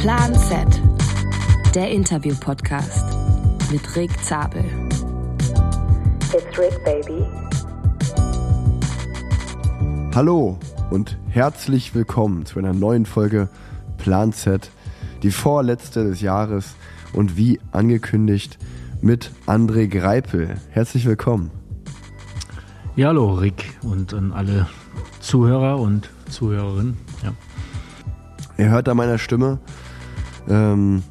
Plan 0.00 0.34
Z, 0.34 0.66
der 1.74 1.90
Interview-Podcast 1.90 3.04
mit 3.70 3.96
Rick 3.96 4.10
Zabel. 4.24 4.64
It's 6.32 6.58
Rick, 6.58 6.82
baby. 6.86 7.22
Hallo 10.14 10.58
und 10.88 11.18
herzlich 11.28 11.94
willkommen 11.94 12.46
zu 12.46 12.58
einer 12.58 12.72
neuen 12.72 13.04
Folge 13.04 13.50
Plan 13.98 14.32
Z, 14.32 14.70
die 15.22 15.30
vorletzte 15.30 16.04
des 16.04 16.22
Jahres 16.22 16.76
und 17.12 17.36
wie 17.36 17.60
angekündigt 17.70 18.56
mit 19.02 19.32
André 19.46 19.86
Greipel. 19.86 20.54
Herzlich 20.70 21.04
willkommen. 21.04 21.50
Ja, 22.96 23.08
hallo 23.08 23.34
Rick 23.34 23.76
und 23.82 24.14
an 24.14 24.32
alle 24.32 24.66
Zuhörer 25.20 25.78
und 25.78 26.08
Zuhörerinnen. 26.30 26.96
Ja. 27.22 27.34
Ihr 28.56 28.70
hört 28.70 28.88
an 28.88 28.96
meiner 28.96 29.18
Stimme, 29.18 29.58
ähm, 30.50 31.02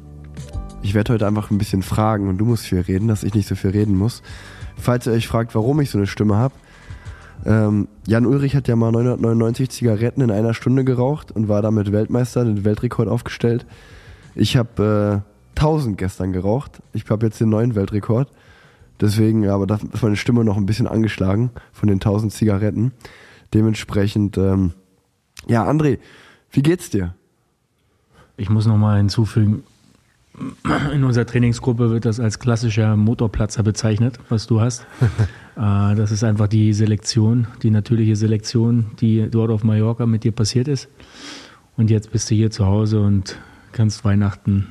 ich 0.82 0.94
werde 0.94 1.14
heute 1.14 1.26
einfach 1.26 1.50
ein 1.50 1.58
bisschen 1.58 1.82
fragen 1.82 2.28
und 2.28 2.38
du 2.38 2.44
musst 2.44 2.66
viel 2.66 2.80
reden, 2.80 3.08
dass 3.08 3.24
ich 3.24 3.34
nicht 3.34 3.48
so 3.48 3.54
viel 3.54 3.70
reden 3.70 3.96
muss. 3.96 4.22
Falls 4.76 5.06
ihr 5.06 5.12
euch 5.12 5.28
fragt, 5.28 5.54
warum 5.54 5.80
ich 5.80 5.90
so 5.90 5.98
eine 5.98 6.06
Stimme 6.06 6.36
habe, 6.36 6.54
ähm, 7.44 7.88
Jan 8.06 8.26
Ulrich 8.26 8.54
hat 8.54 8.68
ja 8.68 8.76
mal 8.76 8.92
999 8.92 9.70
Zigaretten 9.70 10.20
in 10.20 10.30
einer 10.30 10.54
Stunde 10.54 10.84
geraucht 10.84 11.32
und 11.32 11.48
war 11.48 11.62
damit 11.62 11.90
Weltmeister, 11.92 12.44
den 12.44 12.64
Weltrekord 12.64 13.08
aufgestellt. 13.08 13.66
Ich 14.34 14.56
habe 14.56 15.24
äh, 15.56 15.58
1000 15.58 15.98
gestern 15.98 16.32
geraucht. 16.32 16.82
Ich 16.92 17.08
habe 17.10 17.26
jetzt 17.26 17.40
den 17.40 17.48
neuen 17.48 17.74
Weltrekord. 17.74 18.30
Deswegen, 19.00 19.48
aber 19.48 19.66
da 19.66 19.76
ist 19.76 20.02
meine 20.02 20.16
Stimme 20.16 20.44
noch 20.44 20.56
ein 20.56 20.66
bisschen 20.66 20.86
angeschlagen 20.86 21.50
von 21.72 21.88
den 21.88 21.96
1000 21.96 22.32
Zigaretten. 22.32 22.92
Dementsprechend, 23.54 24.36
ähm, 24.36 24.74
ja, 25.48 25.66
André, 25.68 25.98
wie 26.50 26.62
geht's 26.62 26.90
dir? 26.90 27.14
Ich 28.40 28.48
muss 28.48 28.64
nochmal 28.64 28.96
hinzufügen, 28.96 29.64
in 30.94 31.04
unserer 31.04 31.26
Trainingsgruppe 31.26 31.90
wird 31.90 32.06
das 32.06 32.18
als 32.18 32.38
klassischer 32.38 32.96
Motorplatzer 32.96 33.62
bezeichnet, 33.62 34.18
was 34.28 34.46
du 34.46 34.60
hast. 34.60 34.86
Äh, 35.56 35.94
das 35.94 36.10
ist 36.10 36.24
einfach 36.24 36.46
die 36.46 36.72
Selektion, 36.72 37.48
die 37.62 37.70
natürliche 37.70 38.16
Selektion, 38.16 38.92
die 39.00 39.28
dort 39.30 39.50
auf 39.50 39.62
Mallorca 39.62 40.06
mit 40.06 40.24
dir 40.24 40.32
passiert 40.32 40.68
ist. 40.68 40.88
Und 41.76 41.90
jetzt 41.90 42.12
bist 42.12 42.30
du 42.30 42.34
hier 42.34 42.50
zu 42.50 42.64
Hause 42.64 43.00
und 43.00 43.36
kannst 43.72 44.02
Weihnachten 44.04 44.68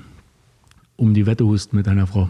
um 0.95 1.14
die 1.14 1.28
Wette 1.28 1.45
husten 1.45 1.75
mit 1.75 1.86
deiner 1.86 2.08
Frau. 2.08 2.30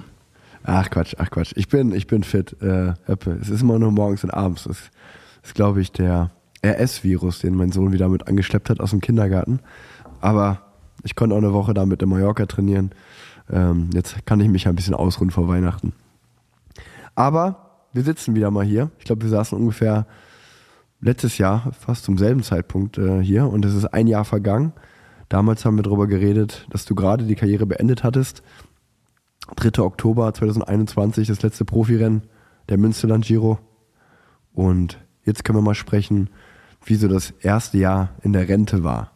Ach 0.64 0.90
Quatsch, 0.90 1.14
ach 1.20 1.30
Quatsch. 1.30 1.54
Ich 1.56 1.70
bin, 1.70 1.94
ich 1.94 2.08
bin 2.08 2.24
fit. 2.24 2.58
Äh, 2.62 2.96
es 3.40 3.50
ist 3.50 3.62
immer 3.62 3.80
nur 3.80 3.92
morgens 3.92 4.26
und 4.26 4.32
abends. 4.32 4.64
Das 4.64 4.90
ist, 5.44 5.56
glaube 5.56 5.80
ich, 5.80 5.94
der 5.94 6.32
RS-Virus, 6.66 7.40
den 7.40 7.56
mein 7.56 7.72
Sohn 7.72 7.94
wieder 7.94 8.10
mit 8.10 8.28
angeschleppt 8.28 8.72
hat 8.72 8.82
aus 8.82 8.90
dem 8.90 9.00
Kindergarten. 9.00 9.60
Aber 10.20 10.69
ich 11.04 11.16
konnte 11.16 11.36
auch 11.36 11.40
eine 11.40 11.54
Woche 11.54 11.74
damit 11.74 12.02
in 12.02 12.10
Mallorca 12.10 12.46
trainieren. 12.46 12.92
Ähm, 13.52 13.90
jetzt 13.94 14.26
kann 14.26 14.40
ich 14.40 14.50
mich 14.50 14.68
ein 14.68 14.76
bisschen 14.76 14.94
ausruhen 14.94 15.32
vor 15.32 15.48
Weihnachten. 15.48 15.94
Aber 17.16 17.86
wir 17.94 18.04
sitzen 18.04 18.36
wieder 18.36 18.52
mal 18.52 18.66
hier. 18.66 18.92
Ich 19.00 19.06
glaube, 19.06 19.24
wir 19.24 19.30
saßen 19.30 19.58
ungefähr 19.58 20.06
letztes 21.02 21.38
Jahr, 21.38 21.72
fast 21.74 22.04
zum 22.04 22.18
selben 22.18 22.44
Zeitpunkt 22.44 22.98
äh, 22.98 23.22
hier 23.22 23.48
und 23.48 23.66
es 23.66 23.74
ist 23.74 23.86
ein 23.86 24.08
Jahr 24.08 24.26
vergangen. 24.26 24.74
Damals 25.30 25.64
haben 25.64 25.78
wir 25.78 25.84
darüber 25.84 26.08
geredet, 26.08 26.68
dass 26.70 26.86
du 26.86 26.96
gerade 26.96 27.26
die 27.26 27.36
Karriere 27.36 27.66
beendet 27.66 28.04
hattest. 28.04 28.42
3. 29.56 29.82
Oktober 29.84 30.34
2021, 30.34 31.28
das 31.28 31.42
letzte 31.42 31.66
Profirennen 31.66 32.24
der 32.68 32.78
Münsterland 32.78 33.26
Giro. 33.26 33.60
Und 34.54 35.00
jetzt 35.24 35.44
können 35.44 35.58
wir 35.58 35.64
mal 35.64 35.76
sprechen, 35.76 36.30
wie 36.84 36.96
so 36.96 37.08
das 37.08 37.32
erste 37.42 37.78
Jahr 37.78 38.10
in 38.22 38.34
der 38.34 38.48
Rente 38.48 38.84
war. 38.84 39.12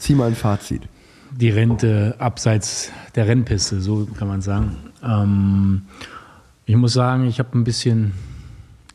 Zieh 0.00 0.14
mal 0.14 0.28
ein 0.28 0.34
Fazit. 0.34 0.88
Die 1.30 1.50
Rente 1.50 2.16
abseits 2.18 2.90
der 3.14 3.28
Rennpiste, 3.28 3.82
so 3.82 4.08
kann 4.18 4.28
man 4.28 4.40
sagen. 4.40 4.78
Ähm, 5.04 5.82
ich 6.64 6.74
muss 6.74 6.94
sagen, 6.94 7.26
ich 7.26 7.38
habe 7.38 7.56
ein 7.56 7.64
bisschen 7.64 8.12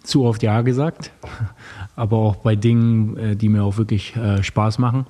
zu 0.01 0.25
oft 0.25 0.41
Ja 0.41 0.61
gesagt, 0.61 1.11
aber 1.95 2.17
auch 2.17 2.37
bei 2.37 2.55
Dingen, 2.55 3.17
äh, 3.17 3.35
die 3.35 3.49
mir 3.49 3.63
auch 3.63 3.77
wirklich 3.77 4.15
äh, 4.15 4.41
Spaß 4.41 4.79
machen. 4.79 5.05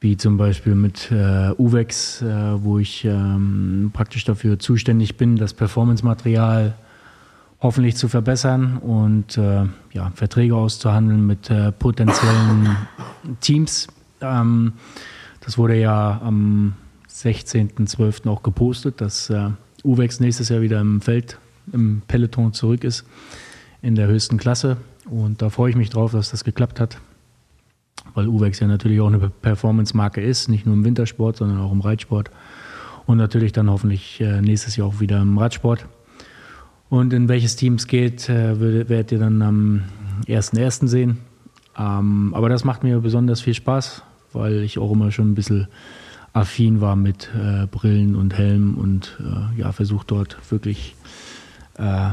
Wie 0.00 0.16
zum 0.16 0.36
Beispiel 0.36 0.74
mit 0.74 1.10
äh, 1.12 1.52
UVEX, 1.56 2.22
äh, 2.22 2.62
wo 2.62 2.80
ich 2.80 3.04
ähm, 3.04 3.90
praktisch 3.92 4.24
dafür 4.24 4.58
zuständig 4.58 5.16
bin, 5.16 5.36
das 5.36 5.54
Performance-Material 5.54 6.74
hoffentlich 7.60 7.96
zu 7.96 8.08
verbessern 8.08 8.78
und 8.78 9.38
äh, 9.38 9.66
ja, 9.92 10.10
Verträge 10.16 10.56
auszuhandeln 10.56 11.24
mit 11.26 11.48
äh, 11.48 11.70
potenziellen 11.70 12.76
Teams. 13.40 13.86
Ähm, 14.20 14.72
das 15.40 15.58
wurde 15.58 15.78
ja 15.78 16.20
am 16.22 16.74
16.12. 17.10 18.28
auch 18.28 18.42
gepostet, 18.42 19.00
dass 19.00 19.30
äh, 19.30 19.50
Uwex 19.84 20.20
nächstes 20.20 20.48
Jahr 20.48 20.60
wieder 20.60 20.80
im 20.80 21.00
Feld, 21.00 21.38
im 21.72 22.02
Peloton 22.06 22.52
zurück 22.52 22.84
ist, 22.84 23.04
in 23.82 23.94
der 23.94 24.08
höchsten 24.08 24.38
Klasse. 24.38 24.76
Und 25.08 25.42
da 25.42 25.50
freue 25.50 25.70
ich 25.70 25.76
mich 25.76 25.90
drauf, 25.90 26.12
dass 26.12 26.30
das 26.30 26.44
geklappt 26.44 26.80
hat, 26.80 26.98
weil 28.14 28.28
Uwex 28.28 28.60
ja 28.60 28.66
natürlich 28.66 29.00
auch 29.00 29.06
eine 29.06 29.30
Performance-Marke 29.30 30.20
ist, 30.20 30.48
nicht 30.48 30.66
nur 30.66 30.74
im 30.74 30.84
Wintersport, 30.84 31.36
sondern 31.36 31.60
auch 31.60 31.72
im 31.72 31.80
Reitsport. 31.80 32.30
Und 33.06 33.16
natürlich 33.16 33.52
dann 33.52 33.70
hoffentlich 33.70 34.20
äh, 34.20 34.42
nächstes 34.42 34.76
Jahr 34.76 34.88
auch 34.88 35.00
wieder 35.00 35.20
im 35.22 35.38
Radsport. 35.38 35.86
Und 36.90 37.12
in 37.12 37.28
welches 37.28 37.56
Team 37.56 37.74
es 37.74 37.86
geht, 37.86 38.28
äh, 38.28 38.60
werdet 38.88 39.12
ihr 39.12 39.18
dann 39.18 39.40
am 39.40 39.82
1.1. 40.26 40.88
sehen. 40.88 41.18
Ähm, 41.78 42.34
aber 42.34 42.48
das 42.48 42.64
macht 42.64 42.82
mir 42.82 43.00
besonders 43.00 43.40
viel 43.40 43.54
Spaß, 43.54 44.02
weil 44.32 44.62
ich 44.62 44.78
auch 44.78 44.92
immer 44.92 45.10
schon 45.10 45.32
ein 45.32 45.34
bisschen 45.34 45.68
affin 46.32 46.80
war 46.80 46.96
mit 46.96 47.30
äh, 47.34 47.66
Brillen 47.66 48.14
und 48.14 48.36
Helm 48.36 48.76
und 48.76 49.18
äh, 49.20 49.60
ja, 49.60 49.72
versucht 49.72 50.10
dort 50.10 50.38
wirklich 50.50 50.94
äh, 51.78 52.10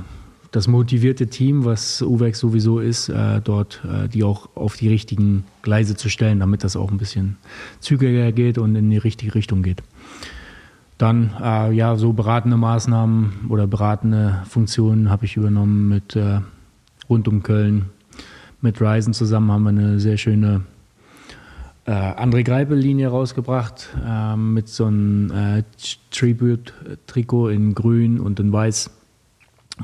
das 0.52 0.68
motivierte 0.68 1.28
Team, 1.28 1.66
was 1.66 2.02
UVEX 2.02 2.40
sowieso 2.40 2.80
ist, 2.80 3.10
äh, 3.10 3.42
dort 3.42 3.82
äh, 3.84 4.08
die 4.08 4.24
auch 4.24 4.50
auf 4.56 4.78
die 4.78 4.88
richtigen 4.88 5.44
Gleise 5.62 5.96
zu 5.96 6.10
stellen, 6.10 6.40
damit 6.40 6.64
das 6.64 6.78
auch 6.78 6.92
ein 6.92 6.98
bisschen 6.98 7.36
zügiger 7.82 8.32
geht 8.32 8.58
und 8.58 8.76
in 8.76 8.90
die 8.90 8.98
richtige 8.98 9.36
Richtung 9.36 9.64
geht. 9.64 9.84
Dann 10.98 11.32
äh, 11.42 11.74
ja, 11.74 11.98
so 11.98 12.14
beratende 12.14 12.56
Maßnahmen 12.56 13.48
oder 13.50 13.68
beratende 13.68 14.44
Funktionen 14.48 15.10
habe 15.10 15.26
ich 15.26 15.36
übernommen 15.36 15.90
mit 15.90 16.18
rund 17.10 17.28
um 17.28 17.44
Köln. 17.44 17.88
Mit 18.62 18.82
Ryzen 18.82 19.14
zusammen 19.14 19.52
haben 19.52 19.64
wir 19.64 19.70
eine 19.70 20.00
sehr 20.00 20.18
schöne 20.18 20.62
äh, 21.86 21.92
André 21.92 22.44
Greipel-Linie 22.44 23.08
rausgebracht 23.08 23.90
äh, 24.06 24.36
mit 24.36 24.68
so 24.68 24.86
einem 24.86 25.32
äh, 25.32 25.64
Tribute-Trikot 26.12 27.50
in 27.50 27.76
grün 27.76 28.20
und 28.20 28.40
in 28.40 28.52
weiß, 28.52 28.90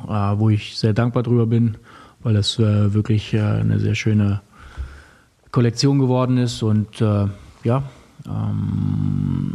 äh, 0.07 0.09
wo 0.09 0.49
ich 0.49 0.77
sehr 0.77 0.93
dankbar 0.93 1.23
drüber 1.23 1.45
bin, 1.45 1.77
weil 2.21 2.33
das 2.33 2.57
äh, 2.59 2.93
wirklich 2.93 3.33
äh, 3.33 3.41
eine 3.41 3.79
sehr 3.79 3.95
schöne 3.95 4.41
Kollektion 5.51 5.99
geworden 5.99 6.37
ist 6.37 6.63
und 6.63 7.01
ja, 7.63 7.83
ähm, 8.25 9.53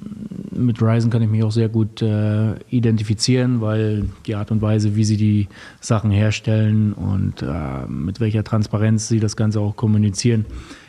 mit 0.51 0.81
Ryzen 0.81 1.11
kann 1.11 1.23
ich 1.23 1.29
mich 1.29 1.43
auch 1.43 1.53
sehr 1.53 1.69
gut 1.69 2.03
äh, 2.03 2.55
identifizieren, 2.71 3.61
weil 3.61 4.09
die 4.27 4.35
Art 4.35 4.51
und 4.51 4.63
Weise, 4.63 4.97
wie 4.97 5.05
sie 5.05 5.17
die 5.17 5.49
Sachen 5.81 6.11
herstellen 6.11 6.93
und 6.93 7.43
äh, 7.43 7.87
mit 7.89 8.21
welcher 8.21 8.45
Transparenz 8.45 9.09
sie 9.09 9.21
das 9.21 9.37
Ganze 9.37 9.61
auch 9.61 9.77
kommunizieren, 9.77 10.47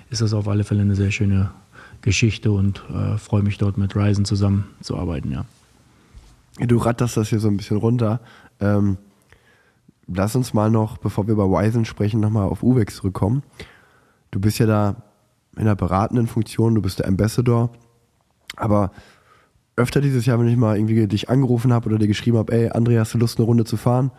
ist 0.09 0.21
das 0.21 0.33
auf 0.33 0.47
alle 0.47 0.63
Fälle 0.63 0.81
eine 0.81 0.95
sehr 0.95 1.11
schöne 1.11 1.51
Geschichte 2.01 2.51
und 2.51 2.83
äh, 2.93 3.17
freue 3.17 3.43
mich 3.43 3.57
dort 3.57 3.77
mit 3.77 3.95
Ryzen 3.95 4.25
zusammenzuarbeiten, 4.25 5.31
ja. 5.31 5.45
Du 6.59 6.77
ratterst 6.77 7.17
das 7.17 7.29
hier 7.29 7.39
so 7.39 7.49
ein 7.49 7.57
bisschen 7.57 7.77
runter. 7.77 8.19
Ähm, 8.59 8.97
lass 10.07 10.35
uns 10.35 10.53
mal 10.53 10.71
noch, 10.71 10.97
bevor 10.97 11.27
wir 11.27 11.33
über 11.33 11.45
Ryzen 11.45 11.85
sprechen, 11.85 12.19
nochmal 12.19 12.47
auf 12.47 12.63
Uwex 12.63 12.95
zurückkommen. 12.95 13.43
Du 14.31 14.39
bist 14.39 14.57
ja 14.57 14.65
da 14.65 14.95
in 15.55 15.61
einer 15.63 15.75
beratenden 15.75 16.27
Funktion, 16.27 16.75
du 16.75 16.81
bist 16.81 16.99
der 16.99 17.07
Ambassador, 17.07 17.69
aber 18.55 18.91
öfter 19.75 20.01
dieses 20.01 20.25
Jahr, 20.25 20.39
wenn 20.39 20.47
ich 20.47 20.57
mal 20.57 20.77
irgendwie 20.77 21.07
dich 21.07 21.29
angerufen 21.29 21.71
habe 21.71 21.87
oder 21.89 21.99
dir 21.99 22.07
geschrieben 22.07 22.37
habe, 22.37 22.51
ey, 22.53 22.69
André, 22.71 22.99
hast 22.99 23.13
du 23.13 23.17
Lust, 23.19 23.37
eine 23.37 23.45
Runde 23.45 23.63
zu 23.63 23.77
fahren? 23.77 24.11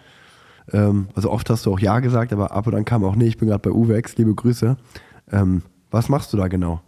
Ähm, 0.72 1.08
also 1.14 1.30
oft 1.30 1.50
hast 1.50 1.66
du 1.66 1.72
auch 1.72 1.80
Ja 1.80 2.00
gesagt, 2.00 2.32
aber 2.32 2.52
ab 2.52 2.66
und 2.66 2.74
an 2.74 2.84
kam 2.84 3.04
auch, 3.04 3.16
nee, 3.16 3.26
ich 3.26 3.38
bin 3.38 3.48
gerade 3.48 3.68
bei 3.68 3.74
Uwex, 3.74 4.16
liebe 4.16 4.34
Grüße. 4.34 4.76
Ähm, 5.32 5.62
was 5.90 6.08
machst 6.08 6.32
du 6.32 6.36
da 6.36 6.48
genau? 6.48 6.80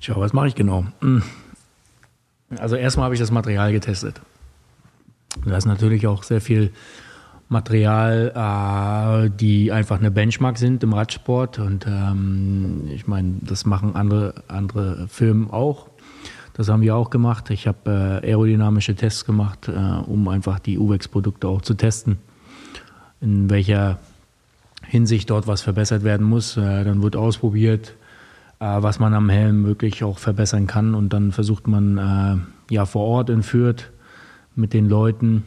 Tja, 0.00 0.14
was 0.16 0.32
mache 0.32 0.48
ich 0.48 0.54
genau? 0.54 0.84
Hm. 1.00 1.22
Also 2.58 2.76
erstmal 2.76 3.06
habe 3.06 3.14
ich 3.14 3.20
das 3.20 3.30
Material 3.30 3.72
getestet. 3.72 4.20
Da 5.44 5.56
ist 5.56 5.64
natürlich 5.64 6.06
auch 6.06 6.22
sehr 6.22 6.40
viel 6.40 6.72
Material, 7.48 8.32
äh, 9.26 9.30
die 9.30 9.72
einfach 9.72 9.98
eine 9.98 10.10
Benchmark 10.10 10.58
sind 10.58 10.82
im 10.82 10.92
Radsport. 10.92 11.58
Und 11.58 11.86
ähm, 11.86 12.88
ich 12.92 13.06
meine, 13.06 13.36
das 13.42 13.64
machen 13.64 13.96
andere, 13.96 14.34
andere 14.48 15.08
Firmen 15.08 15.50
auch. 15.50 15.88
Das 16.54 16.68
haben 16.68 16.82
wir 16.82 16.94
auch 16.94 17.10
gemacht. 17.10 17.50
Ich 17.50 17.66
habe 17.66 18.20
äh, 18.22 18.28
aerodynamische 18.28 18.94
Tests 18.94 19.24
gemacht, 19.24 19.68
äh, 19.68 19.72
um 19.72 20.28
einfach 20.28 20.58
die 20.58 20.78
UVEX-Produkte 20.78 21.48
auch 21.48 21.62
zu 21.62 21.74
testen. 21.74 22.18
In 23.20 23.50
welcher 23.50 23.98
Hinsicht 24.86 25.30
dort 25.30 25.46
was 25.46 25.62
verbessert 25.62 26.04
werden 26.04 26.26
muss. 26.26 26.56
Äh, 26.56 26.84
dann 26.84 27.02
wird 27.02 27.16
ausprobiert, 27.16 27.94
äh, 28.60 28.64
was 28.64 28.98
man 28.98 29.14
am 29.14 29.28
Helm 29.28 29.64
wirklich 29.64 30.04
auch 30.04 30.18
verbessern 30.18 30.66
kann. 30.66 30.94
Und 30.94 31.12
dann 31.12 31.32
versucht 31.32 31.66
man 31.66 31.98
äh, 31.98 32.74
ja 32.74 32.86
vor 32.86 33.06
Ort 33.06 33.30
in 33.30 33.42
Fürth 33.42 33.90
mit 34.54 34.72
den 34.72 34.88
Leuten 34.88 35.44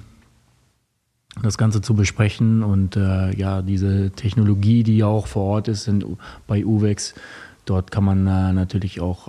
das 1.41 1.57
Ganze 1.57 1.81
zu 1.81 1.93
besprechen 1.93 2.63
und 2.63 2.95
ja, 2.95 3.61
diese 3.61 4.09
Technologie, 4.09 4.81
die 4.81 4.97
ja 4.97 5.05
auch 5.05 5.27
vor 5.27 5.43
Ort 5.43 5.67
ist 5.67 5.87
in, 5.87 6.03
bei 6.47 6.65
UVEX, 6.65 7.13
dort 7.65 7.91
kann 7.91 8.03
man 8.03 8.23
natürlich 8.23 9.01
auch 9.01 9.27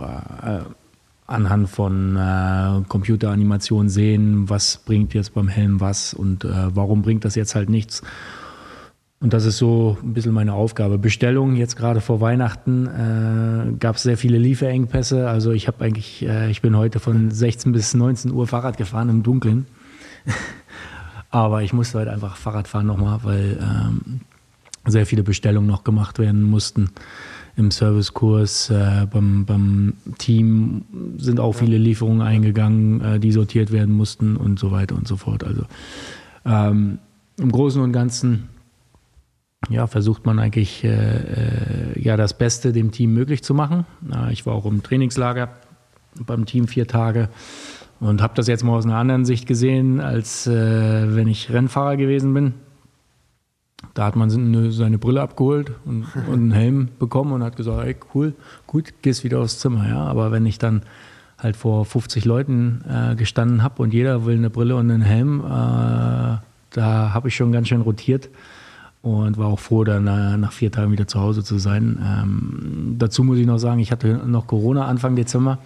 anhand 1.29 1.69
von 1.69 2.17
äh, 2.17 2.83
Computeranimationen 2.89 3.91
sehen, 3.91 4.49
was 4.49 4.79
bringt 4.79 5.15
jetzt 5.15 5.35
beim 5.35 5.47
Helm 5.47 5.81
was 5.81 6.15
und 6.15 6.45
äh, 6.45 6.75
warum 6.75 7.03
bringt 7.03 7.25
das 7.25 7.35
jetzt 7.35 7.55
halt 7.55 7.69
nichts. 7.69 8.03
Und 9.21 9.33
das 9.33 9.45
ist 9.45 9.59
so 9.59 9.99
ein 10.03 10.15
bisschen 10.15 10.33
meine 10.33 10.53
Aufgabe. 10.53 10.97
Bestellungen 10.97 11.57
jetzt 11.57 11.77
gerade 11.77 12.01
vor 12.01 12.21
Weihnachten 12.21 12.87
äh, 12.87 13.73
gab 13.79 13.97
es 13.97 14.05
sehr 14.05 14.17
viele 14.17 14.39
Lieferengpässe. 14.39 15.29
Also 15.29 15.51
ich 15.51 15.67
habe 15.67 15.85
eigentlich, 15.85 16.25
äh, 16.25 16.51
ich 16.51 16.63
bin 16.63 16.77
heute 16.77 17.01
von 17.01 17.31
16 17.33 17.73
bis 17.73 17.95
19 17.95 18.31
Uhr 18.31 18.47
Fahrrad 18.47 18.77
gefahren 18.77 19.09
im 19.09 19.23
Dunkeln. 19.25 19.67
Aber 21.31 21.63
ich 21.63 21.73
musste 21.73 21.99
heute 21.99 22.13
einfach 22.13 22.37
Fahrrad 22.37 22.69
fahren 22.69 22.87
nochmal, 22.87 23.19
weil 23.25 23.59
ähm, 23.61 24.21
sehr 24.87 25.05
viele 25.05 25.25
Bestellungen 25.25 25.69
noch 25.69 25.83
gemacht 25.83 26.21
werden 26.21 26.43
mussten. 26.43 26.91
Im 27.57 27.73
Servicekurs, 27.73 28.71
äh, 28.71 29.09
beim, 29.11 29.45
beim 29.45 29.95
Team 30.19 30.85
sind 31.19 31.41
auch 31.41 31.53
viele 31.53 31.77
Lieferungen 31.77 32.23
eingegangen, 32.23 33.01
äh, 33.01 33.19
die 33.19 33.33
sortiert 33.33 33.73
werden 33.73 33.95
mussten 33.97 34.37
und 34.37 34.61
so 34.61 34.71
weiter 34.71 34.95
und 34.95 35.09
so 35.09 35.17
fort. 35.17 35.43
Also 35.43 35.65
ähm, 36.47 36.99
im 37.37 37.51
Großen 37.51 37.83
und 37.83 37.93
Ganzen 37.93 38.49
ja, 39.69 39.87
versucht 39.87 40.25
man 40.25 40.39
eigentlich 40.39 40.85
äh, 40.85 40.89
äh, 40.89 42.01
ja, 42.01 42.17
das 42.17 42.39
Beste 42.39 42.73
dem 42.73 42.93
Team 42.93 43.13
möglich 43.13 43.43
zu 43.43 43.55
machen. 43.55 43.87
Ich 44.31 44.47
war 44.47 44.55
auch 44.55 44.65
im 44.67 44.83
Trainingslager 44.83 45.51
beim 46.27 46.47
Team 46.47 46.69
vier 46.69 46.87
Tage 46.87 47.29
und 48.01 48.23
habe 48.23 48.35
das 48.35 48.47
jetzt 48.47 48.63
mal 48.63 48.77
aus 48.77 48.87
einer 48.87 48.97
anderen 48.97 49.25
Sicht 49.25 49.47
gesehen, 49.47 50.01
als 50.01 50.47
äh, 50.47 51.15
wenn 51.15 51.29
ich 51.29 51.53
Rennfahrer 51.53 51.97
gewesen 51.97 52.33
bin. 52.35 52.55
Da 53.95 54.07
hat 54.07 54.17
man 54.17 54.31
seine 54.71 54.99
Brille 54.99 55.21
abgeholt 55.21 55.73
und, 55.85 56.07
und, 56.29 56.35
einen 56.35 56.53
Helm 56.53 56.89
bekommen 56.99 57.33
und 57.33 57.43
hat 57.43 57.57
gesagt, 57.57 57.85
ey, 57.85 57.97
cool, 58.15 58.35
gut, 58.67 58.95
gehst 59.03 59.25
wieder 59.25 59.41
aufs 59.41 59.59
Zimmer. 59.59 59.89
Ja? 59.89 60.05
Aber 60.05 60.31
wenn 60.31 60.47
ich 60.47 60.59
dann 60.59 60.83
halt 61.37 61.57
vor 61.57 61.85
50 61.85 62.25
Leuten 62.25 62.85
äh, 62.89 63.17
gestanden 63.17 63.63
habe 63.63 63.83
und 63.83 63.93
jeder 63.93 64.25
will 64.25 64.37
eine 64.37 64.51
Brille 64.51 64.77
und 64.77 64.91
einen 64.91 65.03
Helm, 65.03 65.41
äh, 65.41 66.39
da 66.71 67.13
habe 67.13 67.29
ich 67.29 67.37
schon 67.37 67.53
ganz 67.53 67.69
schön 67.69 67.81
rotiert 67.81 68.29
und 69.03 69.39
war 69.39 69.47
auch 69.47 69.61
froh, 69.61 69.85
dann 69.85 70.07
äh, 70.07 70.37
nach 70.37 70.53
vier 70.53 70.73
Tagen 70.73 70.93
wieder 70.93 71.07
zu 71.07 71.21
Hause 71.21 71.45
zu 71.45 71.59
sein. 71.59 71.99
Ähm, 72.03 72.97
dazu 72.99 73.23
muss 73.23 73.39
ich 73.39 73.47
noch 73.47 73.59
sagen, 73.59 73.81
ich 73.81 73.93
hatte 73.93 74.23
noch 74.27 74.47
Corona 74.47 74.87
Anfang 74.87 75.17
Dezember 75.17 75.59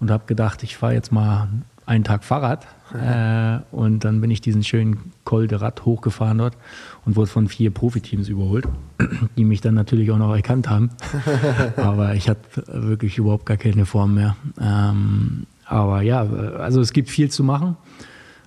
und 0.00 0.10
habe 0.10 0.24
gedacht, 0.26 0.62
ich 0.62 0.76
fahre 0.76 0.94
jetzt 0.94 1.12
mal 1.12 1.48
einen 1.86 2.04
Tag 2.04 2.24
Fahrrad. 2.24 2.66
Äh, 2.94 3.58
und 3.72 4.04
dann 4.04 4.20
bin 4.20 4.30
ich 4.30 4.40
diesen 4.40 4.62
schönen 4.62 5.12
Col 5.24 5.48
de 5.48 5.58
Rad 5.58 5.84
hochgefahren 5.84 6.38
dort 6.38 6.56
und 7.04 7.16
wurde 7.16 7.28
von 7.28 7.48
vier 7.48 7.70
Profiteams 7.70 8.28
überholt, 8.28 8.66
die 9.36 9.44
mich 9.44 9.60
dann 9.60 9.74
natürlich 9.74 10.10
auch 10.10 10.18
noch 10.18 10.34
erkannt 10.34 10.68
haben. 10.68 10.90
aber 11.76 12.14
ich 12.14 12.28
hatte 12.28 12.40
wirklich 12.66 13.18
überhaupt 13.18 13.46
gar 13.46 13.56
keine 13.56 13.86
Form 13.86 14.14
mehr. 14.14 14.36
Ähm, 14.60 15.46
aber 15.64 16.02
ja, 16.02 16.22
also 16.22 16.80
es 16.80 16.92
gibt 16.92 17.10
viel 17.10 17.30
zu 17.30 17.42
machen 17.42 17.76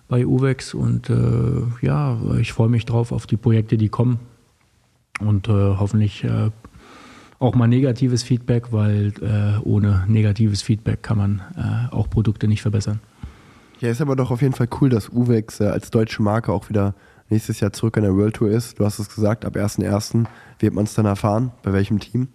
bei 0.09 0.25
UVEX 0.25 0.73
und 0.73 1.09
äh, 1.09 1.61
ja, 1.81 2.19
ich 2.39 2.51
freue 2.51 2.67
mich 2.67 2.85
drauf 2.85 3.13
auf 3.13 3.27
die 3.27 3.37
Projekte, 3.37 3.77
die 3.77 3.89
kommen 3.89 4.19
und 5.21 5.47
äh, 5.47 5.51
hoffentlich 5.51 6.23
äh, 6.25 6.49
auch 7.37 7.55
mal 7.55 7.67
negatives 7.67 8.23
Feedback, 8.23 8.73
weil 8.73 9.13
äh, 9.21 9.59
ohne 9.63 10.03
negatives 10.07 10.61
Feedback 10.61 11.03
kann 11.03 11.17
man 11.17 11.41
äh, 11.55 11.93
auch 11.93 12.09
Produkte 12.09 12.47
nicht 12.47 12.63
verbessern. 12.63 12.99
Ja, 13.79 13.89
ist 13.89 14.01
aber 14.01 14.17
doch 14.17 14.31
auf 14.31 14.41
jeden 14.41 14.55
Fall 14.55 14.67
cool, 14.81 14.89
dass 14.89 15.09
Uwex 15.09 15.61
äh, 15.61 15.67
als 15.67 15.91
deutsche 15.91 16.21
Marke 16.21 16.51
auch 16.51 16.69
wieder 16.69 16.95
nächstes 17.29 17.59
Jahr 17.59 17.71
zurück 17.71 17.95
an 17.95 18.03
der 18.03 18.15
World 18.15 18.35
Tour 18.35 18.49
ist. 18.49 18.79
Du 18.79 18.85
hast 18.85 18.99
es 18.99 19.13
gesagt, 19.13 19.45
ab 19.45 19.55
1.1. 19.55 20.25
wird 20.57 20.73
man 20.73 20.83
es 20.85 20.95
dann 20.95 21.05
erfahren, 21.05 21.51
bei 21.61 21.71
welchem 21.71 21.99
Team. 21.99 22.29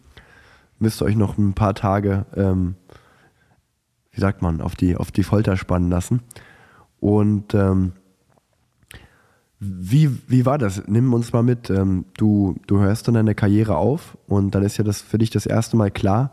Müsst 0.79 1.03
ihr 1.03 1.07
euch 1.07 1.17
noch 1.17 1.37
ein 1.37 1.55
paar 1.55 1.75
Tage, 1.75 2.25
ähm, 2.37 2.77
wie 4.13 4.21
sagt 4.21 4.43
man, 4.43 4.61
auf 4.61 4.77
die, 4.77 4.97
auf 4.97 5.11
die 5.11 5.25
Folter 5.25 5.57
spannen 5.57 5.91
lassen. 5.91 6.21
Und 7.05 7.53
ähm, 7.53 7.93
wie, 9.61 10.09
wie 10.27 10.47
war 10.47 10.57
das? 10.57 10.85
Nimm 10.87 11.13
uns 11.13 11.35
mal 11.35 11.43
mit. 11.43 11.69
Ähm, 11.69 12.07
du, 12.17 12.57
du 12.67 12.79
hörst 12.79 13.07
dann 13.07 13.15
deine 13.15 13.35
Karriere 13.35 13.77
auf 13.77 14.17
und 14.27 14.55
dann 14.55 14.63
ist 14.63 14.79
ja 14.79 14.85
das 14.85 15.03
für 15.03 15.19
dich 15.19 15.29
das 15.29 15.45
erste 15.45 15.77
Mal 15.77 15.91
klar, 15.91 16.31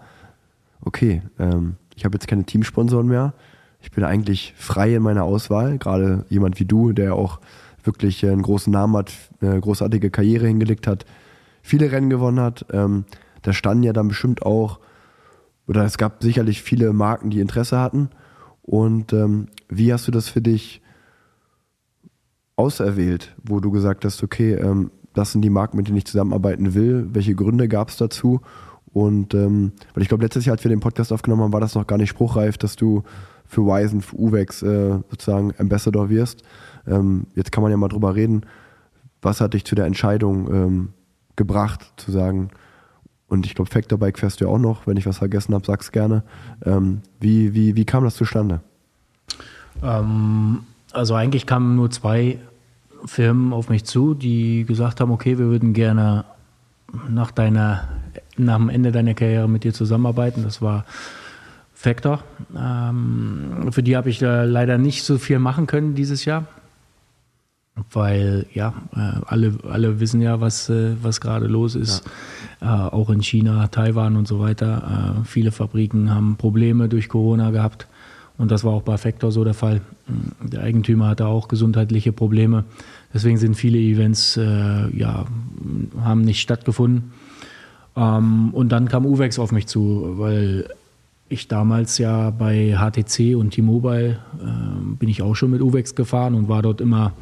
okay, 0.80 1.24
ähm, 1.40 1.76
ich 1.94 2.06
habe 2.06 2.16
jetzt 2.16 2.30
keine 2.30 2.46
Teamsponsoren 2.46 3.06
mehr. 3.06 3.34
Ich 3.82 3.92
bin 3.92 4.06
eigentlich 4.06 4.54
frei 4.56 4.96
in 4.96 5.04
meiner 5.04 5.26
Auswahl. 5.26 5.78
Gerade 5.78 6.24
jemand 6.30 6.58
wie 6.58 6.66
du, 6.66 6.94
der 6.94 7.16
auch 7.16 7.42
wirklich 7.84 8.26
einen 8.26 8.42
großen 8.42 8.72
Namen 8.72 8.96
hat, 8.96 9.12
eine 9.42 9.60
großartige 9.60 10.10
Karriere 10.10 10.48
hingelegt 10.48 10.88
hat, 10.88 11.06
viele 11.62 11.92
Rennen 11.92 12.10
gewonnen 12.10 12.40
hat. 12.40 12.66
Ähm, 12.72 13.04
da 13.42 13.52
standen 13.52 13.84
ja 13.84 13.92
dann 13.92 14.08
bestimmt 14.08 14.44
auch, 14.44 14.80
oder 15.68 15.84
es 15.84 15.98
gab 15.98 16.24
sicherlich 16.24 16.62
viele 16.62 16.94
Marken, 16.94 17.30
die 17.30 17.42
Interesse 17.42 17.78
hatten. 17.78 18.10
Und 18.62 19.14
ähm, 19.14 19.48
wie 19.70 19.92
hast 19.92 20.08
du 20.08 20.12
das 20.12 20.30
für 20.30 20.42
dich 20.42 20.82
auserwählt, 22.56 23.36
wo 23.44 23.60
du 23.60 23.72
gesagt 23.72 24.06
hast, 24.06 24.24
okay, 24.24 24.54
ähm, 24.54 24.92
das 25.14 25.32
sind 25.32 25.42
die 25.42 25.50
Marken, 25.50 25.78
mit 25.78 25.88
denen 25.88 25.98
ich 25.98 26.06
zusammenarbeiten 26.06 26.74
will. 26.74 27.08
Welche 27.12 27.36
Gründe 27.36 27.68
gab 27.68 27.90
es 27.90 27.98
dazu? 27.98 28.42
Und 28.94 29.34
ähm, 29.34 29.72
weil 29.94 30.04
ich 30.04 30.10
glaube, 30.10 30.24
letztes 30.24 30.46
Jahr, 30.46 30.56
als 30.56 30.64
wir 30.64 30.70
den 30.70 30.80
Podcast 30.80 31.12
aufgenommen 31.12 31.44
haben, 31.44 31.54
war 31.54 31.62
das 31.62 31.76
noch 31.76 31.88
gar 31.88 31.98
nicht 31.98 32.10
spruchreif, 32.10 32.58
dass 32.58 32.76
du 32.76 33.04
für 33.46 33.66
Wisen, 33.66 34.02
für 34.02 34.18
Uwex 34.18 34.62
äh, 34.64 35.00
sozusagen 35.10 35.54
Ambassador 35.58 36.10
wirst. 36.10 36.44
Ähm, 36.88 37.28
jetzt 37.36 37.52
kann 37.52 37.64
man 37.64 37.72
ja 37.72 37.78
mal 37.78 37.90
drüber 37.90 38.16
reden. 38.16 38.46
Was 39.22 39.42
hat 39.42 39.54
dich 39.54 39.66
zu 39.66 39.76
der 39.76 39.86
Entscheidung 39.86 40.54
ähm, 40.54 40.90
gebracht, 41.36 41.94
zu 41.98 42.12
sagen, 42.12 42.50
und 43.32 43.46
ich 43.46 43.56
glaube, 43.56 43.72
Factor 43.72 43.98
Bike 43.98 44.20
fährst 44.20 44.42
du 44.42 44.46
ja 44.46 44.52
auch 44.52 44.58
noch. 44.58 44.86
Wenn 44.86 44.98
ich 44.98 45.06
was 45.06 45.20
vergessen 45.20 45.54
habe, 45.54 45.66
sag's 45.66 45.94
gerne. 45.94 46.22
Ähm, 46.66 47.00
wie, 47.22 47.54
wie, 47.54 47.78
wie 47.78 47.86
kam 47.86 48.04
das 48.04 48.16
zustande? 48.16 48.60
Ähm, 49.82 50.64
also 50.92 51.16
eigentlich 51.16 51.46
kamen 51.46 51.78
nur 51.78 51.90
zwei 51.92 52.40
Firmen 53.06 53.54
auf 53.54 53.70
mich 53.70 53.86
zu, 53.86 54.16
die 54.16 54.66
gesagt 54.66 55.00
haben, 55.00 55.12
okay, 55.12 55.38
wir 55.38 55.46
würden 55.46 55.72
gerne 55.72 56.26
nach 57.10 57.32
deiner, 57.32 57.88
nach 58.36 58.58
dem 58.58 58.68
Ende 58.68 58.92
deiner 58.92 59.14
Karriere 59.14 59.48
mit 59.48 59.64
dir 59.64 59.74
zusammenarbeiten. 59.74 60.44
Das 60.44 60.62
war 60.62 60.84
Factor. 61.74 62.24
Ähm, 62.54 63.70
für 63.72 63.82
die 63.82 63.96
habe 63.96 64.10
ich 64.10 64.22
äh, 64.22 64.44
leider 64.44 64.78
nicht 64.78 65.04
so 65.04 65.18
viel 65.18 65.40
machen 65.40 65.68
können 65.68 65.96
dieses 65.96 66.26
Jahr, 66.26 66.48
weil 67.92 68.46
ja, 68.54 68.74
äh, 68.96 69.22
alle, 69.26 69.54
alle 69.70 70.00
wissen 70.00 70.22
ja, 70.22 70.42
was, 70.42 70.70
äh, 70.70 70.96
was 71.02 71.22
gerade 71.22 71.48
los 71.48 71.76
ist. 71.76 72.04
Ja. 72.62 72.88
Äh, 72.88 72.90
auch 72.92 73.10
in 73.10 73.22
China, 73.22 73.68
Taiwan 73.68 74.16
und 74.16 74.28
so 74.28 74.40
weiter. 74.40 75.22
Äh, 75.22 75.26
viele 75.26 75.52
Fabriken 75.52 76.14
haben 76.14 76.36
Probleme 76.36 76.90
durch 76.90 77.10
Corona 77.10 77.52
gehabt. 77.52 77.88
Und 78.38 78.50
das 78.50 78.64
war 78.64 78.74
auch 78.74 78.82
bei 78.82 78.98
Factor 78.98 79.32
so 79.32 79.44
der 79.44 79.54
Fall. 79.54 79.82
Der 80.42 80.62
Eigentümer 80.62 81.10
hatte 81.10 81.28
auch 81.28 81.48
gesundheitliche 81.48 82.12
Probleme. 82.12 82.64
Deswegen 83.14 83.38
sind 83.38 83.56
viele 83.56 83.78
Events, 83.78 84.38
äh, 84.38 84.90
ja, 84.98 85.26
haben 86.02 86.22
nicht 86.22 86.42
stattgefunden. 86.42 87.12
Ähm, 87.96 88.50
und 88.54 88.72
dann 88.72 88.88
kam 88.88 89.06
Uwex 89.06 89.38
auf 89.38 89.52
mich 89.52 89.68
zu, 89.68 90.16
weil 90.18 90.70
ich 91.30 91.48
damals 91.48 91.98
ja 91.98 92.30
bei 92.30 92.76
HTC 92.78 93.36
und 93.36 93.52
T-Mobile 93.52 94.20
bin 95.00 95.08
ich 95.08 95.22
auch 95.22 95.34
schon 95.34 95.52
mit 95.52 95.62
Uwex 95.62 95.96
gefahren 95.96 96.36
und 96.36 96.50
war 96.50 96.62
dort 96.62 96.82
immer 96.82 97.14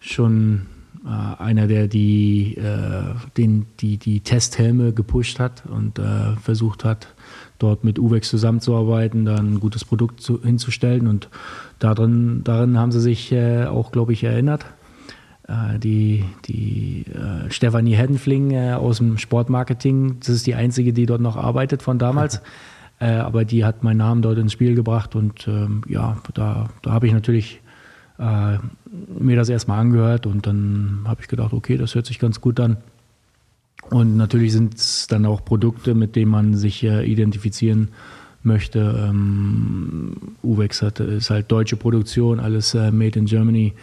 schon 0.00 0.66
äh, 1.04 1.42
einer, 1.42 1.66
der 1.66 1.88
die, 1.88 2.56
äh, 2.56 3.14
den, 3.36 3.66
die, 3.80 3.96
die 3.98 4.20
Testhelme 4.20 4.92
gepusht 4.92 5.38
hat 5.38 5.62
und 5.66 5.98
äh, 5.98 6.36
versucht 6.42 6.84
hat, 6.84 7.08
dort 7.58 7.84
mit 7.84 7.98
Uwex 7.98 8.28
zusammenzuarbeiten, 8.28 9.24
dann 9.24 9.54
ein 9.54 9.60
gutes 9.60 9.84
Produkt 9.84 10.20
zu, 10.20 10.42
hinzustellen. 10.42 11.06
Und 11.06 11.28
darin, 11.78 12.42
darin 12.44 12.78
haben 12.78 12.92
sie 12.92 13.00
sich 13.00 13.32
äh, 13.32 13.64
auch, 13.66 13.92
glaube 13.92 14.12
ich, 14.12 14.24
erinnert. 14.24 14.66
Äh, 15.46 15.78
die 15.78 16.24
die 16.44 17.06
äh, 17.06 17.50
Stefanie 17.50 17.94
Heddenfling 17.94 18.56
aus 18.74 18.98
dem 18.98 19.18
Sportmarketing, 19.18 20.18
das 20.20 20.28
ist 20.28 20.46
die 20.46 20.54
einzige, 20.54 20.92
die 20.92 21.06
dort 21.06 21.20
noch 21.20 21.36
arbeitet 21.36 21.82
von 21.82 21.98
damals. 21.98 22.42
Aber 23.00 23.44
die 23.44 23.64
hat 23.64 23.84
meinen 23.84 23.98
Namen 23.98 24.22
dort 24.22 24.38
ins 24.38 24.52
Spiel 24.52 24.74
gebracht 24.74 25.14
und 25.14 25.46
ähm, 25.46 25.82
ja, 25.86 26.16
da, 26.34 26.68
da 26.82 26.90
habe 26.90 27.06
ich 27.06 27.12
natürlich 27.12 27.60
äh, 28.18 28.58
mir 29.18 29.36
das 29.36 29.48
erstmal 29.48 29.80
angehört 29.80 30.26
und 30.26 30.46
dann 30.46 31.00
habe 31.06 31.20
ich 31.22 31.28
gedacht, 31.28 31.52
okay, 31.52 31.76
das 31.76 31.94
hört 31.94 32.06
sich 32.06 32.18
ganz 32.18 32.40
gut 32.40 32.58
an. 32.60 32.78
Und 33.90 34.16
natürlich 34.16 34.52
sind 34.52 34.74
es 34.74 35.06
dann 35.06 35.24
auch 35.24 35.44
Produkte, 35.44 35.94
mit 35.94 36.16
denen 36.16 36.30
man 36.30 36.54
sich 36.54 36.82
äh, 36.84 37.04
identifizieren 37.10 37.88
möchte. 38.42 39.06
Ähm, 39.08 40.12
Uwex 40.42 40.82
hat, 40.82 41.00
ist 41.00 41.30
halt 41.30 41.50
deutsche 41.50 41.76
Produktion, 41.76 42.40
alles 42.40 42.74
äh, 42.74 42.90
made 42.90 43.18
in 43.18 43.26
Germany. 43.26 43.74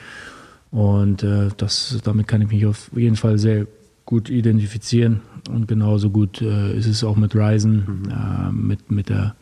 Und 0.71 1.23
äh, 1.23 1.49
das, 1.57 1.99
damit 2.03 2.27
kann 2.27 2.41
ich 2.41 2.49
mich 2.49 2.65
auf 2.65 2.91
jeden 2.95 3.15
Fall 3.15 3.37
sehr 3.37 3.65
gut 4.05 4.29
identifizieren. 4.29 5.21
Und 5.49 5.67
genauso 5.67 6.09
gut 6.09 6.41
äh, 6.41 6.77
ist 6.77 6.87
es 6.87 7.03
auch 7.03 7.15
mit 7.15 7.35
Ryzen, 7.35 7.75
Mhm. 8.03 8.09
äh, 8.11 8.51
mit, 8.51 8.91
mit 8.91 9.09
der 9.09 9.35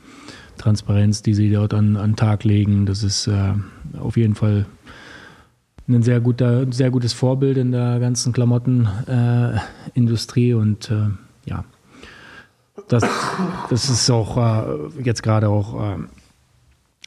Transparenz, 0.58 1.24
die 1.24 1.34
sie 1.34 1.50
dort 1.50 1.74
an, 1.74 1.98
an 1.98 2.12
den 2.12 2.16
Tag 2.16 2.44
legen. 2.44 2.86
Das 2.86 3.04
ist 3.04 3.28
äh, 3.28 3.54
auf 4.00 4.16
jeden 4.18 4.36
Fall 4.36 4.66
ein 5.88 6.04
sehr, 6.04 6.20
guter, 6.22 6.72
sehr 6.72 6.92
gutes 6.92 7.14
Vorbild 7.14 7.58
in 7.58 7.72
der 7.72 8.00
ganzen 8.00 8.34
Klamottenindustrie. 8.34 10.52
Äh, 10.52 10.56
und 10.56 10.92
äh, 10.92 11.08
ja, 11.46 11.64
das, 12.88 13.04
das 13.70 13.90
ist 13.90 14.10
auch 14.10 14.38
äh, 14.38 14.64
jetzt 15.04 15.22
gerade 15.24 15.50
auch, 15.50 15.82
äh, 15.82 15.98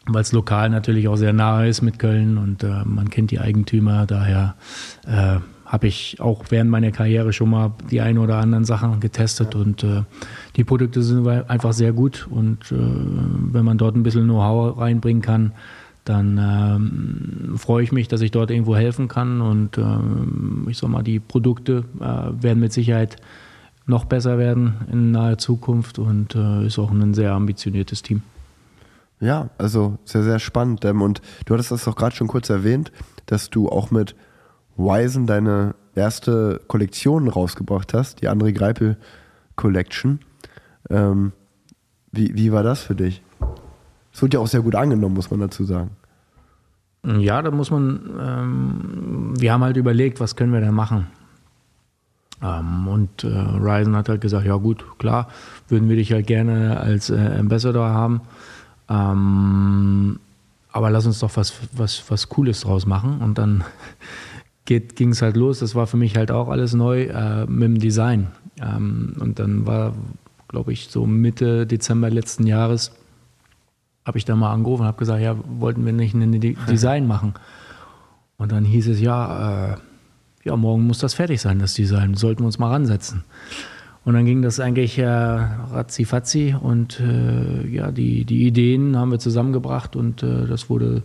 weil 0.06 0.22
es 0.22 0.32
lokal 0.32 0.70
natürlich 0.70 1.08
auch 1.08 1.16
sehr 1.16 1.32
nahe 1.32 1.68
ist 1.68 1.82
mit 1.82 1.98
Köln 1.98 2.38
und 2.38 2.62
äh, 2.62 2.84
man 2.84 3.10
kennt 3.10 3.30
die 3.30 3.40
Eigentümer, 3.40 4.06
daher 4.06 4.54
äh, 5.06 5.38
habe 5.64 5.88
ich 5.88 6.20
auch 6.20 6.44
während 6.50 6.70
meiner 6.70 6.92
Karriere 6.92 7.32
schon 7.32 7.50
mal 7.50 7.72
die 7.90 8.00
ein 8.00 8.18
oder 8.18 8.36
anderen 8.36 8.64
Sachen 8.64 9.00
getestet 9.00 9.56
und 9.56 9.82
äh, 9.82 10.02
die 10.54 10.62
Produkte 10.62 11.02
sind 11.02 11.26
einfach 11.26 11.72
sehr 11.72 11.92
gut 11.92 12.28
und 12.30 12.70
äh, 12.70 12.76
wenn 12.76 13.64
man 13.64 13.78
dort 13.78 13.96
ein 13.96 14.04
bisschen 14.04 14.24
Know-how 14.24 14.78
reinbringen 14.78 15.22
kann, 15.22 15.52
dann 16.08 16.38
ähm, 16.38 17.58
freue 17.58 17.82
ich 17.82 17.92
mich, 17.92 18.08
dass 18.08 18.20
ich 18.20 18.30
dort 18.30 18.50
irgendwo 18.50 18.76
helfen 18.76 19.08
kann 19.08 19.40
und 19.40 19.76
ähm, 19.76 20.66
ich 20.70 20.78
sag 20.78 20.88
mal, 20.88 21.02
die 21.02 21.18
Produkte 21.18 21.84
äh, 22.00 22.42
werden 22.42 22.60
mit 22.60 22.72
Sicherheit 22.72 23.16
noch 23.86 24.04
besser 24.04 24.38
werden 24.38 24.76
in 24.90 25.10
naher 25.10 25.38
Zukunft 25.38 25.98
und 25.98 26.34
äh, 26.34 26.66
ist 26.66 26.78
auch 26.78 26.90
ein 26.90 27.14
sehr 27.14 27.32
ambitioniertes 27.32 28.02
Team. 28.02 28.22
Ja, 29.20 29.48
also 29.58 29.98
sehr, 30.04 30.22
sehr 30.22 30.38
spannend. 30.38 30.84
Ähm, 30.84 31.02
und 31.02 31.22
du 31.44 31.54
hattest 31.54 31.70
das 31.72 31.88
auch 31.88 31.96
gerade 31.96 32.14
schon 32.14 32.28
kurz 32.28 32.50
erwähnt, 32.50 32.92
dass 33.26 33.50
du 33.50 33.68
auch 33.68 33.90
mit 33.90 34.14
Wisen 34.76 35.26
deine 35.26 35.74
erste 35.94 36.60
Kollektion 36.66 37.28
rausgebracht 37.28 37.94
hast, 37.94 38.22
die 38.22 38.28
André 38.28 38.52
Greipel 38.52 38.96
Collection. 39.56 40.20
Ähm, 40.90 41.32
wie, 42.12 42.34
wie 42.34 42.52
war 42.52 42.62
das 42.62 42.82
für 42.82 42.94
dich? 42.94 43.22
Es 44.16 44.22
wurde 44.22 44.38
ja 44.38 44.40
auch 44.40 44.46
sehr 44.46 44.62
gut 44.62 44.74
angenommen, 44.74 45.14
muss 45.14 45.30
man 45.30 45.40
dazu 45.40 45.64
sagen. 45.64 45.90
Ja, 47.04 47.42
da 47.42 47.50
muss 47.50 47.70
man, 47.70 48.00
ähm, 48.18 49.34
wir 49.38 49.52
haben 49.52 49.62
halt 49.62 49.76
überlegt, 49.76 50.20
was 50.20 50.36
können 50.36 50.54
wir 50.54 50.60
denn 50.62 50.72
machen? 50.72 51.08
Ähm, 52.42 52.88
und 52.88 53.24
äh, 53.24 53.26
Ryzen 53.28 53.94
hat 53.94 54.08
halt 54.08 54.22
gesagt, 54.22 54.46
ja 54.46 54.56
gut, 54.56 54.86
klar, 54.98 55.28
würden 55.68 55.90
wir 55.90 55.96
dich 55.96 56.12
halt 56.12 56.26
gerne 56.26 56.80
als 56.80 57.10
äh, 57.10 57.36
Ambassador 57.38 57.90
haben. 57.90 58.22
Ähm, 58.88 60.18
aber 60.72 60.88
lass 60.88 61.04
uns 61.04 61.18
doch 61.18 61.36
was, 61.36 61.52
was, 61.72 62.02
was 62.08 62.30
Cooles 62.30 62.62
draus 62.62 62.86
machen. 62.86 63.18
Und 63.20 63.36
dann 63.36 63.64
ging 64.64 65.10
es 65.10 65.20
halt 65.20 65.36
los. 65.36 65.58
Das 65.58 65.74
war 65.74 65.86
für 65.86 65.98
mich 65.98 66.16
halt 66.16 66.30
auch 66.30 66.48
alles 66.48 66.72
neu 66.72 67.02
äh, 67.02 67.44
mit 67.44 67.64
dem 67.64 67.78
Design. 67.80 68.28
Ähm, 68.62 69.12
und 69.20 69.38
dann 69.38 69.66
war, 69.66 69.92
glaube 70.48 70.72
ich, 70.72 70.88
so 70.88 71.04
Mitte 71.04 71.66
Dezember 71.66 72.08
letzten 72.08 72.46
Jahres, 72.46 72.92
habe 74.06 74.18
ich 74.18 74.24
da 74.24 74.36
mal 74.36 74.52
angerufen 74.52 74.82
und 74.82 74.86
habe 74.86 74.98
gesagt, 74.98 75.20
ja, 75.20 75.36
wollten 75.58 75.84
wir 75.84 75.92
nicht 75.92 76.14
ein 76.14 76.40
Design 76.70 77.08
machen? 77.08 77.34
Und 78.38 78.52
dann 78.52 78.64
hieß 78.64 78.88
es, 78.88 79.00
ja, 79.00 79.72
äh, 79.72 79.76
ja, 80.44 80.56
morgen 80.56 80.86
muss 80.86 80.98
das 80.98 81.14
fertig 81.14 81.40
sein, 81.40 81.58
das 81.58 81.74
Design. 81.74 82.14
Sollten 82.14 82.42
wir 82.42 82.46
uns 82.46 82.60
mal 82.60 82.70
ransetzen. 82.70 83.24
Und 84.04 84.14
dann 84.14 84.24
ging 84.24 84.42
das 84.42 84.60
eigentlich 84.60 84.96
äh, 84.98 85.04
ratzi-fatzi 85.06 86.54
und 86.60 87.00
äh, 87.00 87.66
ja, 87.66 87.90
die, 87.90 88.24
die 88.24 88.46
Ideen 88.46 88.96
haben 88.96 89.10
wir 89.10 89.18
zusammengebracht 89.18 89.96
und 89.96 90.22
äh, 90.22 90.46
das 90.46 90.70
wurde 90.70 91.02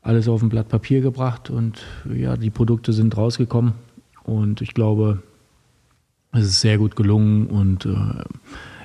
alles 0.00 0.26
auf 0.26 0.40
ein 0.40 0.48
Blatt 0.48 0.70
Papier 0.70 1.02
gebracht 1.02 1.50
und 1.50 1.82
ja, 2.10 2.38
die 2.38 2.48
Produkte 2.48 2.94
sind 2.94 3.14
rausgekommen 3.18 3.74
und 4.24 4.62
ich 4.62 4.72
glaube, 4.72 5.22
es 6.32 6.44
ist 6.44 6.60
sehr 6.62 6.78
gut 6.78 6.96
gelungen 6.96 7.48
und 7.48 7.84
äh, 7.84 8.24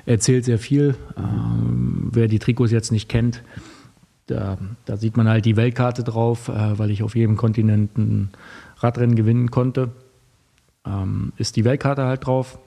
erzählt 0.06 0.44
sehr 0.44 0.58
viel. 0.58 0.94
Ähm, 1.16 2.10
wer 2.12 2.28
die 2.28 2.38
Trikots 2.38 2.72
jetzt 2.72 2.92
nicht 2.92 3.08
kennt, 3.08 3.42
da, 4.26 4.58
da, 4.84 4.96
sieht 4.96 5.16
man 5.16 5.28
halt 5.28 5.44
die 5.44 5.56
Weltkarte 5.56 6.04
drauf, 6.04 6.48
äh, 6.48 6.78
weil 6.78 6.90
ich 6.90 7.02
auf 7.02 7.16
jedem 7.16 7.36
Kontinent 7.36 7.98
ein 7.98 8.30
Radrennen 8.78 9.16
gewinnen 9.16 9.50
konnte. 9.50 9.90
Ähm, 10.86 11.32
ist 11.36 11.56
die 11.56 11.64
Weltkarte 11.64 12.04
halt 12.04 12.26
drauf. 12.26 12.58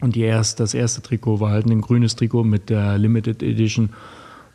Und 0.00 0.16
erst, 0.16 0.60
das 0.60 0.74
erste 0.74 1.02
Trikot 1.02 1.40
war 1.40 1.50
halt 1.50 1.66
ein 1.66 1.80
grünes 1.80 2.16
Trikot 2.16 2.44
mit 2.44 2.68
der 2.68 2.98
Limited 2.98 3.42
Edition, 3.42 3.90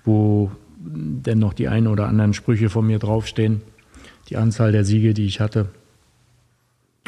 wo 0.03 0.51
dennoch 0.77 1.53
die 1.53 1.67
ein 1.67 1.88
oder 1.88 2.07
anderen 2.07 2.33
Sprüche 2.33 2.69
von 2.69 2.85
mir 2.85 3.00
draufstehen. 3.00 3.61
Die 4.29 4.38
Anzahl 4.38 4.71
der 4.71 4.85
Siege, 4.85 5.13
die 5.13 5.25
ich 5.25 5.39
hatte. 5.39 5.69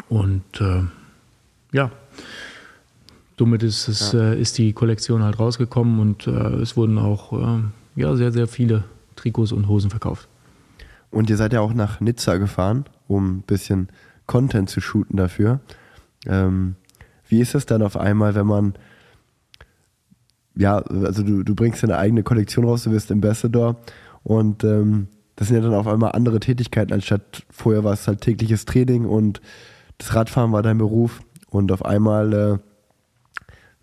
Und 0.08 0.60
äh, 0.60 0.82
ja, 1.72 1.90
somit 3.38 3.62
ist, 3.62 3.88
es, 3.88 4.12
ja. 4.12 4.32
äh, 4.32 4.40
ist 4.40 4.58
die 4.58 4.72
Kollektion 4.72 5.22
halt 5.22 5.38
rausgekommen 5.38 5.98
und 6.00 6.26
äh, 6.26 6.30
es 6.30 6.76
wurden 6.76 6.98
auch 6.98 7.32
äh, 7.32 7.62
ja, 7.96 8.14
sehr, 8.16 8.32
sehr 8.32 8.46
viele 8.46 8.84
Trikots 9.16 9.52
und 9.52 9.68
Hosen 9.68 9.90
verkauft. 9.90 10.28
Und 11.10 11.30
ihr 11.30 11.36
seid 11.36 11.52
ja 11.52 11.60
auch 11.60 11.74
nach 11.74 12.00
Nizza 12.00 12.36
gefahren, 12.36 12.84
um 13.06 13.38
ein 13.38 13.42
bisschen 13.42 13.88
Content 14.26 14.68
zu 14.68 14.80
shooten 14.80 15.16
dafür. 15.16 15.60
Ähm, 16.26 16.76
wie 17.28 17.40
ist 17.40 17.54
es 17.54 17.66
dann 17.66 17.82
auf 17.82 17.96
einmal, 17.96 18.34
wenn 18.34 18.46
man, 18.46 18.74
ja, 20.56 20.78
also 20.78 21.22
du, 21.22 21.42
du 21.42 21.54
bringst 21.54 21.82
deine 21.82 21.98
eigene 21.98 22.22
Kollektion 22.22 22.64
raus, 22.64 22.84
du 22.84 22.90
wirst 22.90 23.12
Ambassador 23.12 23.76
und 24.22 24.64
ähm, 24.64 25.08
das 25.36 25.48
sind 25.48 25.56
ja 25.56 25.62
dann 25.62 25.74
auf 25.74 25.86
einmal 25.86 26.12
andere 26.12 26.40
Tätigkeiten, 26.40 26.92
anstatt 26.92 27.44
vorher 27.50 27.82
war 27.84 27.92
es 27.92 28.06
halt 28.06 28.20
tägliches 28.20 28.64
Training 28.64 29.04
und 29.04 29.40
das 29.98 30.14
Radfahren 30.14 30.52
war 30.52 30.62
dein 30.62 30.78
Beruf 30.78 31.20
und 31.48 31.72
auf 31.72 31.84
einmal, 31.84 32.32
äh, 32.32 32.58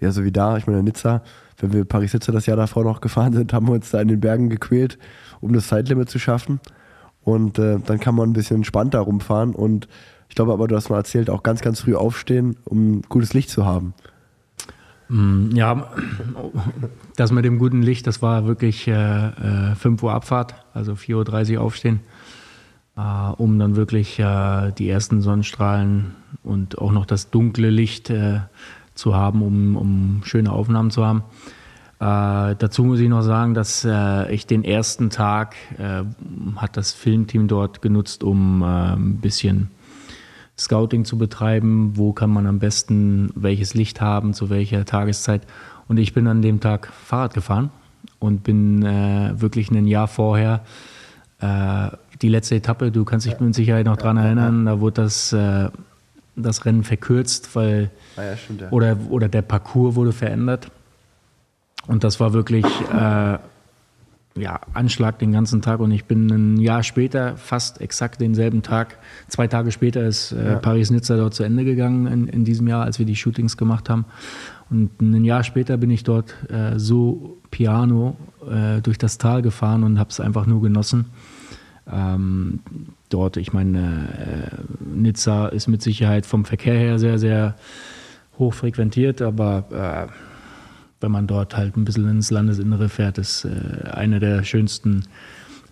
ja, 0.01 0.12
so 0.12 0.24
wie 0.24 0.31
da, 0.31 0.58
ich 0.58 0.67
meine, 0.67 0.84
Nizza, 0.84 1.22
wenn 1.60 1.72
wir 1.72 1.86
Paris-Nizza 1.86 2.31
das 2.31 2.48
Jahr 2.48 2.58
davor 2.58 2.84
noch 2.84 3.01
gefahren 3.01 3.34
sind, 3.34 3.53
haben 3.53 3.67
wir 3.67 3.74
uns 3.74 3.91
da 3.91 4.01
in 4.01 4.08
den 4.08 4.20
Bergen 4.20 4.50
gequält, 4.50 4.98
um 5.39 5.53
das 5.53 5.67
Zeitlimit 5.67 6.10
zu 6.10 6.20
schaffen. 6.20 6.60
Und 7.24 7.60
äh, 7.60 7.77
dann 7.86 8.00
kann 8.00 8.15
man 8.15 8.31
ein 8.31 8.34
bisschen 8.34 8.58
entspannter 8.58 9.00
rumfahren. 9.00 9.53
Und 9.53 9.88
ich 10.27 10.36
glaube 10.36 10.53
aber, 10.53 10.67
du 10.67 10.75
hast 10.75 10.89
mal 10.89 10.98
erzählt, 10.98 11.29
auch 11.29 11.43
ganz, 11.43 11.62
ganz 11.62 11.81
früh 11.81 11.96
aufstehen, 11.96 12.58
um 12.65 13.03
gutes 13.03 13.34
Licht 13.34 13.50
zu 13.51 13.65
haben. 13.65 13.93
Ja, 15.53 15.91
das 17.17 17.34
mit 17.34 17.43
dem 17.43 17.60
guten 17.60 17.81
Licht, 17.81 18.08
das 18.08 18.22
war 18.22 18.46
wirklich 18.46 18.88
äh, 18.88 19.75
5 19.75 20.01
Uhr 20.03 20.13
Abfahrt, 20.13 20.55
also 20.74 20.93
4.30 20.93 21.58
Uhr 21.58 21.62
aufstehen, 21.62 22.00
äh, 22.96 23.01
um 23.36 23.60
dann 23.60 23.75
wirklich 23.75 24.17
äh, 24.20 24.72
die 24.72 24.89
ersten 24.89 25.22
Sonnenstrahlen 25.22 26.15
und 26.43 26.77
auch 26.77 26.93
noch 26.93 27.05
das 27.05 27.29
dunkle 27.29 27.70
Licht 27.70 28.10
äh, 28.10 28.39
zu 28.95 29.15
haben, 29.15 29.41
um, 29.41 29.75
um 29.75 30.21
schöne 30.24 30.51
Aufnahmen 30.51 30.91
zu 30.91 31.05
haben. 31.05 31.24
Äh, 32.00 32.55
dazu 32.57 32.83
muss 32.83 33.00
ich 33.00 33.10
noch 33.10 33.21
sagen, 33.21 33.53
dass 33.53 33.86
äh, 33.86 34.33
ich 34.33 34.48
den 34.48 34.63
ersten 34.63 35.12
Tag 35.12 35.55
äh, 35.77 36.03
hat 36.55 36.75
das 36.75 36.93
Filmteam 36.93 37.48
dort 37.48 37.81
genutzt, 37.81 38.24
um 38.24 38.63
äh, 38.63 38.93
ein 38.93 39.17
bisschen 39.17 39.69
Scouting 40.57 41.05
zu 41.05 41.17
betreiben. 41.17 41.93
Wo 41.95 42.12
kann 42.12 42.31
man 42.31 42.48
am 42.48 42.60
besten 42.60 43.31
welches 43.36 43.74
Licht 43.75 44.01
haben, 44.01 44.33
zu 44.33 44.50
welcher 44.50 44.83
Tageszeit? 44.86 45.43
Und 45.88 45.98
ich 45.98 46.13
bin 46.13 46.27
an 46.27 46.41
dem 46.41 46.60
Tag 46.60 46.88
Fahrrad 46.88 47.33
gefahren 47.33 47.69
und 48.17 48.43
bin 48.43 48.83
äh, 48.83 49.39
wirklich 49.39 49.69
ein 49.69 49.86
Jahr 49.86 50.07
vorher 50.07 50.62
äh, 51.39 51.89
die 52.21 52.29
letzte 52.29 52.55
Etappe. 52.55 52.91
Du 52.91 53.03
kannst 53.05 53.25
dich 53.27 53.39
mit 53.39 53.53
Sicherheit 53.53 53.86
noch 53.86 53.98
dran 53.98 54.17
erinnern. 54.17 54.65
Da 54.65 54.79
wurde 54.79 55.03
das 55.03 55.36
das 56.36 56.66
Rennen 56.66 56.84
verkürzt, 56.84 57.56
weil 57.56 57.92
ah 58.16 58.24
ja, 58.24 58.38
stimmt, 58.38 58.62
ja. 58.62 58.70
oder 58.72 58.98
oder 59.10 59.28
der 59.28 59.42
Parcours 59.42 59.96
wurde 59.96 60.14
verändert. 60.14 60.72
Und 61.88 62.04
das 62.04 62.20
war 62.20 62.34
wirklich 62.34 62.66
äh, 62.94 63.38
ja, 64.36 64.62
Anschlag 64.74 65.20
den 65.20 65.32
ganzen 65.32 65.62
Tag. 65.62 65.80
Und 65.80 65.92
ich 65.92 66.06
bin 66.06 66.30
ein 66.30 66.58
Jahr 66.58 66.84
später, 66.84 67.36
fast 67.38 67.82
exakt 67.82 68.22
denselben 68.22 68.62
Tag, 68.62 68.98
zwei 69.28 69.48
Tage 69.48 69.72
später 69.72 70.06
ist 70.06 70.32
äh, 70.32 70.52
ja. 70.52 70.56
Paris-Nizza 70.60 71.18
dort 71.18 71.34
zu 71.34 71.44
Ende 71.44 71.66
gegangen 71.66 72.08
in, 72.08 72.28
in, 72.28 72.46
diesem 72.46 72.68
Jahr, 72.68 72.84
als 72.84 73.00
wir 73.00 73.06
die 73.06 73.16
Shootings 73.16 73.58
gemacht 73.58 73.90
haben. 73.90 74.06
Und 74.70 75.02
ein 75.02 75.26
Jahr 75.26 75.44
später 75.44 75.78
bin 75.78 75.92
ich 75.92 76.04
dort 76.04 76.34
äh, 76.50 76.80
so 76.80 77.38
piano 77.52 78.16
äh, 78.50 78.82
durch 78.82 78.98
das 78.98 79.18
Tal 79.18 79.42
gefahren 79.42 79.84
und 79.84 80.00
habe 80.00 80.10
es 80.10 80.20
einfach 80.20 80.46
nur 80.46 80.62
genossen. 80.62 81.06
Ähm, 81.92 82.60
dort, 83.13 83.38
ich 83.38 83.53
meine, 83.53 84.10
äh, 84.18 84.94
Nizza 84.96 85.48
ist 85.48 85.68
mit 85.68 85.82
Sicherheit 85.82 86.25
vom 86.25 86.46
Verkehr 86.46 86.77
her 86.77 87.00
sehr, 87.00 87.18
sehr 87.18 87.56
hoch 88.38 88.53
frequentiert, 88.53 89.22
aber 89.22 90.10
äh, 90.10 90.12
wenn 91.01 91.12
man 91.12 91.27
dort 91.27 91.58
halt 91.58 91.75
ein 91.77 91.84
bisschen 91.84 92.10
ins 92.10 92.32
Landesinnere 92.32 92.89
fährt, 92.89 93.18
ist 93.18 93.46
äh, 93.46 93.89
eine 93.89 94.20
der 94.20 94.44
schönsten 94.44 95.03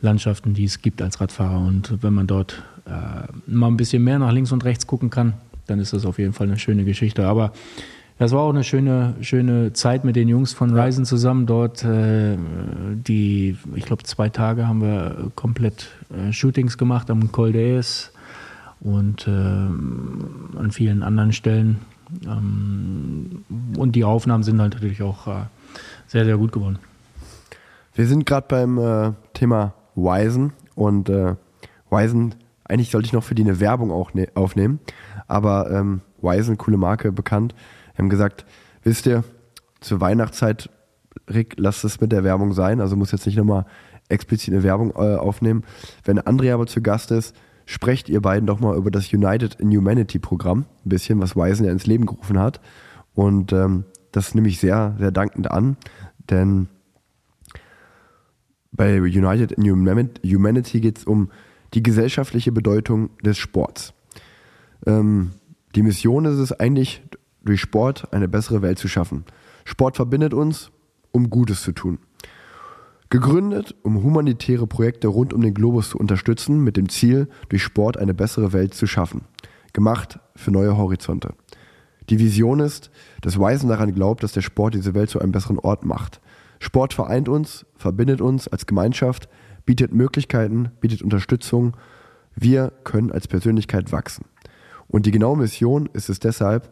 Landschaften, 0.02 0.54
die 0.54 0.64
es 0.64 0.82
gibt 0.82 1.02
als 1.02 1.22
Radfahrer. 1.22 1.60
Und 1.60 2.02
wenn 2.02 2.14
man 2.14 2.28
dort 2.28 2.64
äh, 2.86 3.28
mal 3.48 3.68
ein 3.68 3.78
bisschen 3.78 4.04
mehr 4.04 4.20
nach 4.20 4.32
links 4.32 4.52
und 4.52 4.64
rechts 4.64 4.88
gucken 4.88 5.10
kann, 5.10 5.34
dann 5.68 5.80
ist 5.80 5.94
das 5.94 6.06
auf 6.06 6.18
jeden 6.18 6.34
Fall 6.34 6.48
eine 6.48 6.58
schöne 6.58 6.84
Geschichte. 6.84 7.28
Aber 7.28 7.54
das 8.20 8.34
war 8.34 8.42
auch 8.42 8.50
eine 8.50 8.64
schöne, 8.64 9.16
schöne 9.22 9.74
Zeit 9.74 10.04
mit 10.04 10.16
den 10.16 10.28
Jungs 10.28 10.54
von 10.54 10.78
Ryzen 10.78 11.06
zusammen. 11.06 11.46
Dort 11.46 11.84
äh, 11.84 12.38
die, 12.38 13.58
ich 13.76 13.86
glaube, 13.86 14.04
zwei 14.04 14.30
Tage 14.30 14.68
haben 14.68 14.82
wir 14.82 15.32
komplett 15.36 15.88
äh, 16.12 16.32
Shootings 16.32 16.78
gemacht 16.78 17.10
am 17.10 17.32
Col 17.32 17.52
d'Aes 17.52 18.10
und 18.82 19.28
äh, 19.28 19.32
an 19.32 20.70
vielen 20.72 21.02
anderen 21.02 21.34
Stellen 21.34 21.80
Ähm, 22.26 23.44
und 23.78 23.96
die 23.96 24.04
Aufnahmen 24.04 24.44
sind 24.44 24.60
halt 24.60 24.74
natürlich 24.74 25.02
auch 25.02 25.28
äh, 25.28 25.46
sehr, 26.08 26.26
sehr 26.26 26.38
gut 26.38 26.52
geworden. 26.52 26.80
Wir 27.94 28.08
sind 28.08 28.26
gerade 28.26 28.48
beim 28.48 28.78
äh, 28.78 29.12
Thema 29.34 29.74
Wisen 29.96 30.54
und 30.76 31.10
äh, 31.10 31.36
Wisen, 31.90 32.36
eigentlich 32.64 32.92
sollte 32.92 33.08
ich 33.08 33.14
noch 33.14 33.24
für 33.24 33.36
die 33.36 33.44
eine 33.44 33.60
Werbung 33.60 33.92
auch 33.92 34.14
ne 34.14 34.28
aufnehmen, 34.36 34.80
aber 35.28 35.70
ähm, 35.72 36.02
Wisen, 36.22 36.58
coole 36.58 36.78
Marke, 36.78 37.12
bekannt, 37.12 37.54
haben 38.00 38.10
gesagt, 38.10 38.46
wisst 38.84 39.06
ihr, 39.06 39.24
zur 39.82 40.02
Weihnachtszeit, 40.02 40.70
Rick, 41.32 41.56
lasst 41.58 41.84
es 41.84 42.02
mit 42.02 42.12
der 42.12 42.24
Werbung 42.24 42.54
sein, 42.54 42.82
also 42.82 42.96
muss 42.96 43.12
jetzt 43.12 43.26
nicht 43.26 43.38
nochmal 43.38 43.66
explizit 44.10 44.54
eine 44.54 44.64
Werbung 44.64 44.92
äh, 44.92 45.16
aufnehmen. 45.16 45.64
Wenn 46.04 46.20
Andrea 46.20 46.56
aber 46.56 46.68
zu 46.68 46.82
Gast 46.82 47.12
ist, 47.12 47.36
sprecht 47.66 48.10
ihr 48.10 48.22
beiden 48.22 48.48
doch 48.48 48.60
mal 48.60 48.76
über 48.76 48.90
das 48.90 49.14
United 49.14 49.56
in 49.56 49.76
Humanity 49.76 50.18
Programm, 50.20 50.66
ein 50.86 50.90
bisschen, 50.90 51.20
was 51.20 51.36
Wisen 51.36 51.66
ja 51.66 51.72
ins 51.72 51.86
Leben 51.86 52.06
gerufen 52.06 52.40
hat. 52.40 52.60
Und 53.14 53.54
ähm, 53.54 53.86
das 54.12 54.34
nehme 54.34 54.48
ich 54.48 54.60
sehr, 54.60 54.96
sehr 54.98 55.12
dankend 55.12 55.52
an, 55.52 55.78
denn 56.30 56.68
bei 58.72 59.00
United 59.00 59.52
in 59.52 59.70
Humanity 59.70 60.80
geht 60.80 61.00
es 61.00 61.04
um 61.04 61.30
die 61.74 61.84
gesellschaftliche 61.84 62.52
Bedeutung 62.52 63.10
des 63.24 63.38
Sports. 63.38 63.94
Ähm, 64.86 65.32
die 65.76 65.84
Mission 65.84 66.26
ist 66.26 66.38
es 66.40 66.52
eigentlich, 66.54 67.04
durch 67.44 67.62
Sport 67.62 68.14
eine 68.14 68.28
bessere 68.28 68.62
Welt 68.62 68.80
zu 68.80 68.88
schaffen. 68.88 69.26
Sport 69.66 69.96
verbindet 69.96 70.34
uns, 70.34 70.72
um 71.12 71.30
Gutes 71.30 71.62
zu 71.62 71.72
tun. 71.72 72.00
Gegründet, 73.10 73.76
um 73.82 74.04
humanitäre 74.04 74.68
Projekte 74.68 75.08
rund 75.08 75.34
um 75.34 75.42
den 75.42 75.56
Globus 75.56 75.90
zu 75.90 75.98
unterstützen, 75.98 76.64
mit 76.64 76.78
dem 76.78 76.90
Ziel, 76.90 77.28
durch 77.50 77.64
Sport 77.64 77.98
eine 77.98 78.14
bessere 78.14 78.54
Welt 78.54 78.76
zu 78.76 78.86
schaffen. 78.86 79.22
Gemacht 79.74 80.20
für 80.36 80.52
neue 80.52 80.78
Horizonte. 80.78 81.34
Die 82.10 82.20
Vision 82.20 82.60
ist, 82.60 82.92
dass 83.22 83.40
Weisen 83.40 83.70
daran 83.70 83.94
glaubt, 83.94 84.24
dass 84.24 84.34
der 84.34 84.42
Sport 84.42 84.74
diese 84.76 84.94
Welt 84.94 85.10
zu 85.10 85.20
einem 85.20 85.32
besseren 85.32 85.60
Ort 85.60 85.86
macht. 85.86 86.22
Sport 86.60 86.94
vereint 86.94 87.30
uns, 87.30 87.66
verbindet 87.78 88.22
uns 88.22 88.48
als 88.48 88.66
Gemeinschaft, 88.66 89.30
bietet 89.66 89.94
Möglichkeiten, 89.94 90.72
bietet 90.82 91.02
Unterstützung. 91.02 91.78
Wir 92.36 92.72
können 92.84 93.12
als 93.12 93.28
Persönlichkeit 93.28 93.92
wachsen. 93.92 94.26
Und 94.88 95.06
die 95.06 95.12
genaue 95.12 95.38
Mission 95.38 95.88
ist 95.94 96.10
es 96.10 96.20
deshalb, 96.20 96.72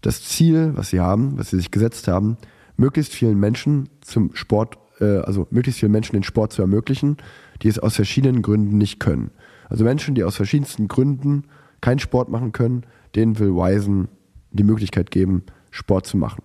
das 0.00 0.22
Ziel, 0.24 0.72
was 0.74 0.90
sie 0.90 1.00
haben, 1.00 1.38
was 1.38 1.50
sie 1.50 1.56
sich 1.56 1.70
gesetzt 1.70 2.08
haben, 2.08 2.36
möglichst 2.76 3.12
vielen 3.12 3.38
Menschen 3.38 3.88
zum 4.00 4.34
Sport 4.34 4.78
äh, 5.00 5.18
also 5.18 5.46
möglichst 5.50 5.80
vielen 5.80 5.92
Menschen 5.92 6.14
den 6.14 6.22
Sport 6.22 6.52
zu 6.52 6.62
ermöglichen, 6.62 7.16
die 7.62 7.68
es 7.68 7.78
aus 7.78 7.96
verschiedenen 7.96 8.42
Gründen 8.42 8.78
nicht 8.78 9.00
können. 9.00 9.30
Also 9.68 9.84
Menschen, 9.84 10.14
die 10.14 10.24
aus 10.24 10.36
verschiedensten 10.36 10.88
Gründen 10.88 11.44
keinen 11.80 11.98
Sport 11.98 12.28
machen 12.28 12.52
können, 12.52 12.84
denen 13.14 13.38
will 13.38 13.54
Wisen 13.54 14.08
die 14.52 14.64
Möglichkeit 14.64 15.10
geben, 15.10 15.44
Sport 15.70 16.06
zu 16.06 16.16
machen. 16.16 16.42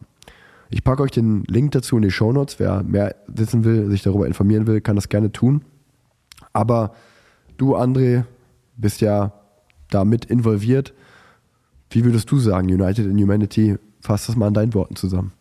Ich 0.70 0.84
packe 0.84 1.04
euch 1.04 1.12
den 1.12 1.44
Link 1.46 1.72
dazu 1.72 1.96
in 1.98 2.04
die 2.04 2.12
Show 2.12 2.32
Notes. 2.32 2.60
Wer 2.60 2.84
mehr 2.84 3.16
wissen 3.28 3.64
will, 3.64 3.90
sich 3.90 4.04
darüber 4.04 4.28
informieren 4.28 4.68
will, 4.68 4.82
kann 4.82 4.96
das 4.96 5.10
gerne 5.10 5.32
tun. 5.32 5.64
Aber 6.54 6.94
du, 7.58 7.76
André, 7.76 8.26
bist 8.78 9.02
ja 9.02 9.34
damit 9.90 10.26
involviert. 10.26 10.94
Wie 11.96 12.04
würdest 12.04 12.30
du 12.30 12.40
sagen, 12.40 12.68
United 12.68 13.06
in 13.06 13.18
Humanity? 13.18 13.78
Fass 14.02 14.28
das 14.28 14.36
mal 14.36 14.50
in 14.50 14.54
deinen 14.54 14.74
Worten 14.74 14.98
zusammen. 14.98 15.32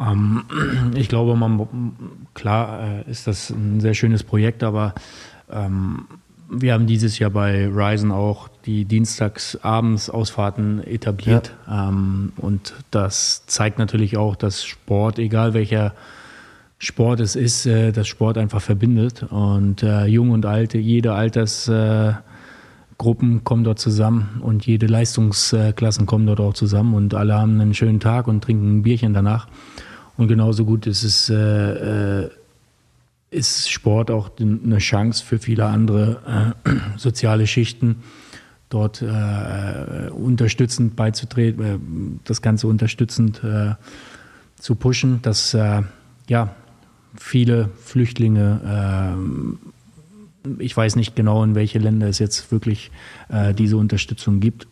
Ähm, 0.00 0.44
ich 0.94 1.08
glaube, 1.08 1.36
man, 1.36 1.66
klar 2.34 3.04
äh, 3.06 3.10
ist 3.10 3.26
das 3.26 3.50
ein 3.50 3.80
sehr 3.80 3.92
schönes 3.94 4.22
Projekt, 4.22 4.62
aber 4.62 4.94
ähm, 5.50 6.06
wir 6.50 6.72
haben 6.72 6.86
dieses 6.86 7.18
Jahr 7.18 7.28
bei 7.30 7.66
Ryzen 7.68 8.10
auch 8.10 8.48
die 8.64 8.86
Dienstagsabends-Ausfahrten 8.86 10.82
etabliert. 10.84 11.54
Ja. 11.66 11.90
Ähm, 11.90 12.32
und 12.36 12.72
das 12.90 13.44
zeigt 13.46 13.78
natürlich 13.78 14.16
auch, 14.16 14.36
dass 14.36 14.64
Sport, 14.64 15.18
egal 15.18 15.52
welcher 15.52 15.92
Sport 16.78 17.20
es 17.20 17.36
ist, 17.36 17.66
äh, 17.66 17.92
dass 17.92 18.08
Sport 18.08 18.38
einfach 18.38 18.62
verbindet. 18.62 19.24
Und 19.24 19.82
äh, 19.82 20.06
Jung 20.06 20.30
und 20.30 20.46
Alte, 20.46 20.78
jede 20.78 21.12
Altersgruppen 21.12 22.14
äh, 22.14 22.27
kommen 22.98 23.64
dort 23.64 23.78
zusammen 23.78 24.40
und 24.42 24.66
jede 24.66 24.86
Leistungsklassen 24.86 26.06
kommen 26.06 26.26
dort 26.26 26.40
auch 26.40 26.54
zusammen 26.54 26.94
und 26.94 27.14
alle 27.14 27.34
haben 27.34 27.60
einen 27.60 27.74
schönen 27.74 28.00
Tag 28.00 28.26
und 28.26 28.42
trinken 28.42 28.78
ein 28.78 28.82
Bierchen 28.82 29.14
danach. 29.14 29.46
Und 30.16 30.26
genauso 30.26 30.64
gut 30.64 30.86
ist 30.88 31.04
es 31.04 31.30
äh, 31.30 32.24
äh, 32.24 32.30
ist 33.30 33.70
Sport 33.70 34.10
auch 34.10 34.30
eine 34.40 34.78
Chance 34.78 35.24
für 35.24 35.38
viele 35.38 35.66
andere 35.66 36.54
äh, 36.64 36.70
soziale 36.96 37.46
Schichten, 37.46 38.02
dort 38.68 39.02
äh, 39.02 40.10
unterstützend 40.10 40.96
beizutreten, 40.96 41.64
äh, 41.64 41.78
das 42.24 42.42
Ganze 42.42 42.66
unterstützend 42.66 43.42
äh, 43.44 43.74
zu 44.58 44.74
pushen, 44.74 45.22
dass 45.22 45.56
ja 46.28 46.56
viele 47.14 47.70
Flüchtlinge 47.76 49.16
ich 50.58 50.76
weiß 50.76 50.96
nicht 50.96 51.16
genau, 51.16 51.42
in 51.44 51.54
welche 51.54 51.78
Länder 51.78 52.08
es 52.08 52.18
jetzt 52.18 52.50
wirklich 52.52 52.90
diese 53.58 53.76
Unterstützung 53.76 54.40
gibt. 54.40 54.66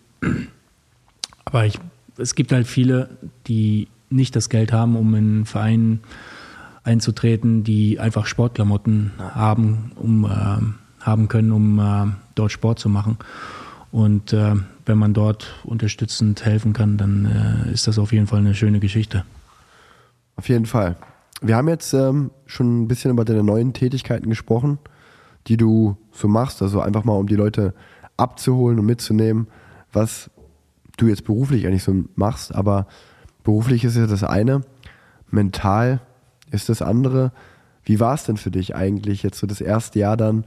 Aber 1.44 1.66
ich, 1.66 1.78
es 2.16 2.34
gibt 2.34 2.52
halt 2.52 2.66
viele, 2.66 3.10
die 3.46 3.88
nicht 4.10 4.36
das 4.36 4.48
Geld 4.48 4.72
haben, 4.72 4.96
um 4.96 5.14
in 5.14 5.44
Vereinen 5.44 6.00
einzutreten, 6.86 7.64
die 7.64 7.98
einfach 7.98 8.26
Sportklamotten 8.26 9.12
haben, 9.18 9.92
um, 9.96 10.24
äh, 10.24 11.04
haben 11.04 11.28
können, 11.28 11.52
um 11.52 11.78
äh, 11.78 12.12
dort 12.34 12.52
Sport 12.52 12.78
zu 12.78 12.88
machen. 12.88 13.18
Und 13.90 14.32
äh, 14.32 14.54
wenn 14.84 14.98
man 14.98 15.12
dort 15.12 15.54
unterstützend 15.64 16.44
helfen 16.44 16.72
kann, 16.72 16.96
dann 16.96 17.66
äh, 17.66 17.72
ist 17.72 17.86
das 17.86 17.98
auf 17.98 18.12
jeden 18.12 18.26
Fall 18.26 18.38
eine 18.40 18.54
schöne 18.54 18.78
Geschichte. 18.78 19.24
Auf 20.36 20.48
jeden 20.48 20.66
Fall. 20.66 20.96
Wir 21.40 21.56
haben 21.56 21.68
jetzt 21.68 21.92
ähm, 21.92 22.30
schon 22.46 22.82
ein 22.82 22.88
bisschen 22.88 23.10
über 23.10 23.24
deine 23.24 23.42
neuen 23.42 23.72
Tätigkeiten 23.72 24.30
gesprochen, 24.30 24.78
die 25.46 25.56
du 25.56 25.96
so 26.12 26.28
machst. 26.28 26.62
Also 26.62 26.80
einfach 26.80 27.04
mal, 27.04 27.14
um 27.14 27.26
die 27.26 27.36
Leute 27.36 27.74
abzuholen 28.16 28.78
und 28.78 28.86
mitzunehmen, 28.86 29.48
was 29.92 30.30
du 30.96 31.06
jetzt 31.06 31.24
beruflich 31.24 31.66
eigentlich 31.66 31.84
so 31.84 32.04
machst. 32.14 32.54
Aber 32.54 32.86
Beruflich 33.46 33.84
ist 33.84 33.96
ja 33.96 34.08
das 34.08 34.24
eine, 34.24 34.62
mental 35.30 36.00
ist 36.50 36.68
das 36.68 36.82
andere. 36.82 37.30
Wie 37.84 38.00
war 38.00 38.12
es 38.12 38.24
denn 38.24 38.38
für 38.38 38.50
dich 38.50 38.74
eigentlich 38.74 39.22
jetzt 39.22 39.38
so 39.38 39.46
das 39.46 39.60
erste 39.60 40.00
Jahr 40.00 40.16
dann, 40.16 40.46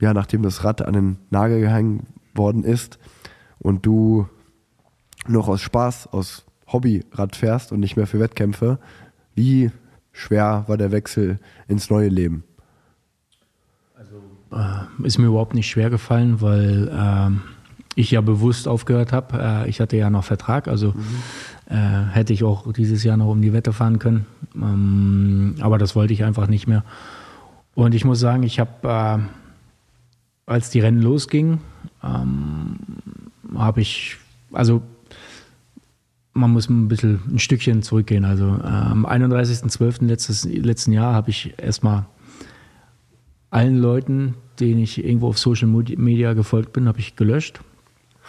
ja, 0.00 0.14
nachdem 0.14 0.42
das 0.42 0.64
Rad 0.64 0.80
an 0.80 0.94
den 0.94 1.18
Nagel 1.28 1.60
gehangen 1.60 2.06
worden 2.34 2.64
ist 2.64 2.98
und 3.58 3.84
du 3.84 4.26
noch 5.26 5.48
aus 5.48 5.60
Spaß, 5.60 6.06
aus 6.06 6.46
Hobby 6.72 7.04
Rad 7.12 7.36
fährst 7.36 7.72
und 7.72 7.80
nicht 7.80 7.96
mehr 7.96 8.06
für 8.06 8.20
Wettkämpfe? 8.20 8.78
Wie 9.34 9.70
schwer 10.10 10.64
war 10.66 10.78
der 10.78 10.92
Wechsel 10.92 11.40
ins 11.66 11.90
neue 11.90 12.08
Leben? 12.08 12.42
Äh, 14.52 15.06
ist 15.06 15.18
mir 15.18 15.26
überhaupt 15.26 15.54
nicht 15.54 15.68
schwer 15.68 15.90
gefallen, 15.90 16.40
weil 16.40 16.88
äh, 16.88 17.30
ich 17.94 18.12
ja 18.12 18.20
bewusst 18.20 18.68
aufgehört 18.68 19.12
habe. 19.12 19.38
Äh, 19.66 19.68
ich 19.68 19.80
hatte 19.80 19.96
ja 19.96 20.10
noch 20.10 20.24
Vertrag, 20.24 20.68
also 20.68 20.88
mhm. 20.88 21.04
Äh, 21.70 22.06
hätte 22.14 22.32
ich 22.32 22.44
auch 22.44 22.72
dieses 22.72 23.04
Jahr 23.04 23.18
noch 23.18 23.26
um 23.26 23.42
die 23.42 23.52
Wette 23.52 23.74
fahren 23.74 23.98
können. 23.98 24.24
Ähm, 24.54 25.56
aber 25.60 25.76
das 25.76 25.94
wollte 25.94 26.14
ich 26.14 26.24
einfach 26.24 26.46
nicht 26.46 26.66
mehr. 26.66 26.82
Und 27.74 27.94
ich 27.94 28.06
muss 28.06 28.20
sagen, 28.20 28.42
ich 28.42 28.58
habe, 28.58 28.88
äh, 28.88 30.50
als 30.50 30.70
die 30.70 30.80
Rennen 30.80 31.02
losgingen, 31.02 31.58
ähm, 32.02 32.78
habe 33.54 33.82
ich, 33.82 34.16
also 34.50 34.80
man 36.32 36.50
muss 36.50 36.70
ein 36.70 36.88
bisschen 36.88 37.20
ein 37.30 37.38
Stückchen 37.38 37.82
zurückgehen. 37.82 38.24
Also 38.24 38.46
äh, 38.46 38.66
am 38.66 39.04
31.12. 39.04 40.62
letzten 40.62 40.92
Jahr 40.92 41.12
habe 41.12 41.28
ich 41.28 41.52
erstmal 41.58 42.06
allen 43.50 43.78
Leuten, 43.78 44.34
denen 44.60 44.80
ich 44.80 45.04
irgendwo 45.04 45.28
auf 45.28 45.38
Social 45.38 45.68
Media 45.68 46.34
gefolgt 46.34 46.72
bin, 46.72 46.88
habe 46.88 46.98
ich 46.98 47.16
gelöscht 47.16 47.60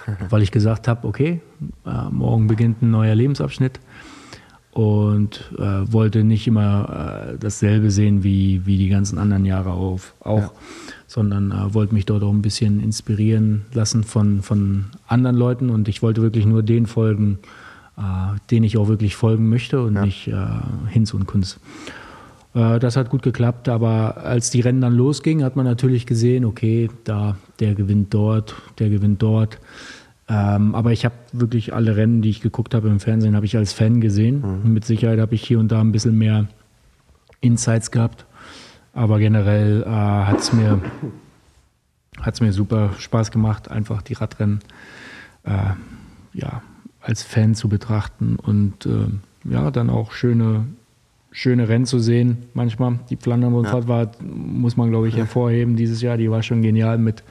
weil 0.29 0.41
ich 0.41 0.51
gesagt 0.51 0.87
habe, 0.87 1.07
okay, 1.07 1.41
äh, 1.85 2.09
morgen 2.11 2.47
beginnt 2.47 2.81
ein 2.81 2.91
neuer 2.91 3.15
Lebensabschnitt 3.15 3.79
und 4.71 5.51
äh, 5.57 5.91
wollte 5.91 6.23
nicht 6.23 6.47
immer 6.47 7.31
äh, 7.33 7.37
dasselbe 7.37 7.91
sehen 7.91 8.23
wie, 8.23 8.65
wie 8.65 8.77
die 8.77 8.89
ganzen 8.89 9.17
anderen 9.17 9.45
Jahre 9.45 9.71
auf, 9.71 10.13
auch, 10.19 10.37
ja. 10.37 10.51
sondern 11.07 11.51
äh, 11.51 11.73
wollte 11.73 11.93
mich 11.93 12.05
dort 12.05 12.23
auch 12.23 12.31
ein 12.31 12.41
bisschen 12.41 12.79
inspirieren 12.79 13.65
lassen 13.73 14.03
von, 14.03 14.41
von 14.41 14.85
anderen 15.07 15.35
Leuten 15.35 15.69
und 15.69 15.87
ich 15.87 16.01
wollte 16.01 16.21
wirklich 16.21 16.45
nur 16.45 16.63
den 16.63 16.85
folgen, 16.85 17.39
äh, 17.97 18.01
denen 18.51 18.63
ich 18.63 18.77
auch 18.77 18.87
wirklich 18.87 19.15
folgen 19.15 19.49
möchte 19.49 19.81
und 19.81 19.95
ja. 19.95 20.05
nicht 20.05 20.27
äh, 20.27 20.35
Hinz 20.87 21.13
und 21.13 21.25
Kunst. 21.25 21.59
Äh, 22.59 22.79
das 22.79 22.95
hat 22.95 23.09
gut 23.09 23.23
geklappt, 23.23 23.69
aber 23.69 24.17
als 24.17 24.49
die 24.49 24.61
Rennen 24.61 24.81
dann 24.81 24.93
losgingen, 24.93 25.45
hat 25.45 25.55
man 25.55 25.65
natürlich 25.65 26.05
gesehen, 26.05 26.45
okay, 26.45 26.89
da 27.03 27.37
der 27.59 27.75
gewinnt 27.75 28.13
dort, 28.13 28.55
der 28.79 28.89
gewinnt 28.89 29.21
dort. 29.21 29.59
Ähm, 30.27 30.75
aber 30.75 30.91
ich 30.91 31.05
habe 31.05 31.15
wirklich 31.31 31.73
alle 31.73 31.95
Rennen, 31.95 32.21
die 32.21 32.29
ich 32.29 32.41
geguckt 32.41 32.75
habe 32.75 32.89
im 32.89 32.99
Fernsehen, 32.99 33.35
habe 33.35 33.45
ich 33.45 33.57
als 33.57 33.73
Fan 33.73 34.01
gesehen. 34.01 34.61
Mhm. 34.63 34.73
Mit 34.73 34.85
Sicherheit 34.85 35.19
habe 35.19 35.35
ich 35.35 35.43
hier 35.43 35.59
und 35.59 35.71
da 35.71 35.79
ein 35.79 35.91
bisschen 35.91 36.17
mehr 36.17 36.47
Insights 37.41 37.91
gehabt. 37.91 38.25
Aber 38.93 39.19
generell 39.19 39.83
äh, 39.83 39.87
hat 39.87 40.39
es 40.39 40.53
mir, 40.53 40.81
hat's 42.21 42.41
mir 42.41 42.53
super 42.53 42.91
Spaß 42.97 43.31
gemacht, 43.31 43.71
einfach 43.71 44.01
die 44.01 44.13
Radrennen 44.13 44.59
äh, 45.43 45.73
ja, 46.33 46.61
als 47.01 47.23
Fan 47.23 47.55
zu 47.55 47.69
betrachten 47.69 48.35
und 48.35 48.85
äh, 48.85 49.07
ja, 49.49 49.71
dann 49.71 49.89
auch 49.89 50.11
schöne, 50.11 50.65
schöne 51.39 51.69
Rennen 51.69 51.85
zu 51.85 51.99
sehen. 51.99 52.49
Manchmal 52.53 52.99
die 53.09 53.15
Flandern-Rundfahrt 53.15 53.83
ja. 53.83 53.89
war, 53.89 54.11
muss 54.19 54.75
man 54.75 54.89
glaube 54.89 55.07
ich 55.07 55.15
hervorheben, 55.15 55.77
dieses 55.77 56.01
Jahr, 56.01 56.17
die 56.17 56.29
war 56.29 56.43
schon 56.43 56.61
genial 56.61 56.97
mit 56.97 57.23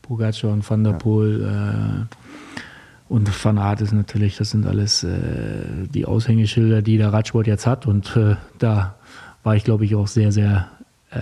Pogacar 0.00 0.52
und 0.52 0.68
Van 0.68 0.82
der 0.82 0.92
Poel. 0.92 1.42
Äh, 1.42 3.12
und 3.12 3.44
Van 3.44 3.58
Aert 3.58 3.82
ist 3.82 3.92
natürlich, 3.92 4.38
das 4.38 4.48
sind 4.52 4.64
alles 4.64 5.04
äh, 5.04 5.86
die 5.94 6.06
Aushängeschilder, 6.06 6.80
die 6.80 6.96
der 6.96 7.12
Radsport 7.12 7.46
jetzt 7.46 7.66
hat. 7.66 7.86
Und 7.86 8.16
äh, 8.16 8.36
da 8.58 8.94
war 9.42 9.54
ich, 9.54 9.64
glaube 9.64 9.84
ich, 9.84 9.94
auch 9.96 10.08
sehr, 10.08 10.32
sehr. 10.32 10.68
Äh, 11.10 11.18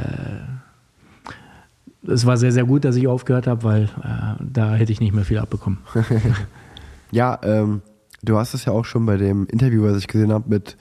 es 2.07 2.27
war 2.27 2.37
sehr, 2.37 2.53
sehr 2.53 2.65
gut, 2.65 2.85
dass 2.85 2.95
ich 2.95 3.09
aufgehört 3.09 3.49
habe, 3.49 3.65
weil 3.65 3.83
äh, 4.05 4.37
da 4.39 4.77
hätte 4.77 4.93
ich 4.93 5.01
nicht 5.01 5.13
mehr 5.13 5.25
viel 5.25 5.39
abbekommen. 5.39 5.79
ja, 7.11 7.41
ähm, 7.43 7.83
du 8.23 8.39
hast 8.39 8.55
es 8.55 8.67
ja 8.67 8.73
auch 8.73 8.85
schon 8.85 9.05
bei 9.05 9.17
dem 9.17 9.49
Interview, 9.49 9.83
was 9.83 9.99
ich 9.99 10.07
gesehen 10.07 10.33
habe, 10.33 10.49
mit 10.49 10.77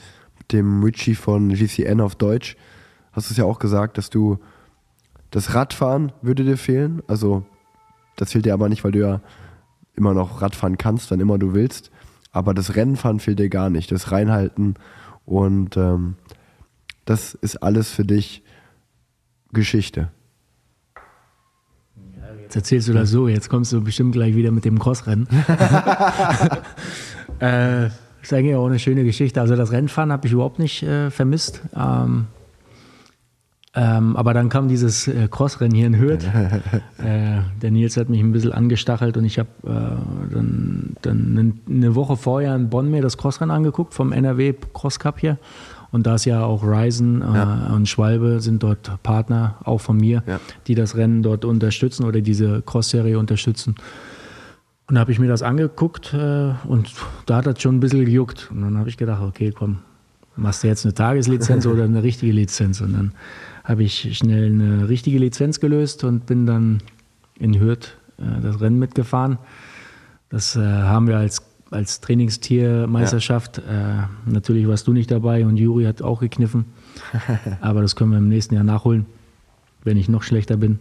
dem 0.51 0.83
Richie 0.83 1.15
von 1.15 1.49
GCN 1.49 2.01
auf 2.01 2.15
Deutsch, 2.15 2.57
hast 3.11 3.29
du 3.29 3.33
es 3.33 3.37
ja 3.37 3.45
auch 3.45 3.59
gesagt, 3.59 3.97
dass 3.97 4.09
du 4.09 4.39
das 5.31 5.53
Radfahren 5.53 6.11
würde 6.21 6.43
dir 6.43 6.57
fehlen. 6.57 7.01
Also, 7.07 7.45
das 8.15 8.31
fehlt 8.31 8.45
dir 8.45 8.53
aber 8.53 8.69
nicht, 8.69 8.83
weil 8.83 8.91
du 8.91 8.99
ja 8.99 9.21
immer 9.95 10.13
noch 10.13 10.41
Radfahren 10.41 10.77
kannst, 10.77 11.11
wann 11.11 11.19
immer 11.19 11.37
du 11.37 11.53
willst. 11.53 11.91
Aber 12.31 12.53
das 12.53 12.75
Rennenfahren 12.75 13.19
fehlt 13.19 13.39
dir 13.39 13.49
gar 13.49 13.69
nicht, 13.69 13.91
das 13.91 14.11
Reinhalten 14.11 14.75
und 15.25 15.77
ähm, 15.77 16.15
das 17.05 17.33
ist 17.33 17.57
alles 17.57 17.91
für 17.91 18.05
dich 18.05 18.43
Geschichte. 19.51 20.11
Jetzt 22.41 22.55
erzählst 22.55 22.87
du 22.87 22.93
das 22.93 23.09
so, 23.09 23.27
jetzt 23.27 23.49
kommst 23.49 23.73
du 23.73 23.81
bestimmt 23.81 24.13
gleich 24.13 24.35
wieder 24.35 24.51
mit 24.51 24.65
dem 24.65 24.79
Crossrennen. 24.79 25.27
äh, 27.39 27.89
ist 28.21 28.33
eigentlich 28.33 28.55
auch 28.55 28.67
eine 28.67 28.79
schöne 28.79 29.03
Geschichte. 29.03 29.41
Also 29.41 29.55
das 29.55 29.71
Rennfahren 29.71 30.11
habe 30.11 30.27
ich 30.27 30.33
überhaupt 30.33 30.59
nicht 30.59 30.83
äh, 30.83 31.09
vermisst. 31.09 31.61
Ähm, 31.75 32.27
ähm, 33.75 34.17
aber 34.17 34.33
dann 34.33 34.49
kam 34.49 34.67
dieses 34.67 35.07
äh, 35.07 35.27
Crossrennen 35.29 35.75
hier 35.75 35.87
in 35.87 35.99
Hürth. 35.99 36.23
äh, 36.97 37.41
der 37.61 37.71
Nils 37.71 37.97
hat 37.97 38.09
mich 38.09 38.19
ein 38.19 38.31
bisschen 38.31 38.51
angestachelt 38.51 39.15
und 39.15 39.25
ich 39.25 39.37
habe 39.37 39.49
äh, 39.63 40.33
dann, 40.33 40.95
dann 41.01 41.59
eine 41.69 41.95
Woche 41.95 42.17
vorher 42.17 42.55
in 42.55 42.69
Bonn 42.69 42.89
mir 42.89 43.01
das 43.01 43.17
Crossrennen 43.17 43.55
angeguckt 43.55 43.93
vom 43.93 44.11
NRW 44.11 44.53
Cross 44.73 44.99
Cup 44.99 45.19
hier. 45.19 45.37
Und 45.91 46.05
da 46.05 46.15
ist 46.15 46.25
ja 46.25 46.43
auch 46.43 46.63
Ryzen 46.63 47.21
äh, 47.21 47.25
ja. 47.25 47.71
und 47.73 47.87
Schwalbe 47.87 48.41
sind 48.41 48.63
dort 48.63 48.91
Partner, 49.03 49.55
auch 49.63 49.81
von 49.81 49.97
mir, 49.97 50.23
ja. 50.27 50.39
die 50.67 50.75
das 50.75 50.95
Rennen 50.95 51.23
dort 51.23 51.45
unterstützen 51.45 52.05
oder 52.05 52.21
diese 52.21 52.61
Cross-Serie 52.63 53.17
unterstützen. 53.17 53.75
Und 54.89 54.95
da 54.95 55.01
habe 55.01 55.11
ich 55.11 55.19
mir 55.19 55.27
das 55.27 55.43
angeguckt 55.43 56.15
äh, 56.15 56.53
und 56.67 56.91
da 57.27 57.37
hat 57.37 57.45
das 57.45 57.61
schon 57.61 57.75
ein 57.75 57.79
bisschen 57.79 58.05
gejuckt. 58.05 58.49
Und 58.49 58.63
dann 58.63 58.75
habe 58.79 58.89
ich 58.89 58.97
gedacht, 58.97 59.21
okay, 59.21 59.53
komm, 59.55 59.77
machst 60.35 60.63
du 60.63 60.67
jetzt 60.67 60.83
eine 60.83 60.95
Tageslizenz 60.95 61.67
oder 61.67 61.83
eine 61.83 62.01
richtige 62.01 62.31
Lizenz? 62.31 62.81
Und 62.81 62.93
dann 62.93 63.11
habe 63.63 63.83
ich 63.83 64.17
schnell 64.17 64.47
eine 64.47 64.89
richtige 64.89 65.19
Lizenz 65.19 65.59
gelöst 65.59 66.03
und 66.03 66.25
bin 66.25 66.47
dann 66.47 66.79
in 67.37 67.59
Hürth 67.59 67.97
äh, 68.17 68.41
das 68.41 68.61
Rennen 68.61 68.79
mitgefahren. 68.79 69.37
Das 70.29 70.55
äh, 70.55 70.61
haben 70.61 71.07
wir 71.07 71.17
als, 71.17 71.43
als 71.69 72.01
Trainingstiermeisterschaft. 72.01 73.59
Ja. 73.59 74.05
Äh, 74.05 74.07
natürlich 74.25 74.67
warst 74.67 74.87
du 74.87 74.93
nicht 74.93 75.11
dabei 75.11 75.45
und 75.45 75.57
Juri 75.57 75.83
hat 75.83 76.01
auch 76.01 76.19
gekniffen. 76.19 76.65
Aber 77.61 77.83
das 77.83 77.95
können 77.95 78.09
wir 78.09 78.17
im 78.17 78.27
nächsten 78.27 78.55
Jahr 78.55 78.63
nachholen, 78.63 79.05
wenn 79.83 79.97
ich 79.97 80.09
noch 80.09 80.23
schlechter 80.23 80.57
bin. 80.57 80.79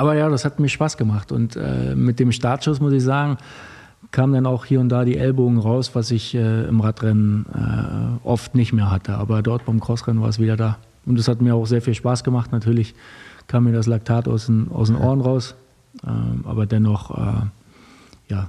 Aber 0.00 0.14
ja, 0.14 0.30
das 0.30 0.46
hat 0.46 0.58
mir 0.58 0.70
Spaß 0.70 0.96
gemacht. 0.96 1.30
Und 1.30 1.56
äh, 1.56 1.94
mit 1.94 2.20
dem 2.20 2.32
Startschuss 2.32 2.80
muss 2.80 2.94
ich 2.94 3.02
sagen, 3.02 3.36
kamen 4.12 4.32
dann 4.32 4.46
auch 4.46 4.64
hier 4.64 4.80
und 4.80 4.88
da 4.88 5.04
die 5.04 5.18
Ellbogen 5.18 5.58
raus, 5.58 5.90
was 5.92 6.10
ich 6.10 6.34
äh, 6.34 6.64
im 6.66 6.80
Radrennen 6.80 7.44
äh, 7.54 8.26
oft 8.26 8.54
nicht 8.54 8.72
mehr 8.72 8.90
hatte. 8.90 9.18
Aber 9.18 9.42
dort 9.42 9.66
beim 9.66 9.78
Crossrennen 9.78 10.22
war 10.22 10.30
es 10.30 10.38
wieder 10.38 10.56
da. 10.56 10.78
Und 11.04 11.18
das 11.18 11.28
hat 11.28 11.42
mir 11.42 11.54
auch 11.54 11.66
sehr 11.66 11.82
viel 11.82 11.92
Spaß 11.92 12.24
gemacht. 12.24 12.50
Natürlich 12.50 12.94
kam 13.46 13.64
mir 13.64 13.72
das 13.72 13.86
Laktat 13.86 14.26
aus 14.26 14.46
den, 14.46 14.70
aus 14.72 14.88
den 14.88 14.96
Ohren 14.96 15.20
raus. 15.20 15.54
Ähm, 16.06 16.44
aber 16.44 16.64
dennoch, 16.64 17.10
äh, 17.18 17.42
ja, 18.28 18.48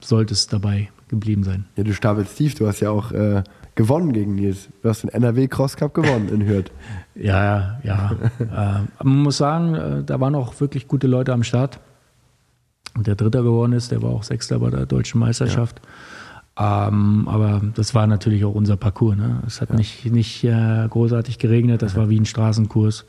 sollte 0.00 0.32
es 0.32 0.46
dabei 0.46 0.90
geblieben 1.08 1.42
sein. 1.42 1.64
Ja, 1.74 1.82
du 1.82 1.92
stapelst 1.92 2.36
tief. 2.36 2.54
Du 2.54 2.68
hast 2.68 2.78
ja 2.78 2.90
auch 2.90 3.10
äh, 3.10 3.42
gewonnen 3.74 4.12
gegen 4.12 4.34
Nils. 4.34 4.68
Du 4.82 4.88
hast 4.88 5.02
den 5.02 5.10
NRW 5.10 5.48
Cross 5.48 5.76
Cup 5.76 5.94
gewonnen 5.94 6.28
in 6.28 6.46
Hürth. 6.46 6.70
ja, 7.14 7.78
ja. 7.82 8.12
äh, 8.38 9.04
man 9.04 9.22
muss 9.22 9.36
sagen, 9.36 9.74
äh, 9.74 10.04
da 10.04 10.20
waren 10.20 10.34
auch 10.34 10.60
wirklich 10.60 10.88
gute 10.88 11.06
Leute 11.06 11.32
am 11.32 11.42
Start. 11.42 11.80
Und 12.96 13.06
der 13.06 13.16
Dritter 13.16 13.42
geworden 13.42 13.72
ist, 13.72 13.90
der 13.90 14.02
war 14.02 14.10
auch 14.10 14.22
Sechster 14.22 14.60
bei 14.60 14.70
der 14.70 14.86
deutschen 14.86 15.18
Meisterschaft. 15.18 15.80
Ja. 16.56 16.88
Ähm, 16.88 17.26
aber 17.26 17.60
das 17.74 17.94
war 17.94 18.06
natürlich 18.06 18.44
auch 18.44 18.54
unser 18.54 18.76
Parcours. 18.76 19.16
Ne? 19.16 19.42
Es 19.46 19.60
hat 19.60 19.70
ja. 19.70 19.76
nicht, 19.76 20.04
nicht 20.06 20.44
äh, 20.44 20.86
großartig 20.88 21.38
geregnet, 21.38 21.82
das 21.82 21.96
war 21.96 22.08
wie 22.08 22.20
ein 22.20 22.26
Straßenkurs. 22.26 23.06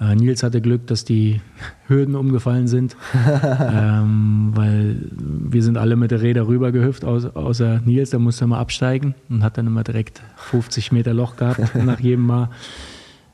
Äh, 0.00 0.14
Nils 0.14 0.42
hatte 0.42 0.60
Glück, 0.60 0.86
dass 0.86 1.04
die 1.04 1.40
Hürden 1.86 2.16
umgefallen 2.16 2.66
sind, 2.66 2.96
ähm, 3.60 4.52
weil 4.54 4.96
wir 5.12 5.62
sind 5.62 5.76
alle 5.76 5.96
mit 5.96 6.10
der 6.10 6.22
Räder 6.22 6.48
rübergehüpft, 6.48 7.04
außer, 7.04 7.36
außer 7.36 7.82
Nils, 7.84 8.10
der 8.10 8.18
musste 8.18 8.46
mal 8.46 8.58
absteigen 8.58 9.14
und 9.28 9.42
hat 9.42 9.58
dann 9.58 9.66
immer 9.66 9.84
direkt 9.84 10.22
50 10.36 10.92
Meter 10.92 11.12
Loch 11.12 11.36
gehabt 11.36 11.74
nach 11.84 12.00
jedem 12.00 12.26
Mal. 12.26 12.50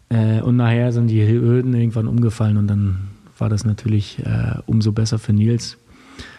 Äh, 0.08 0.40
und 0.40 0.56
nachher 0.56 0.92
sind 0.92 1.08
die 1.08 1.26
Hürden 1.26 1.74
irgendwann 1.74 2.08
umgefallen 2.08 2.56
und 2.56 2.66
dann 2.66 3.08
war 3.38 3.48
das 3.48 3.64
natürlich 3.64 4.18
äh, 4.24 4.58
umso 4.66 4.92
besser 4.92 5.18
für 5.18 5.32
Nils. 5.32 5.78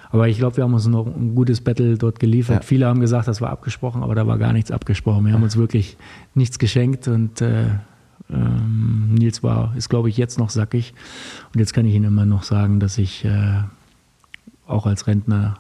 Aber 0.10 0.28
ich 0.30 0.38
glaube, 0.38 0.58
wir 0.58 0.64
haben 0.64 0.74
uns 0.74 0.88
noch 0.88 1.06
ein 1.06 1.36
gutes 1.36 1.62
Battle 1.62 1.98
dort 1.98 2.20
geliefert. 2.20 2.58
Ja. 2.58 2.62
Viele 2.62 2.86
haben 2.88 3.02
gesagt, 3.02 3.28
das 3.28 3.42
war 3.42 3.50
abgesprochen, 3.50 4.04
aber 4.04 4.16
da 4.16 4.26
war 4.26 4.38
gar 4.38 4.54
nichts 4.54 4.72
abgesprochen. 4.72 5.26
Wir 5.26 5.34
haben 5.34 5.44
uns 5.44 5.58
wirklich 5.58 5.98
nichts 6.34 6.60
geschenkt 6.60 7.10
und 7.10 7.42
äh, 7.42 7.66
ähm, 8.30 9.16
Nils 9.16 9.44
war, 9.44 9.74
ist 9.76 9.90
glaube 9.90 10.10
ich 10.10 10.18
jetzt 10.18 10.40
noch 10.40 10.50
sackig. 10.50 10.94
Und 11.54 11.60
jetzt 11.60 11.74
kann 11.74 11.86
ich 11.86 11.96
Ihnen 11.96 12.06
immer 12.06 12.26
noch 12.26 12.44
sagen, 12.44 12.80
dass 12.80 12.98
ich 12.98 13.26
äh, 13.26 13.62
auch 14.66 14.86
als 14.86 15.08
Rentner 15.08 15.56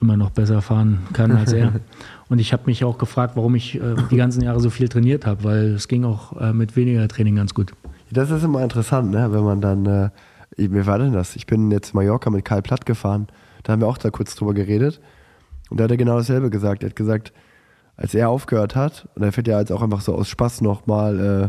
immer 0.00 0.16
noch 0.16 0.30
besser 0.30 0.62
fahren 0.62 0.98
kann 1.12 1.32
als 1.32 1.52
er. 1.52 1.80
Und 2.28 2.38
ich 2.38 2.52
habe 2.52 2.64
mich 2.66 2.84
auch 2.84 2.98
gefragt, 2.98 3.36
warum 3.36 3.54
ich 3.54 3.76
äh, 3.76 3.94
die 4.10 4.16
ganzen 4.16 4.42
Jahre 4.42 4.60
so 4.60 4.70
viel 4.70 4.88
trainiert 4.88 5.26
habe, 5.26 5.44
weil 5.44 5.74
es 5.74 5.88
ging 5.88 6.04
auch 6.04 6.38
äh, 6.40 6.52
mit 6.52 6.76
weniger 6.76 7.06
Training 7.08 7.36
ganz 7.36 7.54
gut. 7.54 7.72
Das 8.10 8.30
ist 8.30 8.42
immer 8.42 8.62
interessant, 8.62 9.10
ne? 9.10 9.32
wenn 9.32 9.44
man 9.44 9.60
dann, 9.60 9.86
äh, 9.86 10.10
wie 10.56 10.86
war 10.86 10.98
denn 10.98 11.12
das? 11.12 11.36
Ich 11.36 11.46
bin 11.46 11.70
jetzt 11.70 11.94
Mallorca 11.94 12.30
mit 12.30 12.44
Karl 12.44 12.62
Platt 12.62 12.86
gefahren 12.86 13.28
da 13.66 13.72
haben 13.72 13.80
wir 13.80 13.88
auch 13.88 13.98
da 13.98 14.10
kurz 14.10 14.36
drüber 14.36 14.54
geredet. 14.54 15.00
Und 15.70 15.80
da 15.80 15.84
hat 15.84 15.90
er 15.90 15.96
genau 15.96 16.16
dasselbe 16.18 16.50
gesagt. 16.50 16.84
Er 16.84 16.90
hat 16.90 16.96
gesagt, 16.96 17.32
als 17.96 18.14
er 18.14 18.28
aufgehört 18.28 18.76
hat, 18.76 19.08
und 19.14 19.22
er 19.22 19.32
fährt 19.32 19.48
ja 19.48 19.58
jetzt 19.58 19.72
auch 19.72 19.82
einfach 19.82 20.00
so 20.00 20.14
aus 20.14 20.28
Spaß 20.28 20.60
nochmal, 20.60 21.18
äh, 21.18 21.48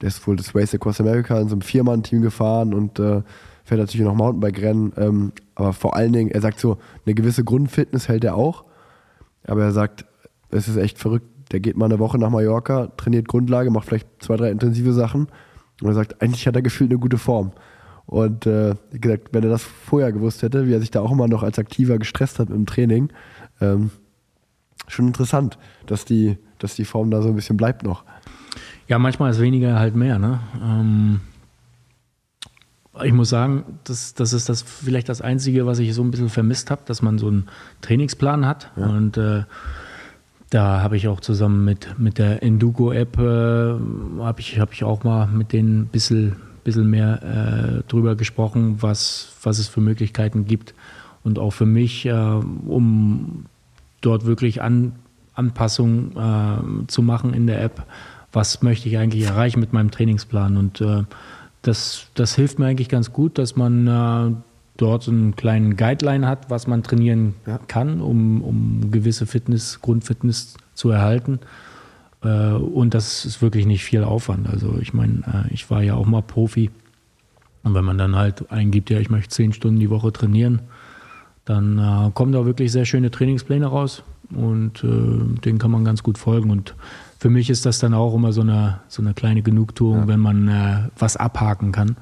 der 0.00 0.08
ist 0.08 0.26
wohl 0.26 0.36
das 0.36 0.54
Race 0.54 0.74
Across 0.74 1.00
America 1.00 1.40
in 1.40 1.48
so 1.48 1.54
einem 1.54 1.62
Viermann-Team 1.62 2.22
gefahren 2.22 2.74
und 2.74 2.98
äh, 2.98 3.22
fährt 3.64 3.80
natürlich 3.80 4.04
noch 4.04 4.14
Mountainbike-Rennen. 4.14 4.92
Ähm, 4.96 5.32
aber 5.54 5.72
vor 5.72 5.96
allen 5.96 6.12
Dingen, 6.12 6.30
er 6.30 6.40
sagt 6.40 6.60
so, 6.60 6.78
eine 7.06 7.14
gewisse 7.14 7.44
Grundfitness 7.44 8.08
hält 8.08 8.24
er 8.24 8.36
auch. 8.36 8.64
Aber 9.46 9.62
er 9.62 9.72
sagt, 9.72 10.04
es 10.50 10.68
ist 10.68 10.76
echt 10.76 10.98
verrückt. 10.98 11.26
Der 11.52 11.60
geht 11.60 11.76
mal 11.76 11.86
eine 11.86 11.98
Woche 11.98 12.18
nach 12.18 12.30
Mallorca, 12.30 12.88
trainiert 12.96 13.28
Grundlage, 13.28 13.70
macht 13.70 13.86
vielleicht 13.86 14.08
zwei, 14.18 14.36
drei 14.36 14.50
intensive 14.50 14.92
Sachen. 14.92 15.28
Und 15.80 15.88
er 15.88 15.94
sagt, 15.94 16.20
eigentlich 16.20 16.46
hat 16.46 16.56
er 16.56 16.62
gefühlt 16.62 16.90
eine 16.90 16.98
gute 16.98 17.18
Form. 17.18 17.52
Und 18.06 18.46
äh, 18.46 18.74
gesagt, 18.92 19.28
wenn 19.32 19.44
er 19.44 19.50
das 19.50 19.62
vorher 19.62 20.12
gewusst 20.12 20.42
hätte, 20.42 20.66
wie 20.66 20.74
er 20.74 20.80
sich 20.80 20.90
da 20.90 21.00
auch 21.00 21.12
immer 21.12 21.28
noch 21.28 21.42
als 21.42 21.58
Aktiver 21.58 21.98
gestresst 21.98 22.38
hat 22.38 22.50
im 22.50 22.66
Training, 22.66 23.10
ähm, 23.60 23.90
schon 24.88 25.06
interessant, 25.06 25.58
dass 25.86 26.04
die, 26.04 26.36
dass 26.58 26.74
die 26.74 26.84
Form 26.84 27.10
da 27.10 27.22
so 27.22 27.28
ein 27.28 27.34
bisschen 27.34 27.56
bleibt 27.56 27.82
noch. 27.82 28.04
Ja, 28.88 28.98
manchmal 28.98 29.30
ist 29.30 29.40
weniger 29.40 29.78
halt 29.78 29.94
mehr. 29.94 30.18
Ne? 30.18 30.40
Ähm, 30.62 31.20
ich 33.02 33.12
muss 33.12 33.28
sagen, 33.28 33.64
das, 33.84 34.14
das 34.14 34.32
ist 34.32 34.48
das 34.48 34.62
vielleicht 34.62 35.08
das 35.08 35.20
Einzige, 35.20 35.66
was 35.66 35.78
ich 35.78 35.94
so 35.94 36.02
ein 36.02 36.10
bisschen 36.10 36.28
vermisst 36.28 36.70
habe, 36.70 36.82
dass 36.86 37.02
man 37.02 37.18
so 37.18 37.28
einen 37.28 37.48
Trainingsplan 37.80 38.46
hat. 38.46 38.70
Ja. 38.76 38.86
Und 38.86 39.16
äh, 39.16 39.44
da 40.50 40.80
habe 40.80 40.96
ich 40.96 41.08
auch 41.08 41.20
zusammen 41.20 41.64
mit, 41.64 41.98
mit 41.98 42.18
der 42.18 42.42
Endugo-App, 42.42 43.18
äh, 43.18 43.22
habe 43.22 44.40
ich, 44.40 44.60
hab 44.60 44.72
ich 44.72 44.84
auch 44.84 45.02
mal 45.02 45.26
mit 45.26 45.52
denen 45.52 45.82
ein 45.82 45.86
bisschen 45.86 46.36
bisschen 46.64 46.90
mehr 46.90 47.22
äh, 47.22 47.88
drüber 47.88 48.16
gesprochen, 48.16 48.78
was, 48.80 49.36
was 49.42 49.58
es 49.58 49.68
für 49.68 49.80
Möglichkeiten 49.80 50.46
gibt. 50.46 50.74
Und 51.22 51.38
auch 51.38 51.52
für 51.52 51.66
mich, 51.66 52.06
äh, 52.06 52.12
um 52.12 53.46
dort 54.04 54.26
wirklich 54.26 54.62
An 54.62 54.92
Anpassungen 55.34 56.12
äh, 56.16 56.86
zu 56.86 57.02
machen 57.02 57.34
in 57.34 57.46
der 57.46 57.60
App, 57.62 57.84
was 58.32 58.62
möchte 58.62 58.88
ich 58.88 58.98
eigentlich 58.98 59.24
erreichen 59.24 59.60
mit 59.60 59.72
meinem 59.72 59.90
Trainingsplan. 59.90 60.56
Und 60.56 60.80
äh, 60.80 61.02
das, 61.62 62.06
das 62.14 62.36
hilft 62.36 62.58
mir 62.58 62.66
eigentlich 62.66 62.88
ganz 62.88 63.12
gut, 63.12 63.38
dass 63.38 63.56
man 63.56 63.86
äh, 63.86 64.34
dort 64.76 65.02
so 65.02 65.10
einen 65.10 65.34
kleinen 65.34 65.76
Guideline 65.76 66.26
hat, 66.26 66.50
was 66.50 66.66
man 66.66 66.82
trainieren 66.82 67.34
ja. 67.46 67.58
kann, 67.66 68.00
um, 68.00 68.42
um 68.42 68.90
gewisse 68.90 69.26
Fitness, 69.26 69.80
Grundfitness 69.80 70.54
zu 70.74 70.90
erhalten. 70.90 71.40
Äh, 72.22 72.52
und 72.52 72.94
das 72.94 73.24
ist 73.24 73.42
wirklich 73.42 73.66
nicht 73.66 73.84
viel 73.84 74.04
Aufwand. 74.04 74.48
Also 74.48 74.78
ich 74.80 74.94
meine, 74.94 75.46
äh, 75.48 75.52
ich 75.54 75.70
war 75.70 75.82
ja 75.82 75.94
auch 75.94 76.06
mal 76.06 76.22
Profi. 76.22 76.70
Und 77.62 77.74
wenn 77.74 77.84
man 77.84 77.98
dann 77.98 78.14
halt 78.14 78.50
eingibt, 78.52 78.90
ja, 78.90 78.98
ich 78.98 79.10
möchte 79.10 79.30
zehn 79.30 79.52
Stunden 79.52 79.80
die 79.80 79.90
Woche 79.90 80.12
trainieren, 80.12 80.60
dann 81.44 81.78
äh, 81.78 82.10
kommen 82.12 82.32
da 82.32 82.46
wirklich 82.46 82.72
sehr 82.72 82.84
schöne 82.84 83.10
Trainingspläne 83.10 83.66
raus. 83.66 84.02
und 84.30 84.82
äh, 84.82 85.40
den 85.40 85.58
kann 85.58 85.70
man 85.70 85.84
ganz 85.84 86.02
gut 86.02 86.18
folgen. 86.18 86.50
Und 86.50 86.74
für 87.18 87.30
mich 87.30 87.50
ist 87.50 87.66
das 87.66 87.78
dann 87.78 87.94
auch 87.94 88.14
immer 88.14 88.32
so 88.32 88.40
eine, 88.40 88.80
so 88.88 89.02
eine 89.02 89.14
kleine 89.14 89.42
Genugtuung, 89.42 90.00
ja. 90.00 90.08
wenn 90.08 90.20
man 90.20 90.48
äh, 90.48 90.88
was 90.98 91.16
abhaken 91.16 91.72
kann. 91.72 91.96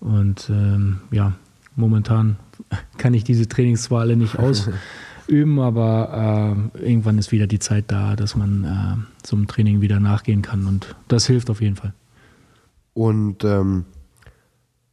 Und 0.00 0.50
ähm, 0.50 1.00
ja, 1.10 1.32
momentan 1.76 2.36
kann 2.98 3.14
ich 3.14 3.24
diese 3.24 3.48
Trainings 3.48 3.84
zwar 3.84 4.00
alle 4.00 4.16
nicht 4.16 4.38
ausüben, 4.38 5.58
aber 5.58 6.68
äh, 6.74 6.84
irgendwann 6.86 7.18
ist 7.18 7.32
wieder 7.32 7.46
die 7.46 7.58
Zeit 7.58 7.86
da, 7.88 8.16
dass 8.16 8.36
man 8.36 8.64
äh, 8.64 9.24
zum 9.26 9.46
Training 9.46 9.80
wieder 9.80 10.00
nachgehen 10.00 10.42
kann. 10.42 10.66
Und 10.66 10.94
das 11.08 11.26
hilft 11.26 11.50
auf 11.50 11.60
jeden 11.60 11.76
Fall. 11.76 11.94
Und 12.94 13.44
ähm, 13.44 13.86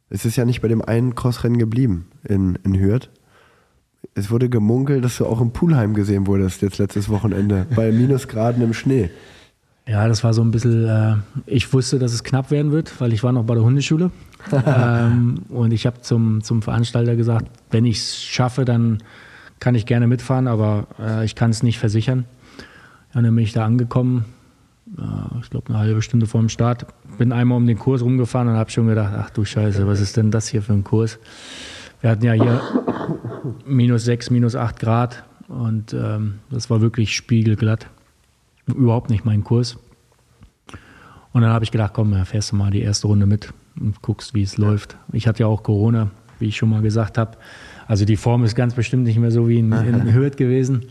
es 0.08 0.24
ist 0.24 0.36
ja 0.36 0.44
nicht 0.44 0.62
bei 0.62 0.68
dem 0.68 0.82
einen 0.82 1.14
Crossrennen 1.14 1.58
geblieben 1.58 2.06
in, 2.24 2.56
in 2.64 2.78
Hürth. 2.78 3.10
Es 4.14 4.30
wurde 4.30 4.48
gemunkelt, 4.48 5.04
dass 5.04 5.18
du 5.18 5.26
auch 5.26 5.40
im 5.40 5.52
Poolheim 5.52 5.94
gesehen 5.94 6.26
wurdest, 6.26 6.62
jetzt 6.62 6.78
letztes 6.78 7.08
Wochenende, 7.08 7.66
bei 7.74 7.92
Minusgraden 7.92 8.62
im 8.62 8.74
Schnee. 8.74 9.10
Ja, 9.86 10.06
das 10.06 10.22
war 10.22 10.34
so 10.34 10.42
ein 10.42 10.50
bisschen, 10.50 10.86
äh, 10.86 11.16
ich 11.46 11.72
wusste, 11.72 11.98
dass 11.98 12.12
es 12.12 12.22
knapp 12.22 12.50
werden 12.50 12.70
wird, 12.70 13.00
weil 13.00 13.12
ich 13.12 13.22
war 13.22 13.32
noch 13.32 13.44
bei 13.44 13.54
der 13.54 13.64
Hundeschule. 13.64 14.10
ähm, 14.66 15.42
und 15.48 15.72
ich 15.72 15.86
habe 15.86 16.00
zum, 16.00 16.42
zum 16.42 16.62
Veranstalter 16.62 17.16
gesagt, 17.16 17.46
wenn 17.70 17.84
ich 17.84 17.98
es 17.98 18.22
schaffe, 18.22 18.64
dann 18.64 18.98
kann 19.58 19.74
ich 19.74 19.86
gerne 19.86 20.06
mitfahren, 20.06 20.48
aber 20.48 20.86
äh, 20.98 21.24
ich 21.24 21.34
kann 21.34 21.50
es 21.50 21.62
nicht 21.62 21.78
versichern. 21.78 22.24
Ja, 23.14 23.22
dann 23.22 23.34
bin 23.34 23.44
ich 23.44 23.52
da 23.52 23.64
angekommen, 23.64 24.24
äh, 24.96 25.40
ich 25.42 25.50
glaube 25.50 25.70
eine 25.70 25.78
halbe 25.78 26.02
Stunde 26.02 26.26
vor 26.26 26.40
dem 26.40 26.48
Start. 26.48 26.86
Bin 27.18 27.32
einmal 27.32 27.56
um 27.56 27.66
den 27.66 27.78
Kurs 27.78 28.02
rumgefahren 28.02 28.48
und 28.48 28.54
habe 28.54 28.70
schon 28.70 28.86
gedacht, 28.86 29.12
ach 29.16 29.30
du 29.30 29.44
Scheiße, 29.44 29.86
was 29.86 30.00
ist 30.00 30.16
denn 30.16 30.30
das 30.30 30.48
hier 30.48 30.62
für 30.62 30.72
ein 30.72 30.84
Kurs? 30.84 31.18
Wir 32.00 32.10
hatten 32.10 32.24
ja 32.24 32.32
hier 32.32 32.60
minus 33.66 34.04
sechs, 34.04 34.30
minus 34.30 34.56
acht 34.56 34.78
Grad 34.78 35.24
und 35.48 35.92
ähm, 35.92 36.40
das 36.50 36.70
war 36.70 36.80
wirklich 36.80 37.14
spiegelglatt. 37.14 37.88
Überhaupt 38.66 39.10
nicht 39.10 39.24
mein 39.24 39.42
Kurs. 39.42 39.78
Und 41.32 41.42
dann 41.42 41.50
habe 41.50 41.64
ich 41.64 41.70
gedacht, 41.70 41.92
komm, 41.94 42.14
fährst 42.24 42.52
du 42.52 42.56
mal 42.56 42.70
die 42.70 42.82
erste 42.82 43.06
Runde 43.06 43.26
mit 43.26 43.52
und 43.78 44.02
guckst, 44.02 44.34
wie 44.34 44.42
es 44.42 44.56
ja. 44.56 44.64
läuft. 44.64 44.96
Ich 45.12 45.26
hatte 45.26 45.40
ja 45.40 45.46
auch 45.46 45.62
Corona, 45.62 46.10
wie 46.38 46.46
ich 46.46 46.56
schon 46.56 46.70
mal 46.70 46.82
gesagt 46.82 47.18
habe. 47.18 47.36
Also 47.86 48.04
die 48.04 48.16
Form 48.16 48.44
ist 48.44 48.54
ganz 48.54 48.74
bestimmt 48.74 49.04
nicht 49.04 49.18
mehr 49.18 49.30
so 49.30 49.48
wie 49.48 49.58
in, 49.58 49.72
in 49.72 50.14
Hürth 50.14 50.36
gewesen. 50.36 50.86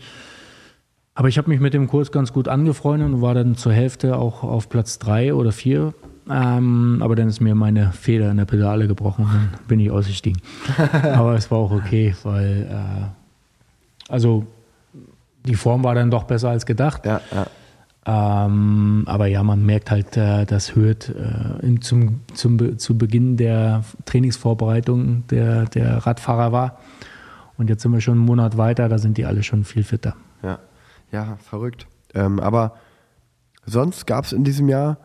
Aber 1.14 1.28
ich 1.28 1.38
habe 1.38 1.50
mich 1.50 1.60
mit 1.60 1.74
dem 1.74 1.88
Kurs 1.88 2.12
ganz 2.12 2.32
gut 2.32 2.48
angefreundet 2.48 3.12
und 3.12 3.20
war 3.20 3.34
dann 3.34 3.56
zur 3.56 3.72
Hälfte 3.72 4.16
auch 4.16 4.42
auf 4.42 4.68
Platz 4.68 4.98
drei 4.98 5.34
oder 5.34 5.52
vier. 5.52 5.92
Ähm, 6.30 6.98
aber 7.02 7.16
dann 7.16 7.28
ist 7.28 7.40
mir 7.40 7.54
meine 7.54 7.92
Feder 7.92 8.30
in 8.30 8.36
der 8.36 8.44
Pedale 8.44 8.86
gebrochen 8.86 9.24
und 9.24 9.32
dann 9.32 9.66
bin 9.66 9.80
ich 9.80 9.90
ausgestiegen. 9.90 10.40
aber 11.02 11.34
es 11.34 11.50
war 11.50 11.58
auch 11.58 11.72
okay, 11.72 12.14
weil 12.22 12.68
äh, 12.70 14.12
also 14.12 14.46
die 15.46 15.54
Form 15.54 15.82
war 15.82 15.94
dann 15.94 16.10
doch 16.10 16.24
besser 16.24 16.50
als 16.50 16.66
gedacht. 16.66 17.04
Ja, 17.06 17.20
ja. 17.32 17.46
Ähm, 18.06 19.04
aber 19.06 19.26
ja, 19.26 19.42
man 19.42 19.64
merkt 19.64 19.90
halt, 19.90 20.16
äh, 20.16 20.46
dass 20.46 20.74
Hürth 20.74 21.10
äh, 21.10 21.80
zum, 21.80 22.20
zum, 22.34 22.78
zu 22.78 22.96
Beginn 22.96 23.36
der 23.36 23.84
Trainingsvorbereitung 24.06 25.26
der, 25.28 25.66
der 25.66 25.98
Radfahrer 26.06 26.52
war. 26.52 26.78
Und 27.58 27.68
jetzt 27.68 27.82
sind 27.82 27.92
wir 27.92 28.00
schon 28.00 28.14
einen 28.14 28.24
Monat 28.24 28.56
weiter, 28.56 28.88
da 28.88 28.98
sind 28.98 29.18
die 29.18 29.26
alle 29.26 29.42
schon 29.42 29.64
viel 29.64 29.84
fitter. 29.84 30.16
Ja, 30.42 30.58
ja 31.12 31.36
verrückt. 31.36 31.86
Ähm, 32.14 32.40
aber 32.40 32.74
sonst 33.66 34.06
gab 34.06 34.24
es 34.24 34.32
in 34.32 34.44
diesem 34.44 34.68
Jahr, 34.68 34.96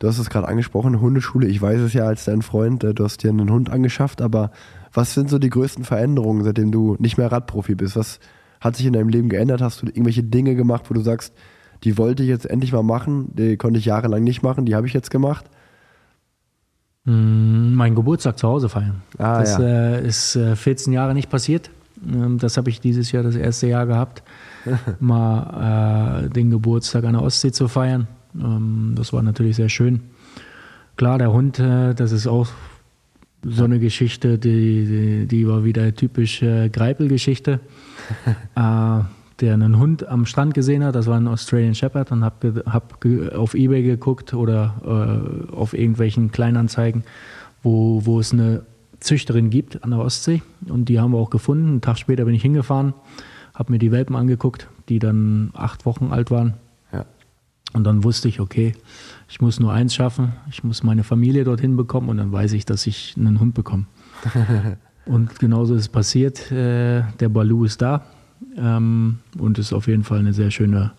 du 0.00 0.08
hast 0.08 0.18
es 0.18 0.30
gerade 0.30 0.48
angesprochen, 0.48 1.00
Hundeschule. 1.00 1.46
Ich 1.46 1.62
weiß 1.62 1.80
es 1.80 1.92
ja 1.92 2.04
als 2.04 2.24
dein 2.24 2.42
Freund, 2.42 2.82
äh, 2.82 2.92
du 2.92 3.04
hast 3.04 3.22
dir 3.22 3.30
einen 3.30 3.50
Hund 3.50 3.70
angeschafft, 3.70 4.20
aber 4.20 4.50
was 4.92 5.14
sind 5.14 5.30
so 5.30 5.38
die 5.38 5.50
größten 5.50 5.84
Veränderungen, 5.84 6.42
seitdem 6.42 6.72
du 6.72 6.96
nicht 6.98 7.16
mehr 7.16 7.30
Radprofi 7.30 7.76
bist? 7.76 7.94
Was 7.94 8.18
hat 8.60 8.76
sich 8.76 8.86
in 8.86 8.94
deinem 8.94 9.08
Leben 9.08 9.28
geändert? 9.28 9.62
Hast 9.62 9.82
du 9.82 9.86
irgendwelche 9.86 10.24
Dinge 10.24 10.56
gemacht, 10.56 10.90
wo 10.90 10.94
du 10.94 11.00
sagst, 11.00 11.32
die 11.84 11.96
wollte 11.96 12.24
ich 12.24 12.28
jetzt 12.28 12.46
endlich 12.46 12.72
mal 12.72 12.82
machen, 12.82 13.30
die 13.34 13.56
konnte 13.56 13.78
ich 13.78 13.84
jahrelang 13.84 14.24
nicht 14.24 14.42
machen, 14.42 14.66
die 14.66 14.74
habe 14.74 14.86
ich 14.86 14.92
jetzt 14.92 15.10
gemacht? 15.10 15.46
Hm, 17.04 17.74
mein 17.74 17.94
Geburtstag 17.94 18.38
zu 18.38 18.48
Hause 18.48 18.68
feiern. 18.68 19.02
Ah, 19.16 19.40
das 19.40 19.56
ja. 19.56 19.64
äh, 19.64 20.06
ist 20.06 20.36
äh, 20.36 20.56
14 20.56 20.92
Jahre 20.92 21.14
nicht 21.14 21.30
passiert. 21.30 21.70
Ähm, 22.06 22.38
das 22.38 22.56
habe 22.56 22.70
ich 22.70 22.80
dieses 22.80 23.12
Jahr 23.12 23.22
das 23.22 23.36
erste 23.36 23.66
Jahr 23.66 23.86
gehabt, 23.86 24.22
mal 25.00 26.24
äh, 26.24 26.28
den 26.30 26.50
Geburtstag 26.50 27.04
an 27.04 27.14
der 27.14 27.22
Ostsee 27.22 27.52
zu 27.52 27.68
feiern. 27.68 28.08
Ähm, 28.34 28.94
das 28.96 29.12
war 29.12 29.22
natürlich 29.22 29.56
sehr 29.56 29.68
schön. 29.68 30.00
Klar, 30.96 31.18
der 31.18 31.32
Hund, 31.32 31.58
äh, 31.58 31.94
das 31.94 32.12
ist 32.12 32.26
auch 32.26 32.48
so 33.42 33.64
eine 33.64 33.78
Geschichte, 33.78 34.38
die, 34.38 34.84
die, 34.84 35.26
die 35.26 35.48
war 35.48 35.64
wieder 35.64 35.94
typisch 35.94 36.42
äh, 36.42 36.68
Greipel-Geschichte. 36.68 37.60
äh, 38.54 39.00
der 39.40 39.54
einen 39.54 39.78
Hund 39.78 40.06
am 40.06 40.26
Strand 40.26 40.54
gesehen 40.54 40.84
hat, 40.84 40.94
das 40.94 41.06
war 41.06 41.16
ein 41.16 41.26
Australian 41.26 41.74
Shepherd, 41.74 42.12
und 42.12 42.24
habe 42.24 42.62
hab 42.66 43.02
auf 43.34 43.54
Ebay 43.54 43.82
geguckt 43.82 44.34
oder 44.34 44.74
äh, 44.84 45.54
auf 45.54 45.72
irgendwelchen 45.72 46.30
Kleinanzeigen, 46.30 47.04
wo, 47.62 48.04
wo 48.04 48.20
es 48.20 48.32
eine 48.32 48.62
Züchterin 49.00 49.50
gibt 49.50 49.82
an 49.82 49.90
der 49.90 50.00
Ostsee. 50.00 50.42
Und 50.68 50.88
die 50.88 51.00
haben 51.00 51.12
wir 51.12 51.18
auch 51.18 51.30
gefunden. 51.30 51.68
Einen 51.68 51.80
Tag 51.80 51.98
später 51.98 52.24
bin 52.26 52.34
ich 52.34 52.42
hingefahren, 52.42 52.92
habe 53.54 53.72
mir 53.72 53.78
die 53.78 53.92
Welpen 53.92 54.14
angeguckt, 54.14 54.68
die 54.88 54.98
dann 54.98 55.50
acht 55.54 55.86
Wochen 55.86 56.12
alt 56.12 56.30
waren. 56.30 56.54
Und 57.72 57.84
dann 57.84 58.02
wusste 58.04 58.28
ich, 58.28 58.40
okay, 58.40 58.74
ich 59.28 59.40
muss 59.40 59.60
nur 59.60 59.72
eins 59.72 59.94
schaffen, 59.94 60.32
ich 60.50 60.64
muss 60.64 60.82
meine 60.82 61.04
Familie 61.04 61.44
dorthin 61.44 61.76
bekommen 61.76 62.08
und 62.08 62.16
dann 62.16 62.32
weiß 62.32 62.52
ich, 62.52 62.64
dass 62.66 62.86
ich 62.86 63.14
einen 63.16 63.38
Hund 63.38 63.54
bekomme. 63.54 63.86
und 65.06 65.38
genauso 65.38 65.74
ist 65.74 65.82
es 65.82 65.88
passiert. 65.88 66.50
Äh, 66.50 67.02
der 67.20 67.28
Balu 67.28 67.64
ist 67.64 67.80
da 67.80 68.04
ähm, 68.56 69.20
und 69.38 69.58
ist 69.58 69.72
auf 69.72 69.86
jeden 69.86 70.02
Fall 70.02 70.18
eine 70.18 70.32
sehr 70.32 70.50
schöne 70.50 70.92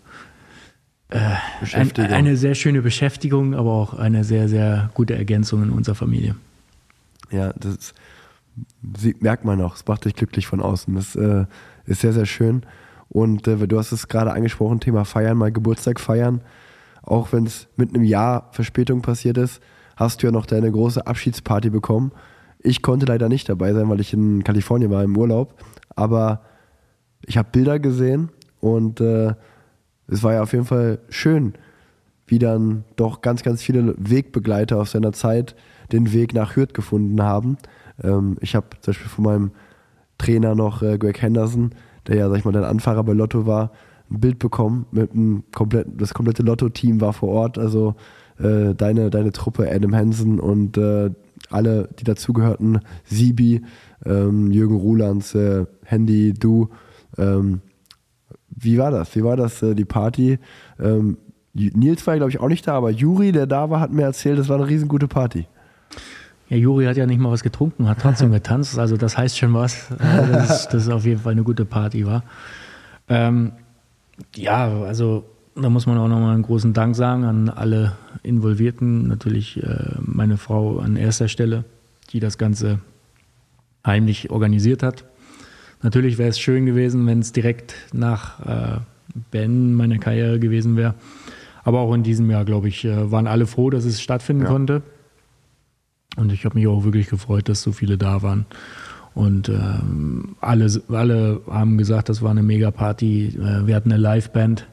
äh, 1.10 1.36
ein, 1.74 1.92
eine 1.98 2.38
sehr 2.38 2.56
schöne 2.56 2.82
Beschäftigung, 2.82 3.54
aber 3.54 3.72
auch 3.72 3.94
eine 3.94 4.24
sehr, 4.24 4.48
sehr 4.48 4.90
gute 4.94 5.14
Ergänzung 5.16 5.62
in 5.64 5.70
unserer 5.70 5.96
Familie. 5.96 6.36
Ja, 7.32 7.54
das 7.54 7.94
merkt 9.20 9.44
man 9.44 9.62
auch. 9.62 9.76
Es 9.76 9.86
macht 9.86 10.06
dich 10.06 10.16
glücklich 10.16 10.48
von 10.48 10.62
außen. 10.62 10.96
Das 10.96 11.16
äh, 11.16 11.46
ist 11.86 12.02
sehr, 12.02 12.14
sehr 12.14 12.26
schön. 12.26 12.64
Und 13.12 13.46
äh, 13.46 13.68
du 13.68 13.78
hast 13.78 13.92
es 13.92 14.08
gerade 14.08 14.32
angesprochen, 14.32 14.80
Thema 14.80 15.04
Feiern, 15.04 15.38
mal 15.38 15.52
Geburtstag 15.52 16.00
feiern. 16.00 16.40
Auch 17.04 17.34
wenn 17.34 17.46
es 17.46 17.68
mit 17.76 17.94
einem 17.94 18.06
Jahr 18.06 18.48
Verspätung 18.52 19.02
passiert 19.02 19.38
ist, 19.38 19.62
hast 19.98 20.24
du 20.24 20.28
ja 20.28 20.32
noch 20.32 20.46
deine 20.46 20.72
große 20.72 21.06
Abschiedsparty 21.06 21.70
bekommen. 21.72 22.14
Ich 22.60 22.82
konnte 22.82 23.06
leider 23.06 23.28
nicht 23.28 23.50
dabei 23.50 23.74
sein, 23.74 23.90
weil 23.90 24.00
ich 24.00 24.14
in 24.14 24.46
Kalifornien 24.46 24.92
war 24.92 25.04
im 25.04 25.18
Urlaub. 25.18 25.56
Aber 25.94 26.42
ich 27.26 27.38
habe 27.38 27.50
Bilder 27.52 27.80
gesehen 27.80 28.30
und 28.62 29.02
äh, 29.02 29.34
es 30.08 30.24
war 30.24 30.34
ja 30.34 30.44
auf 30.44 30.54
jeden 30.54 30.66
Fall 30.66 31.00
schön, 31.10 31.56
wie 32.28 32.40
dann 32.40 32.86
doch 32.96 33.20
ganz, 33.20 33.44
ganz 33.44 33.62
viele 33.62 33.94
Wegbegleiter 33.98 34.78
aus 34.78 34.92
seiner 34.92 35.12
Zeit 35.12 35.54
den 35.92 36.14
Weg 36.14 36.34
nach 36.34 36.56
Hürth 36.56 36.74
gefunden 36.74 37.22
haben. 37.22 37.58
Ähm, 38.02 38.38
ich 38.40 38.56
habe 38.56 38.68
zum 38.80 38.94
Beispiel 38.94 39.10
von 39.10 39.26
meinem 39.26 39.52
Trainer 40.18 40.56
noch 40.56 40.82
äh, 40.82 40.98
Greg 40.98 41.22
Henderson, 41.22 41.72
der 42.12 42.20
ja, 42.20 42.30
sag 42.30 42.40
ich 42.40 42.46
mal, 42.46 42.52
dein 42.52 42.66
Anfahrer 42.66 43.04
bei 43.04 43.14
Lotto 43.14 43.46
war, 43.46 43.72
ein 44.10 44.20
Bild 44.20 44.38
bekommen 44.38 44.86
mit 44.92 45.14
einem 45.14 45.44
kompletten, 45.54 45.98
das 45.98 46.14
komplette 46.14 46.44
Lotto-Team 46.44 47.00
war 47.00 47.14
vor 47.14 47.30
Ort, 47.30 47.58
also 47.58 47.96
äh, 48.38 48.76
deine, 48.76 49.10
deine 49.10 49.32
Truppe, 49.32 49.72
Adam 49.74 49.96
Hansen 49.96 50.40
und 50.40 50.78
äh, 50.78 51.12
alle, 51.50 51.88
die 51.98 52.04
dazugehörten, 52.04 52.82
Sibi, 53.06 53.62
ähm, 54.06 54.52
Jürgen 54.52 54.76
Rulands, 54.76 55.34
äh, 55.36 55.66
Handy, 55.86 56.34
du, 56.34 56.68
ähm, 57.18 57.62
wie 58.50 58.78
war 58.78 58.92
das? 58.92 59.16
Wie 59.16 59.24
war 59.24 59.38
das, 59.38 59.64
äh, 59.64 59.74
die 59.74 59.86
Party? 59.86 60.38
Ähm, 60.80 61.18
Nils 61.54 62.06
war, 62.08 62.18
glaube 62.18 62.32
ich, 62.32 62.42
auch 62.42 62.50
nicht 62.50 62.68
da, 62.68 62.74
aber 62.74 62.92
Juri, 62.92 63.32
der 63.32 63.48
da 63.48 63.70
war, 63.70 63.80
hat 63.80 63.94
mir 63.94 64.04
erzählt, 64.04 64.38
das 64.38 64.50
war 64.50 64.58
eine 64.58 64.68
riesengute 64.68 65.08
Party. 65.08 65.48
Ja, 66.52 66.58
Juri 66.58 66.84
hat 66.84 66.98
ja 66.98 67.06
nicht 67.06 67.22
mal 67.22 67.32
was 67.32 67.44
getrunken, 67.44 67.88
hat 67.88 68.00
trotzdem 68.02 68.32
getanzt, 68.34 68.78
also 68.78 68.98
das 68.98 69.18
heißt 69.18 69.38
schon 69.38 69.54
was, 69.54 69.88
dass, 69.98 70.68
dass 70.68 70.84
es 70.84 70.90
auf 70.90 71.06
jeden 71.06 71.22
Fall 71.22 71.32
eine 71.32 71.44
gute 71.44 71.64
Party 71.64 72.06
war. 72.06 72.24
Ähm, 73.08 73.54
ja, 74.36 74.68
also 74.82 75.24
da 75.56 75.70
muss 75.70 75.86
man 75.86 75.98
auch 75.98 76.10
nochmal 76.10 76.34
einen 76.34 76.44
großen 76.44 76.74
Dank 76.74 76.98
sagen 76.98 77.24
an 77.24 77.48
alle 77.48 77.94
Involvierten, 78.22 79.08
natürlich 79.08 79.64
äh, 79.64 79.96
meine 80.02 80.36
Frau 80.36 80.80
an 80.80 80.98
erster 80.98 81.30
Stelle, 81.30 81.64
die 82.10 82.20
das 82.20 82.38
Ganze 82.38 82.80
heimlich 83.86 84.30
organisiert 84.30 84.84
hat. 84.84 85.06
Natürlich 85.82 86.18
wäre 86.18 86.30
es 86.30 86.40
schön 86.40 86.66
gewesen, 86.66 87.08
wenn 87.08 87.20
es 87.20 87.32
direkt 87.32 87.76
nach 87.94 88.46
äh, 88.46 88.80
Ben 89.32 89.74
meiner 89.74 90.00
Karriere 90.00 90.38
gewesen 90.38 90.76
wäre. 90.76 90.96
Aber 91.64 91.80
auch 91.80 91.94
in 91.94 92.04
diesem 92.04 92.30
Jahr, 92.30 92.44
glaube 92.44 92.68
ich, 92.68 92.84
äh, 92.84 93.10
waren 93.10 93.28
alle 93.28 93.48
froh, 93.48 93.70
dass 93.70 93.86
es 93.86 94.02
stattfinden 94.02 94.44
ja. 94.44 94.50
konnte. 94.50 94.82
Und 96.18 96.32
ich 96.32 96.46
habe 96.46 96.56
mich 96.56 96.68
auch 96.68 96.84
wirklich 96.84 97.10
gefreut, 97.10 97.50
dass 97.50 97.62
so 97.62 97.72
viele 97.72 97.98
da 97.98 98.22
waren. 98.22 98.46
Und 99.14 99.50
ähm, 99.50 100.36
alle, 100.40 100.68
alle 100.90 101.42
haben 101.50 101.78
gesagt, 101.78 102.10
das 102.10 102.22
war 102.22 102.32
eine 102.32 102.44
Mega-Party. 102.44 103.38
Äh, 103.38 103.68
wir 103.68 103.76
hatten 103.76 103.92
eine 103.92 104.02
Liveband. 104.02 104.68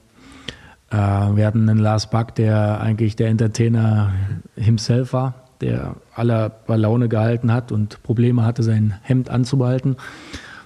Äh, 0.91 0.97
wir 0.97 1.47
hatten 1.47 1.69
einen 1.69 1.79
Lars 1.79 2.11
Buck, 2.11 2.35
der 2.35 2.81
eigentlich 2.81 3.17
der 3.17 3.29
Entertainer 3.29 4.13
himself 4.57 5.13
war, 5.13 5.35
der 5.61 5.97
alle 6.15 6.53
bei 6.67 6.77
Laune 6.77 7.09
gehalten 7.09 7.53
hat 7.53 7.73
und 7.73 8.03
Probleme 8.03 8.45
hatte, 8.45 8.63
sein 8.63 8.95
Hemd 9.03 9.29
anzubehalten. 9.29 9.97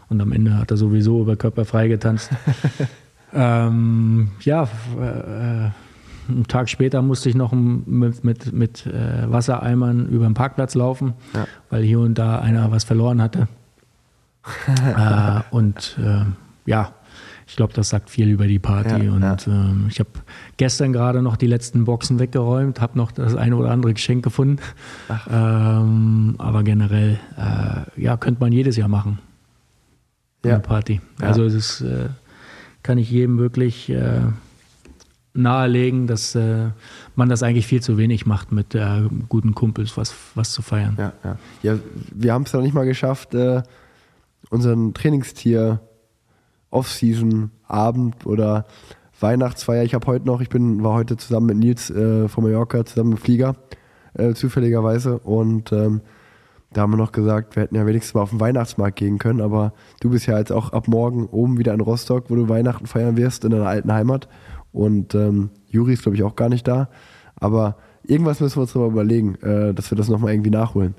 Und 0.08 0.20
am 0.20 0.32
Ende 0.32 0.58
hat 0.58 0.70
er 0.70 0.76
sowieso 0.76 1.22
über 1.22 1.36
Körper 1.36 1.64
frei 1.64 1.88
getanzt. 1.88 2.30
Ähm, 3.34 4.28
ja, 4.40 4.64
äh, 4.64 5.70
einen 6.28 6.46
Tag 6.46 6.68
später 6.68 7.02
musste 7.02 7.28
ich 7.28 7.34
noch 7.34 7.52
mit, 7.52 8.24
mit, 8.24 8.52
mit 8.52 8.86
äh, 8.86 9.30
Wassereimern 9.30 10.08
über 10.08 10.24
den 10.24 10.34
Parkplatz 10.34 10.74
laufen, 10.74 11.14
Ja. 11.34 11.46
weil 11.70 11.82
hier 11.82 12.00
und 12.00 12.14
da 12.18 12.38
einer 12.38 12.70
was 12.70 12.84
verloren 12.84 13.20
hatte. 13.22 13.48
äh, 14.96 15.40
und 15.50 15.98
äh, 16.02 16.24
ja, 16.66 16.92
ich 17.46 17.56
glaube, 17.56 17.72
das 17.74 17.90
sagt 17.90 18.08
viel 18.08 18.28
über 18.28 18.46
die 18.46 18.58
Party. 18.58 19.04
Ja, 19.04 19.12
und 19.12 19.22
ja. 19.22 19.36
Ähm, 19.46 19.86
ich 19.90 20.00
habe 20.00 20.10
gestern 20.56 20.92
gerade 20.92 21.22
noch 21.22 21.36
die 21.36 21.46
letzten 21.46 21.84
Boxen 21.84 22.18
weggeräumt, 22.18 22.80
habe 22.80 22.96
noch 22.96 23.12
das 23.12 23.36
eine 23.36 23.56
oder 23.56 23.70
andere 23.70 23.92
Geschenk 23.92 24.24
gefunden. 24.24 24.56
Ähm, 25.30 26.36
aber 26.38 26.62
generell, 26.62 27.18
äh, 27.36 28.00
ja, 28.00 28.16
könnte 28.16 28.40
man 28.40 28.52
jedes 28.52 28.76
Jahr 28.76 28.88
machen. 28.88 29.18
Ja. 30.44 30.54
Eine 30.54 30.60
Party. 30.60 31.00
Also 31.20 31.48
das 31.48 31.80
äh, 31.82 32.08
kann 32.82 32.98
ich 32.98 33.10
jedem 33.10 33.38
wirklich 33.38 33.90
äh, 33.90 34.22
nahelegen, 35.34 36.06
dass 36.06 36.34
äh, 36.34 36.70
man 37.16 37.28
das 37.28 37.42
eigentlich 37.42 37.66
viel 37.66 37.82
zu 37.82 37.96
wenig 37.96 38.26
macht, 38.26 38.52
mit 38.52 38.74
äh, 38.74 39.02
guten 39.28 39.54
Kumpels 39.54 39.96
was, 39.96 40.14
was 40.34 40.52
zu 40.52 40.62
feiern. 40.62 40.96
Ja, 40.98 41.12
ja. 41.24 41.36
ja 41.62 41.78
wir 42.12 42.32
haben 42.32 42.42
es 42.42 42.52
noch 42.52 42.62
nicht 42.62 42.74
mal 42.74 42.84
geschafft, 42.84 43.34
äh, 43.34 43.62
unseren 44.50 44.92
Trainingstier 44.94 45.80
Off-Season 46.70 47.50
Abend 47.66 48.26
oder 48.26 48.66
Weihnachtsfeier. 49.20 49.84
Ich 49.84 49.94
habe 49.94 50.06
heute 50.06 50.26
noch, 50.26 50.40
ich 50.40 50.48
bin, 50.48 50.82
war 50.82 50.94
heute 50.94 51.16
zusammen 51.16 51.46
mit 51.46 51.56
Nils 51.58 51.90
äh, 51.90 52.28
von 52.28 52.44
Mallorca 52.44 52.84
zusammen 52.84 53.12
im 53.12 53.18
Flieger, 53.18 53.56
äh, 54.14 54.34
zufälligerweise. 54.34 55.18
Und 55.18 55.72
ähm, 55.72 56.00
da 56.72 56.82
haben 56.82 56.92
wir 56.92 56.96
noch 56.96 57.12
gesagt, 57.12 57.54
wir 57.54 57.62
hätten 57.62 57.76
ja 57.76 57.86
wenigstens 57.86 58.14
mal 58.14 58.22
auf 58.22 58.30
den 58.30 58.40
Weihnachtsmarkt 58.40 58.96
gehen 58.96 59.18
können, 59.18 59.40
aber 59.40 59.74
du 60.00 60.10
bist 60.10 60.26
ja 60.26 60.38
jetzt 60.38 60.52
auch 60.52 60.72
ab 60.72 60.88
morgen 60.88 61.26
oben 61.26 61.58
wieder 61.58 61.74
in 61.74 61.80
Rostock, 61.80 62.24
wo 62.28 62.34
du 62.34 62.48
Weihnachten 62.48 62.86
feiern 62.86 63.16
wirst, 63.16 63.44
in 63.44 63.50
deiner 63.50 63.68
alten 63.68 63.92
Heimat. 63.92 64.28
Und 64.72 65.14
ähm, 65.14 65.50
Juri 65.68 65.94
ist, 65.94 66.02
glaube 66.02 66.16
ich, 66.16 66.22
auch 66.22 66.36
gar 66.36 66.48
nicht 66.48 66.66
da. 66.66 66.88
Aber 67.36 67.76
irgendwas 68.04 68.40
müssen 68.40 68.56
wir 68.56 68.62
uns 68.62 68.74
mal 68.74 68.88
überlegen, 68.88 69.34
äh, 69.42 69.74
dass 69.74 69.90
wir 69.90 69.96
das 69.96 70.08
nochmal 70.08 70.32
irgendwie 70.32 70.50
nachholen. 70.50 70.94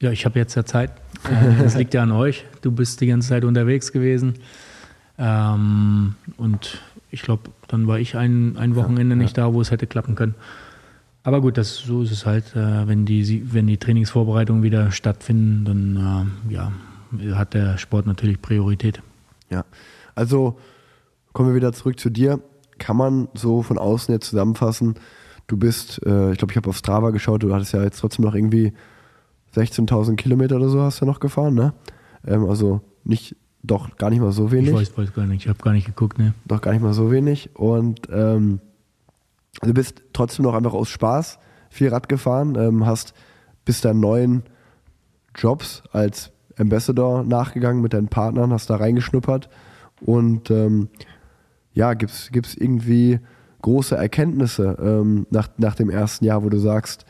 Ja, 0.00 0.12
ich 0.12 0.24
habe 0.24 0.38
jetzt 0.38 0.54
ja 0.54 0.64
Zeit. 0.64 0.92
Äh, 1.24 1.62
Das 1.62 1.76
liegt 1.76 1.94
ja 1.94 2.02
an 2.02 2.12
euch. 2.12 2.44
Du 2.62 2.70
bist 2.70 3.00
die 3.00 3.06
ganze 3.06 3.28
Zeit 3.28 3.44
unterwegs 3.44 3.92
gewesen. 3.92 4.34
Ähm, 5.18 6.14
und 6.36 6.80
ich 7.10 7.22
glaube, 7.22 7.50
dann 7.66 7.86
war 7.86 7.98
ich 7.98 8.16
ein, 8.16 8.56
ein 8.56 8.76
Wochenende 8.76 9.16
nicht 9.16 9.36
da, 9.36 9.52
wo 9.52 9.60
es 9.60 9.70
hätte 9.70 9.86
klappen 9.86 10.14
können. 10.14 10.34
Aber 11.24 11.40
gut, 11.40 11.58
das, 11.58 11.76
so 11.76 12.02
ist 12.02 12.12
es 12.12 12.26
halt. 12.26 12.54
Äh, 12.54 12.86
wenn, 12.86 13.04
die, 13.04 13.52
wenn 13.52 13.66
die 13.66 13.76
Trainingsvorbereitungen 13.76 14.62
wieder 14.62 14.90
stattfinden, 14.92 15.64
dann 15.64 16.30
äh, 16.48 16.54
ja, 16.54 16.72
hat 17.36 17.54
der 17.54 17.78
Sport 17.78 18.06
natürlich 18.06 18.40
Priorität. 18.40 19.02
Ja, 19.50 19.64
also 20.14 20.58
kommen 21.32 21.50
wir 21.50 21.56
wieder 21.56 21.72
zurück 21.72 21.98
zu 21.98 22.10
dir. 22.10 22.40
Kann 22.78 22.96
man 22.96 23.28
so 23.34 23.62
von 23.62 23.78
außen 23.78 24.12
jetzt 24.12 24.28
zusammenfassen, 24.28 24.94
du 25.46 25.56
bist, 25.56 26.00
äh, 26.06 26.32
ich 26.32 26.38
glaube, 26.38 26.52
ich 26.52 26.56
habe 26.56 26.68
auf 26.70 26.76
Strava 26.76 27.10
geschaut, 27.10 27.42
du 27.42 27.54
hattest 27.54 27.72
ja 27.72 27.82
jetzt 27.82 27.98
trotzdem 28.00 28.24
noch 28.24 28.34
irgendwie 28.34 28.72
16.000 29.54 30.16
Kilometer 30.16 30.56
oder 30.56 30.68
so 30.68 30.80
hast 30.82 31.00
du 31.00 31.06
noch 31.06 31.20
gefahren, 31.20 31.54
ne? 31.54 31.72
Ähm, 32.26 32.48
also 32.48 32.80
nicht, 33.04 33.36
doch 33.62 33.96
gar 33.96 34.10
nicht 34.10 34.20
mal 34.20 34.32
so 34.32 34.46
Ich 34.46 34.52
wenig. 34.52 34.72
weiß, 34.74 34.96
weiß 34.96 35.14
gar 35.14 35.26
nicht, 35.26 35.44
ich 35.44 35.48
habe 35.48 35.58
gar 35.62 35.72
nicht 35.72 35.86
geguckt. 35.86 36.18
Ne? 36.18 36.34
Doch 36.46 36.60
gar 36.60 36.72
nicht 36.72 36.82
mal 36.82 36.92
so 36.92 37.10
wenig. 37.10 37.50
Und 37.54 38.00
ähm, 38.10 38.60
du 39.62 39.72
bist 39.74 40.02
trotzdem 40.12 40.44
noch 40.44 40.54
einfach 40.54 40.74
aus 40.74 40.88
Spaß 40.88 41.38
viel 41.70 41.88
Rad 41.88 42.08
gefahren, 42.08 42.54
ähm, 42.56 42.86
hast 42.86 43.14
bis 43.64 43.80
deinen 43.80 44.00
neuen 44.00 44.42
Jobs 45.34 45.82
als 45.92 46.30
Ambassador 46.58 47.22
nachgegangen 47.24 47.82
mit 47.82 47.92
deinen 47.92 48.08
Partnern, 48.08 48.52
hast 48.52 48.68
da 48.70 48.76
reingeschnuppert 48.76 49.48
und 50.00 50.50
ähm, 50.50 50.88
ja, 51.78 51.94
gibt 51.94 52.10
es 52.10 52.56
irgendwie 52.56 53.20
große 53.62 53.94
Erkenntnisse 53.96 54.76
ähm, 54.82 55.28
nach, 55.30 55.48
nach 55.58 55.76
dem 55.76 55.90
ersten 55.90 56.24
Jahr, 56.24 56.42
wo 56.42 56.48
du 56.48 56.58
sagst, 56.58 57.06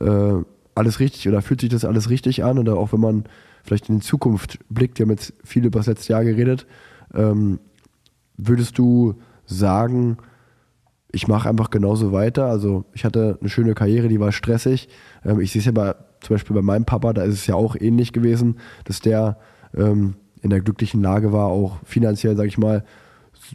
äh, 0.00 0.34
alles 0.76 1.00
richtig 1.00 1.26
oder 1.28 1.42
fühlt 1.42 1.60
sich 1.60 1.70
das 1.70 1.84
alles 1.84 2.10
richtig 2.10 2.44
an 2.44 2.60
oder 2.60 2.76
auch 2.76 2.92
wenn 2.92 3.00
man 3.00 3.24
vielleicht 3.64 3.88
in 3.88 3.96
die 3.96 4.06
Zukunft 4.06 4.60
blickt, 4.68 5.00
wir 5.00 5.06
haben 5.06 5.10
jetzt 5.10 5.32
viel 5.42 5.64
über 5.64 5.80
das 5.80 5.88
letzte 5.88 6.12
Jahr 6.12 6.22
geredet, 6.22 6.64
ähm, 7.12 7.58
würdest 8.36 8.78
du 8.78 9.16
sagen, 9.46 10.18
ich 11.10 11.26
mache 11.26 11.48
einfach 11.48 11.70
genauso 11.70 12.12
weiter. 12.12 12.46
Also 12.46 12.84
ich 12.92 13.04
hatte 13.04 13.38
eine 13.40 13.50
schöne 13.50 13.74
Karriere, 13.74 14.06
die 14.06 14.20
war 14.20 14.30
stressig. 14.30 14.88
Ähm, 15.24 15.40
ich 15.40 15.50
sehe 15.50 15.58
es 15.58 15.66
ja 15.66 15.72
bei, 15.72 15.96
zum 16.20 16.34
Beispiel 16.34 16.54
bei 16.54 16.62
meinem 16.62 16.84
Papa, 16.84 17.14
da 17.14 17.24
ist 17.24 17.34
es 17.34 17.48
ja 17.48 17.56
auch 17.56 17.74
ähnlich 17.74 18.12
gewesen, 18.12 18.58
dass 18.84 19.00
der 19.00 19.38
ähm, 19.76 20.14
in 20.40 20.50
der 20.50 20.60
glücklichen 20.60 21.02
Lage 21.02 21.32
war, 21.32 21.46
auch 21.48 21.78
finanziell, 21.84 22.36
sage 22.36 22.48
ich 22.48 22.58
mal, 22.58 22.84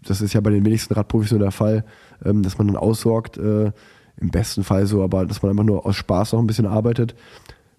das 0.05 0.21
ist 0.21 0.33
ja 0.33 0.41
bei 0.41 0.49
den 0.49 0.65
wenigsten 0.65 0.93
Radprofis 0.93 1.31
nur 1.31 1.39
der 1.39 1.51
Fall, 1.51 1.83
ähm, 2.23 2.43
dass 2.43 2.57
man 2.57 2.67
dann 2.67 2.75
aussorgt, 2.75 3.37
äh, 3.37 3.71
im 4.17 4.31
besten 4.31 4.63
Fall 4.63 4.85
so, 4.85 5.03
aber 5.03 5.25
dass 5.25 5.41
man 5.41 5.51
einfach 5.51 5.63
nur 5.63 5.85
aus 5.85 5.95
Spaß 5.95 6.33
noch 6.33 6.39
ein 6.39 6.47
bisschen 6.47 6.65
arbeitet. 6.65 7.15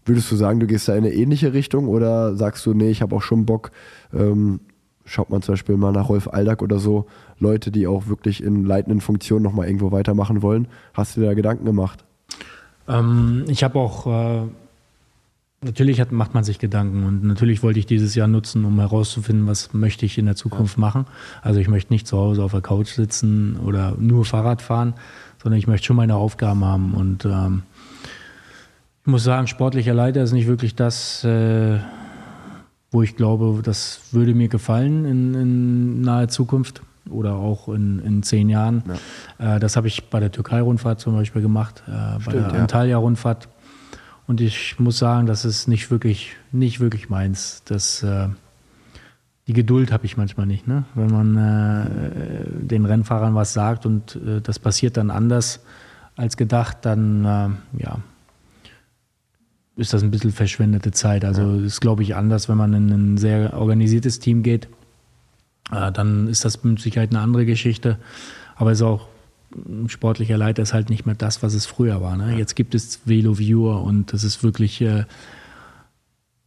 Würdest 0.05 0.31
du 0.31 0.37
sagen, 0.37 0.61
du 0.61 0.67
gehst 0.67 0.89
da 0.89 0.95
in 0.95 1.05
eine 1.05 1.13
ähnliche 1.13 1.53
Richtung 1.53 1.87
oder 1.87 2.35
sagst 2.35 2.65
du, 2.65 2.73
nee, 2.73 2.91
ich 2.91 3.03
habe 3.03 3.15
auch 3.15 3.23
schon 3.23 3.45
Bock, 3.45 3.71
ähm, 4.15 4.61
schaut 5.05 5.29
man 5.31 5.43
zum 5.43 5.53
Beispiel 5.53 5.77
mal 5.77 5.93
nach 5.93 6.09
Rolf 6.09 6.29
Aldag 6.29 6.63
oder 6.63 6.79
so, 6.79 7.07
Leute, 7.39 7.71
die 7.71 7.87
auch 7.87 8.07
wirklich 8.09 8.43
in 8.43 8.65
leitenden 8.65 9.01
Funktionen 9.01 9.43
nochmal 9.43 9.67
irgendwo 9.67 9.93
weitermachen 9.93 10.41
wollen. 10.43 10.69
Hast 10.95 11.17
du 11.17 11.21
dir 11.21 11.27
da 11.27 11.35
Gedanken 11.35 11.65
gemacht? 11.67 12.05
Ähm, 12.89 13.45
ich 13.49 13.63
habe 13.63 13.79
auch, 13.79 14.07
äh, 14.07 14.49
natürlich 15.63 16.01
hat, 16.01 16.13
macht 16.13 16.35
man 16.35 16.45
sich 16.45 16.59
Gedanken 16.59 17.05
und 17.05 17.23
natürlich 17.23 17.63
wollte 17.63 17.79
ich 17.79 17.87
dieses 17.87 18.15
Jahr 18.15 18.29
nutzen, 18.29 18.65
um 18.65 18.79
herauszufinden, 18.79 19.47
was 19.47 19.73
möchte 19.73 20.07
ich 20.07 20.17
in 20.17 20.27
der 20.27 20.37
Zukunft 20.37 20.79
machen. 20.79 21.07
Also 21.43 21.61
ich 21.61 21.69
möchte 21.69 21.93
nicht 21.93 22.07
zu 22.07 22.17
Hause 22.17 22.43
auf 22.43 22.53
der 22.53 22.63
Couch 22.63 22.89
sitzen 22.89 23.57
oder 23.57 23.95
nur 23.99 24.25
Fahrrad 24.25 24.63
fahren, 24.63 24.95
sondern 25.43 25.59
ich 25.59 25.67
möchte 25.67 25.87
schon 25.87 25.97
meine 25.97 26.17
Aufgaben 26.17 26.65
haben 26.65 26.95
und 26.95 27.25
ähm, 27.25 27.63
ich 29.03 29.07
muss 29.07 29.25
sagen, 29.25 29.47
sportlicher 29.47 29.95
Leiter 29.95 30.23
ist 30.23 30.33
nicht 30.33 30.47
wirklich 30.47 30.75
das, 30.75 31.25
äh, 31.25 31.79
wo 32.91 33.03
ich 33.03 33.17
glaube, 33.17 33.61
das 33.63 34.01
würde 34.13 34.35
mir 34.35 34.49
gefallen 34.49 35.05
in, 35.05 35.35
in 35.35 36.01
naher 36.03 36.29
Zukunft 36.29 36.83
oder 37.09 37.35
auch 37.35 37.69
in, 37.69 37.99
in 38.01 38.23
zehn 38.23 38.49
Jahren. 38.49 38.83
Äh, 39.39 39.59
das 39.59 39.77
habe 39.77 39.89
ich 39.89 40.11
bei 40.11 40.21
der 40.21 40.31
Türkei-Rundfahrt 40.31 41.01
zum 41.01 41.15
Beispiel 41.15 41.43
gemacht, 41.43 41.83
äh, 41.87 41.91
bei 41.91 42.21
Stimmt, 42.21 42.53
der 42.53 42.61
ja. 42.61 42.67
Und 44.31 44.41
ich 44.41 44.79
muss 44.79 44.97
sagen, 44.97 45.27
das 45.27 45.45
ist 45.45 45.67
nicht 45.67 45.91
wirklich, 45.91 46.37
nicht 46.53 46.79
wirklich 46.79 47.09
meins. 47.09 47.65
Das, 47.65 48.05
äh, 48.05 48.29
die 49.49 49.53
Geduld 49.53 49.91
habe 49.91 50.07
ich 50.07 50.17
manchmal 50.17 50.47
nicht. 50.47 50.69
Ne? 50.69 50.85
Wenn 50.95 51.11
man 51.11 51.37
äh, 51.37 52.65
den 52.65 52.87
Rennfahrern 52.87 53.35
was 53.35 53.53
sagt 53.53 53.87
und 53.87 54.15
äh, 54.25 54.41
das 54.41 54.61
passiert 54.61 54.97
dann 54.97 55.11
anders 55.11 55.65
als 56.15 56.37
gedacht, 56.37 56.77
dann 56.83 57.25
äh, 57.25 57.83
ja, 57.83 57.99
ist 59.75 59.95
das 59.95 60.05
ein 60.05 60.13
bisschen 60.13 60.31
verschwendete 60.31 60.93
Zeit. 60.93 61.25
Also 61.25 61.57
ist, 61.57 61.81
glaube 61.81 62.05
ich, 62.05 62.15
anders, 62.15 62.49
wenn 62.49 62.57
man 62.57 62.73
in 62.73 62.89
ein 62.91 63.17
sehr 63.17 63.55
organisiertes 63.55 64.21
Team 64.21 64.45
geht. 64.45 64.69
Äh, 65.73 65.91
dann 65.91 66.29
ist 66.29 66.45
das 66.45 66.63
mit 66.63 66.79
Sicherheit 66.79 67.11
eine 67.11 67.19
andere 67.19 67.47
Geschichte. 67.47 67.99
Aber 68.55 68.71
es 68.71 68.79
ist 68.79 68.85
auch 68.85 69.09
sportlicher 69.87 70.39
Leiter 70.39 70.63
ist 70.63 70.75
halt 70.75 70.91
nicht 70.91 71.07
mehr 71.07 71.15
das, 71.15 71.43
was 71.43 71.55
es 71.55 71.67
früher 71.67 72.01
war. 72.01 72.17
Ne? 72.17 72.37
Jetzt 72.39 72.55
gibt 72.57 72.75
es 72.75 73.01
Velo 73.05 73.39
Viewer 73.39 73.83
und 73.83 74.13
das 74.13 74.25
ist 74.25 74.43
wirklich 74.43 74.81
äh, 74.81 75.05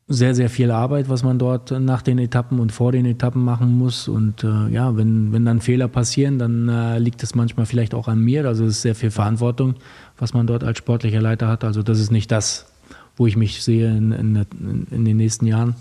sehr, 0.07 0.35
sehr 0.35 0.49
viel 0.49 0.71
Arbeit, 0.71 1.09
was 1.09 1.23
man 1.23 1.39
dort 1.39 1.71
nach 1.71 2.01
den 2.01 2.19
Etappen 2.19 2.59
und 2.59 2.71
vor 2.71 2.91
den 2.91 3.05
Etappen 3.05 3.43
machen 3.43 3.77
muss. 3.77 4.07
Und 4.07 4.43
äh, 4.43 4.67
ja, 4.69 4.95
wenn, 4.97 5.31
wenn 5.31 5.45
dann 5.45 5.61
Fehler 5.61 5.87
passieren, 5.87 6.39
dann 6.39 6.67
äh, 6.67 6.99
liegt 6.99 7.23
es 7.23 7.35
manchmal 7.35 7.65
vielleicht 7.65 7.93
auch 7.93 8.07
an 8.07 8.19
mir. 8.19 8.45
Also 8.45 8.65
es 8.65 8.77
ist 8.77 8.81
sehr 8.81 8.95
viel 8.95 9.11
Verantwortung, 9.11 9.75
was 10.17 10.33
man 10.33 10.45
dort 10.45 10.63
als 10.63 10.77
sportlicher 10.77 11.21
Leiter 11.21 11.47
hat. 11.47 11.63
Also 11.63 11.83
das 11.83 11.99
ist 11.99 12.11
nicht 12.11 12.31
das, 12.31 12.67
wo 13.15 13.27
ich 13.27 13.37
mich 13.37 13.63
sehe 13.63 13.95
in, 13.95 14.11
in, 14.11 14.87
in, 14.91 15.05
den 15.05 15.17
nächsten 15.17 15.45
Jahren. 15.45 15.75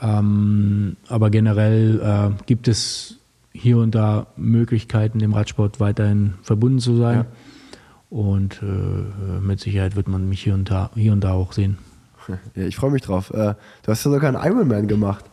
Ähm, 0.00 0.96
aber 1.08 1.30
generell 1.30 2.00
äh, 2.00 2.44
gibt 2.46 2.68
es 2.68 3.18
hier 3.52 3.78
und 3.78 3.94
da 3.94 4.26
Möglichkeiten, 4.36 5.18
dem 5.18 5.32
Radsport 5.32 5.80
weiterhin 5.80 6.34
verbunden 6.42 6.78
zu 6.78 6.96
sein. 6.96 7.16
Ja. 7.18 7.26
Und 8.10 8.62
äh, 8.62 9.40
mit 9.40 9.60
Sicherheit 9.60 9.96
wird 9.96 10.08
man 10.08 10.28
mich 10.28 10.42
hier 10.42 10.54
und 10.54 10.70
da, 10.70 10.90
hier 10.94 11.12
und 11.12 11.22
da 11.24 11.32
auch 11.32 11.52
sehen. 11.52 11.78
Ja, 12.54 12.64
ich 12.64 12.76
freue 12.76 12.92
mich 12.92 13.02
drauf. 13.02 13.30
Äh, 13.30 13.54
du 13.82 13.88
hast 13.88 14.04
ja 14.04 14.10
sogar 14.10 14.28
einen 14.28 14.52
Ironman 14.52 14.86
gemacht. 14.86 15.24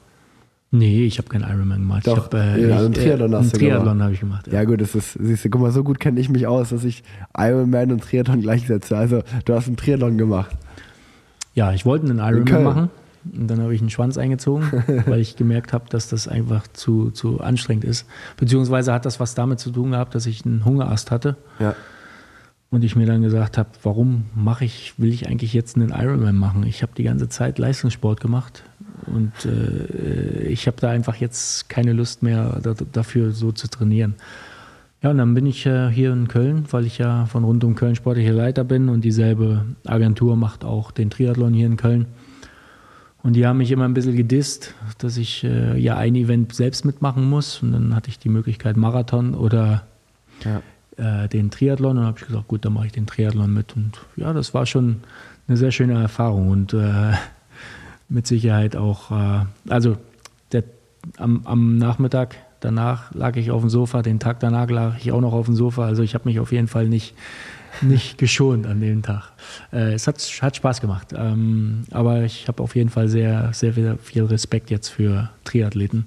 Nee, 0.72 1.06
ich 1.06 1.18
habe 1.18 1.30
keinen 1.30 1.44
Ironman 1.44 1.80
gemacht. 1.80 2.08
Doch, 2.08 2.18
ich 2.18 2.24
hab, 2.24 2.34
äh, 2.34 2.68
ja, 2.68 2.78
einen 2.78 2.94
ich, 2.94 3.00
Triathlon 3.00 3.34
hast 3.34 3.42
einen 3.42 3.52
du 3.52 3.58
Triathlon 3.58 3.84
gemacht. 3.86 4.02
habe 4.02 4.14
ich 4.14 4.20
gemacht. 4.20 4.48
Ja 4.48 4.64
gut, 4.64 4.82
das 4.82 4.96
ist, 4.96 5.14
siehst 5.14 5.46
du, 5.46 5.50
guck 5.50 5.62
mal, 5.62 5.72
so 5.72 5.84
gut 5.84 6.00
kenne 6.00 6.20
ich 6.20 6.30
mich 6.30 6.48
aus, 6.48 6.70
dass 6.70 6.84
ich 6.84 7.04
Ironman 7.38 7.92
und 7.92 8.02
Triathlon 8.04 8.42
gleichsetze. 8.42 8.98
Also 8.98 9.22
du 9.46 9.54
hast 9.54 9.68
einen 9.68 9.78
Triathlon 9.78 10.18
gemacht. 10.18 10.56
Ja, 11.54 11.74
ich 11.74 11.86
wollte 11.86 12.08
einen 12.10 12.20
Ironman 12.20 12.64
machen. 12.64 12.90
Und 13.26 13.48
dann 13.48 13.62
habe 13.62 13.74
ich 13.74 13.82
einen 13.82 13.90
Schwanz 13.90 14.18
eingezogen, 14.18 14.84
weil 15.06 15.20
ich 15.20 15.36
gemerkt 15.36 15.74
habe, 15.74 15.86
dass 15.90 16.10
das 16.10 16.28
einfach 16.28 16.68
zu, 16.68 17.12
zu 17.12 17.42
anstrengend 17.42 17.86
ist. 17.86 18.06
Beziehungsweise 18.38 18.94
hat 18.94 19.06
das 19.06 19.20
was 19.20 19.36
damit 19.36 19.60
zu 19.60 19.72
tun 19.72 19.92
gehabt, 19.92 20.16
dass 20.16 20.26
ich 20.26 20.46
einen 20.46 20.66
Hungerast 20.66 21.12
hatte. 21.12 21.36
Ja. 21.60 21.76
Und 22.72 22.84
ich 22.84 22.96
mir 22.96 23.08
dann 23.08 23.24
gesagt 23.24 23.58
habe, 23.58 23.70
warum 23.82 24.26
mache 24.36 24.64
ich, 24.64 24.94
will 24.98 25.12
ich 25.12 25.28
eigentlich 25.28 25.54
jetzt 25.54 25.76
einen 25.76 25.90
Ironman 25.90 26.36
machen? 26.36 26.64
Ich 26.68 26.84
habe 26.84 26.92
die 26.96 27.04
ganze 27.04 27.28
Zeit 27.28 27.58
Leistungssport 27.58 28.22
gemacht, 28.22 28.64
und 29.06 29.32
äh, 29.46 30.48
ich 30.48 30.68
habe 30.68 30.78
da 30.80 30.90
einfach 30.90 31.16
jetzt 31.16 31.70
keine 31.70 31.94
Lust 31.94 32.24
mehr 32.24 32.60
da, 32.62 32.74
dafür 32.92 33.32
so 33.32 33.52
zu 33.52 33.68
trainieren. 33.68 34.16
Ja, 35.02 35.12
und 35.12 35.18
dann 35.18 35.34
bin 35.34 35.46
ich 35.46 35.66
äh, 35.66 35.90
hier 35.90 36.12
in 36.12 36.28
Köln, 36.28 36.66
weil 36.72 36.86
ich 36.86 36.98
ja 36.98 37.26
von 37.26 37.44
rund 37.44 37.64
um 37.64 37.76
Köln 37.76 37.96
sportlicher 37.96 38.34
Leiter 38.34 38.64
bin 38.64 38.90
und 38.90 39.02
dieselbe 39.02 39.66
Agentur 39.86 40.36
macht 40.36 40.66
auch 40.66 40.92
den 40.92 41.10
Triathlon 41.10 41.54
hier 41.54 41.68
in 41.68 41.78
Köln. 41.78 42.08
Und 43.22 43.34
die 43.34 43.46
haben 43.46 43.58
mich 43.58 43.72
immer 43.72 43.86
ein 43.86 43.94
bisschen 43.94 44.16
gedisst, 44.16 44.74
dass 44.98 45.18
ich 45.18 45.44
äh, 45.44 45.78
ja 45.78 45.98
ein 45.98 46.16
Event 46.16 46.54
selbst 46.54 46.86
mitmachen 46.86 47.30
muss. 47.30 47.62
Und 47.62 47.74
dann 47.74 47.96
hatte 47.96 48.10
ich 48.10 48.18
die 48.20 48.30
Möglichkeit 48.30 48.78
Marathon 48.78 49.34
oder 49.34 49.86
ja. 50.46 51.24
äh, 51.24 51.28
den 51.28 51.52
Triathlon. 51.52 51.92
Und 51.92 51.98
dann 51.98 52.06
habe 52.06 52.20
ich 52.20 52.28
gesagt, 52.28 52.48
gut, 52.48 52.64
dann 52.64 52.74
mache 52.74 52.86
ich 52.86 52.92
den 52.94 53.08
Triathlon 53.08 53.54
mit. 53.54 53.76
Und 53.76 54.00
ja, 54.16 54.32
das 54.32 54.54
war 54.54 54.66
schon 54.66 55.02
eine 55.48 55.58
sehr 55.58 55.72
schöne 55.72 56.00
Erfahrung 56.00 56.50
und 56.50 56.74
äh, 56.74 57.14
mit 58.10 58.26
Sicherheit 58.26 58.76
auch, 58.76 59.12
äh, 59.12 59.46
also 59.68 59.98
der, 60.52 60.64
am, 61.18 61.42
am 61.46 61.78
Nachmittag 61.78 62.38
danach 62.60 63.14
lag 63.14 63.36
ich 63.36 63.52
auf 63.52 63.62
dem 63.62 63.70
Sofa, 63.70 64.02
den 64.02 64.20
Tag 64.20 64.40
danach 64.40 64.70
lag 64.70 64.98
ich 65.00 65.12
auch 65.12 65.22
noch 65.22 65.34
auf 65.34 65.46
dem 65.46 65.56
Sofa. 65.56 65.86
Also 65.86 66.04
ich 66.04 66.14
habe 66.14 66.28
mich 66.28 66.40
auf 66.40 66.52
jeden 66.52 66.68
Fall 66.68 66.88
nicht 66.88 67.16
nicht 67.82 68.18
geschont 68.18 68.66
an 68.66 68.82
dem 68.82 69.02
Tag. 69.02 69.32
Äh, 69.72 69.94
es 69.94 70.08
hat, 70.08 70.18
hat 70.42 70.56
Spaß 70.56 70.82
gemacht. 70.82 71.14
Ähm, 71.16 71.84
aber 71.92 72.24
ich 72.24 72.48
habe 72.48 72.62
auf 72.64 72.76
jeden 72.76 72.90
Fall 72.90 73.08
sehr, 73.08 73.52
sehr 73.54 73.74
viel 73.98 74.24
Respekt 74.24 74.70
jetzt 74.70 74.90
für 74.90 75.30
Triathleten, 75.44 76.06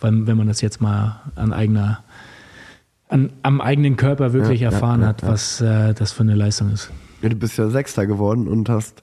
weil, 0.00 0.26
wenn 0.26 0.36
man 0.36 0.48
das 0.48 0.60
jetzt 0.60 0.80
mal 0.80 1.20
an 1.36 1.52
eigener, 1.52 2.02
an, 3.08 3.30
am 3.42 3.60
eigenen 3.60 3.96
Körper 3.96 4.32
wirklich 4.32 4.60
ja, 4.60 4.70
erfahren 4.70 5.00
ja, 5.00 5.06
ja, 5.06 5.08
hat, 5.10 5.26
was 5.26 5.60
äh, 5.60 5.94
das 5.94 6.12
für 6.12 6.22
eine 6.22 6.34
Leistung 6.34 6.70
ist. 6.70 6.90
du 7.20 7.30
bist 7.30 7.58
ja 7.58 7.68
Sechster 7.68 8.06
geworden 8.06 8.48
und 8.48 8.68
hast 8.68 9.02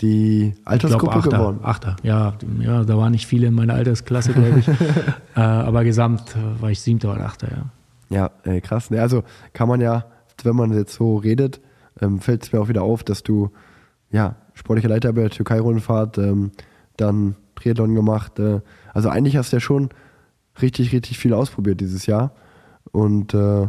die 0.00 0.54
Altersgruppe 0.64 1.06
glaub, 1.06 1.24
Achter, 1.24 1.38
gewonnen. 1.38 1.60
Achter, 1.62 1.96
ja, 2.02 2.34
ja, 2.58 2.82
da 2.84 2.96
waren 2.96 3.12
nicht 3.12 3.26
viele 3.26 3.46
in 3.46 3.54
meiner 3.54 3.74
Altersklasse, 3.74 4.32
glaube 4.32 4.58
ich. 4.58 4.68
äh, 5.36 5.40
aber 5.40 5.84
gesamt 5.84 6.34
war 6.60 6.70
ich 6.70 6.80
Siebter 6.80 7.12
oder 7.12 7.26
Achter, 7.26 7.48
ja. 7.50 7.64
Ja, 8.10 8.30
ey, 8.44 8.60
krass. 8.60 8.90
Also 8.92 9.24
kann 9.52 9.68
man 9.68 9.80
ja 9.80 10.04
wenn 10.42 10.56
man 10.56 10.72
jetzt 10.72 10.94
so 10.94 11.16
redet, 11.16 11.60
ähm, 12.00 12.20
fällt 12.20 12.42
es 12.42 12.52
mir 12.52 12.60
auch 12.60 12.68
wieder 12.68 12.82
auf, 12.82 13.04
dass 13.04 13.22
du 13.22 13.50
ja 14.10 14.36
sportlicher 14.54 14.88
Leiter 14.88 15.12
bei 15.12 15.22
der 15.22 15.30
Türkei-Rundfahrt, 15.30 16.18
ähm, 16.18 16.52
dann 16.96 17.36
Triathlon 17.56 17.94
gemacht. 17.94 18.38
Äh, 18.38 18.60
also 18.92 19.08
eigentlich 19.08 19.36
hast 19.36 19.52
du 19.52 19.56
ja 19.56 19.60
schon 19.60 19.90
richtig, 20.60 20.92
richtig 20.92 21.18
viel 21.18 21.34
ausprobiert 21.34 21.80
dieses 21.80 22.06
Jahr. 22.06 22.32
Und 22.92 23.34
äh, 23.34 23.68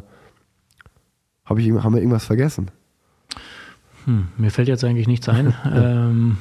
hab 1.46 1.58
ich, 1.58 1.72
haben 1.72 1.94
wir 1.94 2.02
irgendwas 2.02 2.26
vergessen? 2.26 2.72
Hm, 4.06 4.28
mir 4.38 4.52
fällt 4.52 4.68
jetzt 4.68 4.84
eigentlich 4.84 5.08
nichts 5.08 5.30
ein. 5.30 5.54
ähm, 5.74 6.38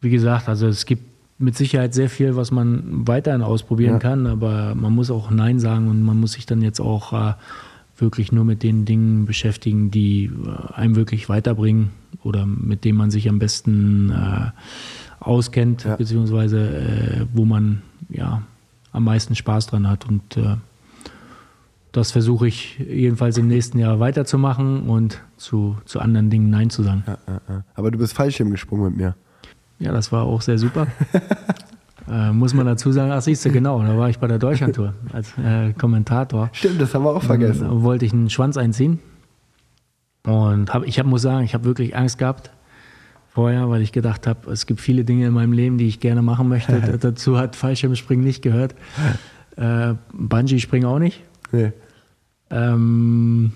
wie 0.00 0.10
gesagt, 0.10 0.48
also 0.48 0.66
es 0.66 0.86
gibt 0.86 1.04
mit 1.38 1.56
Sicherheit 1.56 1.94
sehr 1.94 2.08
viel, 2.08 2.36
was 2.36 2.50
man 2.50 3.06
weiterhin 3.06 3.42
ausprobieren 3.42 3.94
ja. 3.94 3.98
kann, 3.98 4.26
aber 4.26 4.74
man 4.74 4.94
muss 4.94 5.10
auch 5.10 5.30
Nein 5.30 5.58
sagen 5.58 5.88
und 5.88 6.02
man 6.02 6.18
muss 6.18 6.32
sich 6.32 6.46
dann 6.46 6.62
jetzt 6.62 6.80
auch 6.80 7.12
äh, 7.12 7.34
wirklich 7.98 8.32
nur 8.32 8.44
mit 8.44 8.62
den 8.62 8.84
Dingen 8.84 9.24
beschäftigen, 9.24 9.90
die 9.90 10.24
äh, 10.24 10.72
einem 10.74 10.96
wirklich 10.96 11.28
weiterbringen 11.28 11.90
oder 12.22 12.46
mit 12.46 12.84
denen 12.84 12.98
man 12.98 13.10
sich 13.10 13.28
am 13.28 13.38
besten 13.38 14.10
äh, 14.10 14.50
auskennt, 15.20 15.84
ja. 15.84 15.96
beziehungsweise 15.96 16.58
äh, 16.60 17.26
wo 17.32 17.44
man 17.44 17.82
ja 18.08 18.42
am 18.92 19.04
meisten 19.04 19.34
Spaß 19.34 19.68
dran 19.68 19.88
hat. 19.88 20.06
Und 20.06 20.36
äh, 20.36 20.56
das 21.92 22.12
versuche 22.12 22.46
ich 22.46 22.78
jedenfalls 22.78 23.38
im 23.38 23.48
nächsten 23.48 23.78
Jahr 23.78 24.00
weiterzumachen 24.00 24.88
und 24.88 25.22
zu, 25.36 25.78
zu 25.84 26.00
anderen 26.00 26.30
Dingen 26.30 26.50
Nein 26.50 26.70
zu 26.70 26.82
sagen. 26.82 27.04
Ja, 27.06 27.18
ja, 27.48 27.64
Aber 27.74 27.90
du 27.90 27.98
bist 27.98 28.12
Fallschirm 28.12 28.50
gesprungen 28.50 28.84
mit 28.84 28.96
mir. 28.96 29.16
Ja, 29.78 29.92
das 29.92 30.12
war 30.12 30.24
auch 30.24 30.42
sehr 30.42 30.58
super. 30.58 30.86
Äh, 32.08 32.32
muss 32.32 32.54
man 32.54 32.66
dazu 32.66 32.92
sagen, 32.92 33.10
ach 33.10 33.22
siehst 33.22 33.44
du, 33.44 33.50
genau, 33.50 33.82
da 33.82 33.96
war 33.98 34.08
ich 34.08 34.18
bei 34.18 34.28
der 34.28 34.38
Deutschlandtour 34.38 34.94
als 35.12 35.32
äh, 35.38 35.72
Kommentator. 35.72 36.50
Stimmt, 36.52 36.80
das 36.80 36.94
haben 36.94 37.04
wir 37.04 37.10
auch 37.10 37.22
vergessen. 37.22 37.62
Dann 37.62 37.82
wollte 37.82 38.04
ich 38.04 38.12
einen 38.12 38.30
Schwanz 38.30 38.56
einziehen 38.56 39.00
und 40.24 40.72
hab, 40.72 40.84
ich 40.84 40.98
hab, 40.98 41.06
muss 41.06 41.22
sagen, 41.22 41.44
ich 41.44 41.54
habe 41.54 41.64
wirklich 41.64 41.96
Angst 41.96 42.18
gehabt 42.18 42.50
vorher, 43.28 43.68
weil 43.68 43.82
ich 43.82 43.92
gedacht 43.92 44.26
habe, 44.26 44.50
es 44.50 44.66
gibt 44.66 44.80
viele 44.80 45.04
Dinge 45.04 45.26
in 45.26 45.32
meinem 45.32 45.52
Leben, 45.52 45.78
die 45.78 45.88
ich 45.88 46.00
gerne 46.00 46.22
machen 46.22 46.48
möchte. 46.48 46.98
dazu 47.00 47.38
hat 47.38 47.56
Fallschirmspringen 47.56 48.24
nicht 48.24 48.42
gehört. 48.42 48.74
Äh, 49.56 49.94
Bungee-Springen 50.12 50.88
auch 50.88 50.98
nicht. 50.98 51.22
Nee. 51.52 51.72
Ähm, 52.50 53.52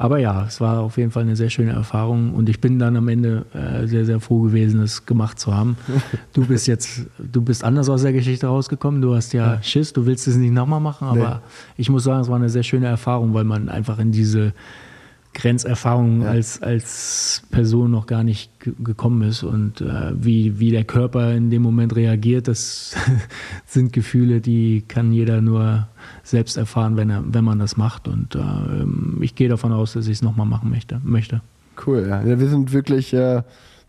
aber 0.00 0.16
ja, 0.16 0.46
es 0.48 0.62
war 0.62 0.80
auf 0.80 0.96
jeden 0.96 1.10
Fall 1.10 1.24
eine 1.24 1.36
sehr 1.36 1.50
schöne 1.50 1.72
Erfahrung 1.72 2.32
und 2.32 2.48
ich 2.48 2.58
bin 2.58 2.78
dann 2.78 2.96
am 2.96 3.06
Ende 3.08 3.44
äh, 3.52 3.86
sehr, 3.86 4.06
sehr 4.06 4.18
froh 4.18 4.40
gewesen, 4.40 4.80
es 4.80 5.04
gemacht 5.04 5.38
zu 5.38 5.54
haben. 5.54 5.76
Du 6.32 6.46
bist 6.46 6.66
jetzt, 6.66 7.06
du 7.18 7.42
bist 7.42 7.62
anders 7.64 7.90
aus 7.90 8.02
der 8.02 8.14
Geschichte 8.14 8.46
rausgekommen. 8.46 9.02
Du 9.02 9.14
hast 9.14 9.34
ja, 9.34 9.54
ja. 9.54 9.62
Schiss, 9.62 9.92
du 9.92 10.06
willst 10.06 10.26
es 10.26 10.36
nicht 10.36 10.52
nochmal 10.52 10.80
machen, 10.80 11.06
aber 11.06 11.28
nee. 11.28 11.50
ich 11.76 11.90
muss 11.90 12.04
sagen, 12.04 12.22
es 12.22 12.28
war 12.28 12.36
eine 12.36 12.48
sehr 12.48 12.62
schöne 12.62 12.86
Erfahrung, 12.86 13.34
weil 13.34 13.44
man 13.44 13.68
einfach 13.68 13.98
in 13.98 14.10
diese 14.10 14.54
Grenzerfahrung 15.32 16.22
ja. 16.22 16.30
als, 16.30 16.60
als 16.60 17.42
Person 17.50 17.90
noch 17.90 18.06
gar 18.06 18.24
nicht 18.24 18.50
gekommen 18.60 19.22
ist. 19.22 19.42
Und 19.42 19.80
äh, 19.80 20.12
wie, 20.14 20.58
wie 20.58 20.70
der 20.70 20.84
Körper 20.84 21.32
in 21.32 21.50
dem 21.50 21.62
Moment 21.62 21.94
reagiert, 21.94 22.48
das 22.48 22.96
sind 23.66 23.92
Gefühle, 23.92 24.40
die 24.40 24.82
kann 24.86 25.12
jeder 25.12 25.40
nur 25.40 25.88
selbst 26.24 26.56
erfahren, 26.56 26.96
wenn, 26.96 27.10
er, 27.10 27.22
wenn 27.26 27.44
man 27.44 27.58
das 27.58 27.76
macht. 27.76 28.08
Und 28.08 28.34
äh, 28.34 29.20
ich 29.22 29.34
gehe 29.34 29.48
davon 29.48 29.72
aus, 29.72 29.92
dass 29.92 30.06
ich 30.06 30.14
es 30.14 30.22
nochmal 30.22 30.46
machen 30.46 30.70
möchte. 30.70 31.00
möchte. 31.04 31.42
Cool, 31.86 32.06
ja. 32.08 32.24
wir 32.24 32.48
sind 32.48 32.72
wirklich, 32.72 33.14
äh, 33.14 33.42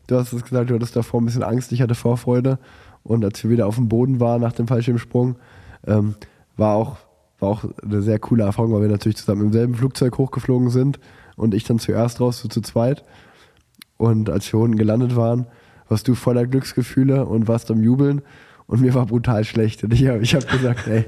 du 0.07 0.15
hast 0.15 0.31
es 0.33 0.43
gesagt, 0.43 0.69
du 0.69 0.75
hattest 0.75 0.95
davor 0.95 1.21
ein 1.21 1.25
bisschen 1.25 1.43
Angst, 1.43 1.71
ich 1.71 1.81
hatte 1.81 1.95
Vorfreude. 1.95 2.59
Und 3.03 3.25
als 3.25 3.43
wir 3.43 3.49
wieder 3.49 3.65
auf 3.65 3.75
dem 3.75 3.89
Boden 3.89 4.19
waren 4.19 4.41
nach 4.41 4.53
dem 4.53 4.67
Fallschirmsprung, 4.67 5.35
ähm, 5.87 6.13
war 6.55 6.75
auch 6.75 6.97
war 7.39 7.49
auch 7.49 7.65
eine 7.83 8.03
sehr 8.03 8.19
coole 8.19 8.43
Erfahrung, 8.43 8.71
weil 8.71 8.83
wir 8.83 8.87
natürlich 8.87 9.17
zusammen 9.17 9.47
im 9.47 9.51
selben 9.51 9.73
Flugzeug 9.73 10.19
hochgeflogen 10.19 10.69
sind 10.69 10.99
und 11.41 11.55
ich 11.55 11.63
dann 11.63 11.79
zuerst 11.79 12.21
raus, 12.21 12.39
so 12.39 12.47
zu 12.47 12.61
zweit. 12.61 13.03
Und 13.97 14.29
als 14.29 14.53
wir 14.53 14.59
unten 14.59 14.77
gelandet 14.77 15.15
waren, 15.15 15.47
warst 15.89 16.07
du 16.07 16.13
voller 16.13 16.45
Glücksgefühle 16.45 17.25
und 17.25 17.47
warst 17.47 17.71
am 17.71 17.81
Jubeln. 17.81 18.21
Und 18.67 18.81
mir 18.81 18.93
war 18.93 19.07
brutal 19.07 19.43
schlecht. 19.43 19.83
Und 19.83 19.91
ich 19.91 20.07
habe 20.07 20.19
ich 20.19 20.35
hab 20.35 20.47
gesagt, 20.47 20.87
ey, 20.87 21.05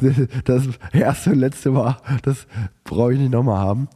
das 0.44 0.64
erste 0.92 1.30
und 1.30 1.38
letzte 1.38 1.74
war, 1.74 2.00
das 2.22 2.46
brauche 2.84 3.12
ich 3.12 3.20
nicht 3.20 3.32
nochmal 3.32 3.58
haben. 3.58 3.88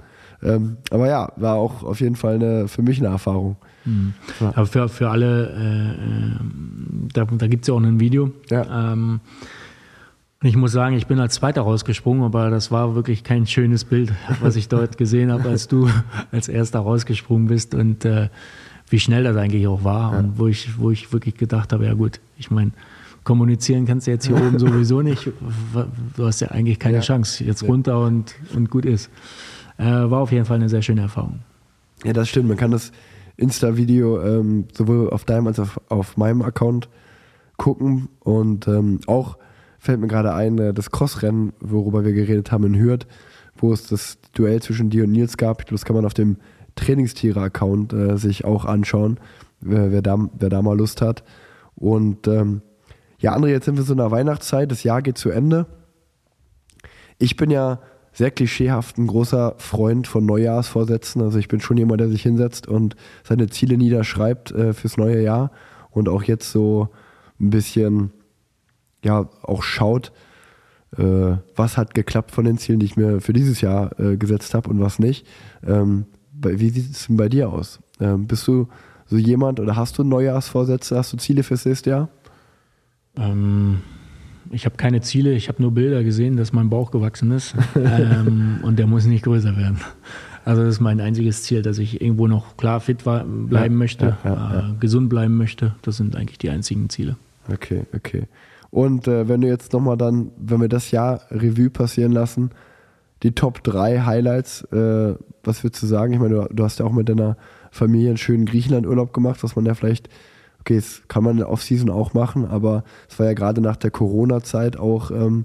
Ähm, 0.43 0.77
aber 0.91 1.09
ja, 1.09 1.33
war 1.37 1.55
auch 1.55 1.83
auf 1.83 2.01
jeden 2.01 2.17
Fall 2.17 2.35
eine, 2.35 2.69
für 2.69 2.83
mich 2.83 2.99
eine 2.99 3.09
Erfahrung. 3.09 3.57
Mhm. 3.87 4.13
Ja. 4.39 4.53
Aber 4.55 4.67
für, 4.67 4.89
für 4.91 5.09
alle, 5.09 5.49
äh, 5.49 5.93
äh 5.93 7.09
da, 7.15 7.25
da 7.25 7.47
gibt 7.47 7.65
es 7.65 7.69
ja 7.69 7.75
auch 7.75 7.83
ein 7.83 8.01
Video. 8.01 8.33
Ja. 8.51 8.93
Ähm, 8.93 9.21
ich 10.43 10.57
muss 10.57 10.73
sagen, 10.73 10.97
ich 10.97 11.07
bin 11.07 11.21
als 11.21 11.35
Zweiter 11.35 11.63
rausgesprungen, 11.63 12.23
aber 12.23 12.49
das 12.49 12.71
war 12.71 12.95
wirklich 12.95 13.25
kein 13.25 13.47
schönes 13.47 13.85
Bild, 13.85 14.13
was 14.41 14.57
ich 14.57 14.69
dort 14.69 14.97
gesehen 14.97 15.31
habe, 15.31 15.49
als 15.49 15.69
du 15.69 15.89
als 16.33 16.49
Erster 16.49 16.81
rausgesprungen 16.81 17.49
bist 17.49 17.75
und 17.75 18.05
äh, 18.05 18.29
wie 18.89 18.99
schnell 18.99 19.25
das 19.25 19.37
eigentlich 19.37 19.67
auch 19.67 19.85
war 19.85 20.13
ja. 20.13 20.19
und 20.19 20.39
wo 20.39 20.47
ich, 20.47 20.79
wo 20.79 20.91
ich 20.91 21.13
wirklich 21.13 21.37
gedacht 21.37 21.73
habe, 21.73 21.85
ja 21.85 21.95
gut, 21.95 22.21
ich 22.39 22.51
meine, 22.51 22.73
kommunizieren 23.23 23.87
kannst 23.87 24.07
du 24.07 24.13
jetzt 24.13 24.27
hier 24.27 24.37
oben 24.37 24.59
sowieso 24.59 25.03
nicht. 25.03 25.31
Du 26.17 26.27
hast 26.27 26.41
ja 26.41 26.49
eigentlich 26.49 26.79
keine 26.79 26.97
ja. 26.97 27.03
Chance. 27.03 27.45
Jetzt 27.45 27.63
runter 27.63 28.01
und, 28.01 28.35
und 28.55 28.71
gut 28.71 28.87
ist. 28.87 29.11
Äh, 29.77 29.85
war 29.85 30.21
auf 30.21 30.33
jeden 30.33 30.47
Fall 30.47 30.57
eine 30.57 30.71
sehr 30.71 30.81
schöne 30.81 31.03
Erfahrung. 31.03 31.41
Ja, 32.03 32.15
das 32.15 32.31
stimmt. 32.31 32.49
Man 32.49 32.57
kann 32.57 32.71
das 32.71 32.93
Insta-Video 33.37 34.23
ähm, 34.23 34.65
sowohl 34.73 35.11
auf 35.11 35.27
deinem 35.27 35.47
als 35.47 35.61
auch 35.61 35.77
auf 35.91 36.17
meinem 36.17 36.41
Account 36.41 36.89
gucken 37.59 38.09
und 38.21 38.67
ähm, 38.69 39.01
auch 39.07 39.37
fällt 39.81 40.01
mir 40.01 40.07
gerade 40.07 40.35
ein, 40.35 40.59
äh, 40.59 40.75
das 40.75 40.91
Crossrennen, 40.91 41.53
worüber 41.61 42.05
wir 42.05 42.13
geredet 42.13 42.53
haben 42.53 42.65
in 42.65 42.79
Hürth, 42.79 43.07
wo 43.57 43.73
es 43.73 43.87
das 43.87 44.19
Duell 44.35 44.63
zwischen 44.63 44.91
dir 44.91 45.05
und 45.05 45.13
Nils 45.13 45.37
gab. 45.37 45.67
Das 45.67 45.85
kann 45.85 45.97
man 45.97 46.05
auf 46.05 46.15
dem 46.15 46.37
Trainingstiere-Account 46.77 47.93
äh, 47.93 48.17
sich 48.17 48.45
auch 48.45 48.65
anschauen, 48.65 49.19
wer, 49.61 49.91
wer, 49.91 50.03
da, 50.03 50.19
wer 50.39 50.51
da 50.51 50.63
mal 50.63 50.77
Lust 50.77 51.03
hat. 51.03 51.25
Und 51.75 52.29
ähm, 52.29 52.63
ja, 53.19 53.35
André, 53.35 53.49
jetzt 53.49 53.65
sind 53.65 53.77
wir 53.77 53.85
so 53.85 53.93
in 53.93 53.99
der 53.99 54.11
Weihnachtszeit, 54.11 54.71
das 54.71 54.85
Jahr 54.85 55.03
geht 55.03 55.19
zu 55.19 55.31
Ende. 55.31 55.67
Ich 57.19 57.37
bin 57.37 57.51
ja 57.51 57.81
sehr 58.13 58.31
klischeehaft 58.31 58.99
ein 58.99 59.07
großer 59.07 59.55
Freund 59.59 60.07
von 60.07 60.27
Neujahrsvorsätzen. 60.27 61.23
Also 61.23 61.39
ich 61.39 61.49
bin 61.49 61.61
schon 61.61 61.77
jemand, 61.77 62.01
der 62.01 62.09
sich 62.09 62.23
hinsetzt 62.23 62.67
und 62.67 62.97
seine 63.25 63.49
Ziele 63.49 63.77
niederschreibt 63.77 64.53
äh, 64.53 64.73
fürs 64.73 64.97
neue 64.97 65.23
Jahr 65.23 65.53
und 65.91 66.09
auch 66.09 66.23
jetzt 66.23 66.51
so 66.51 66.89
ein 67.41 67.51
bisschen 67.51 68.13
ja 69.05 69.29
auch 69.43 69.63
schaut, 69.63 70.13
äh, 70.97 71.37
was 71.57 71.77
hat 71.77 71.95
geklappt 71.95 72.31
von 72.31 72.45
den 72.45 72.59
Zielen, 72.59 72.81
die 72.81 72.87
ich 72.87 72.97
mir 72.97 73.21
für 73.21 73.33
dieses 73.33 73.61
Jahr 73.61 73.99
äh, 73.99 74.17
gesetzt 74.17 74.55
habe 74.55 74.71
und 74.71 74.81
was 74.81 74.99
nicht. 74.99 75.27
Ähm, 75.67 76.07
wie 76.33 76.71
sieht 76.71 76.91
es 76.91 77.07
denn 77.07 77.17
bei 77.17 77.29
dir 77.29 77.51
aus? 77.51 77.81
Ähm, 78.01 78.27
bist 78.27 78.47
du 78.49 78.69
so 79.07 79.17
jemand 79.17 79.61
oder 79.61 79.77
hast 79.77 79.99
du 79.99 80.05
Neujahrsvorsätze, 80.05 80.97
hast 80.97 81.13
du 81.13 81.17
Ziele 81.17 81.43
fürs 81.43 81.65
nächste 81.65 81.91
Jahr? 81.91 82.09
Ähm, 83.17 83.81
ich 84.51 84.65
habe 84.65 84.77
keine 84.77 85.01
Ziele, 85.01 85.33
ich 85.33 85.49
habe 85.49 85.63
nur 85.63 85.73
Bilder 85.73 86.03
gesehen, 86.03 86.37
dass 86.37 86.53
mein 86.53 86.71
Bauch 86.71 86.91
gewachsen 86.91 87.31
ist 87.33 87.55
ähm, 87.77 88.61
und 88.63 88.79
der 88.79 88.87
muss 88.87 89.05
nicht 89.07 89.25
größer 89.25 89.57
werden. 89.57 89.81
Also 90.45 90.63
das 90.63 90.77
ist 90.77 90.81
mein 90.81 91.01
einziges 91.01 91.43
Ziel, 91.43 91.63
dass 91.63 91.79
ich 91.79 92.01
irgendwo 92.01 92.27
noch 92.27 92.57
klar 92.57 92.81
fit 92.81 93.05
bleiben 93.05 93.49
ja, 93.51 93.69
möchte, 93.69 94.17
ja, 94.25 94.35
ja, 94.35 94.71
äh, 94.71 94.75
gesund 94.81 95.09
bleiben 95.09 95.37
möchte. 95.37 95.75
Das 95.83 95.99
sind 95.99 96.17
eigentlich 96.17 96.39
die 96.39 96.51
einzigen 96.51 96.89
Ziele. 96.89 97.17
Okay, 97.53 97.83
okay. 97.95 98.25
Und 98.71 99.09
äh, 99.09 99.29
wenn 99.29 99.41
du 99.41 99.49
jetzt 99.49 99.73
nochmal 99.73 99.97
dann, 99.97 100.31
wenn 100.37 100.61
wir 100.61 100.69
das 100.69 100.91
Jahr 100.91 101.23
Revue 101.31 101.71
passieren 101.71 102.13
lassen, 102.13 102.51
die 103.23 103.33
Top 103.33 103.63
3 103.65 104.01
Highlights, 104.03 104.63
äh, 104.73 105.15
was 105.43 105.65
würdest 105.65 105.83
du 105.83 105.87
sagen? 105.87 106.13
Ich 106.13 106.21
meine, 106.21 106.35
du, 106.35 106.49
du, 106.55 106.65
hast 106.65 106.79
ja 106.79 106.87
auch 106.87 106.93
mit 106.93 107.09
deiner 107.09 107.37
Familie 107.71 108.09
einen 108.09 108.17
schönen 108.17 108.47
Griechenland-Urlaub 108.47 109.13
gemacht, 109.13 109.43
was 109.43 109.57
man 109.57 109.67
ja 109.67 109.75
vielleicht, 109.75 110.09
okay, 110.61 110.77
das 110.77 111.03
kann 111.09 111.25
man 111.25 111.33
in 111.33 111.39
der 111.39 111.51
Off-Season 111.51 111.91
auch 111.91 112.15
machen, 112.15 112.47
aber 112.47 112.85
es 113.09 113.19
war 113.19 113.27
ja 113.27 113.35
gerade 113.35 113.61
nach 113.61 113.77
der 113.77 113.91
Corona-Zeit 113.91 114.79
auch 114.79 115.11
ähm, 115.11 115.45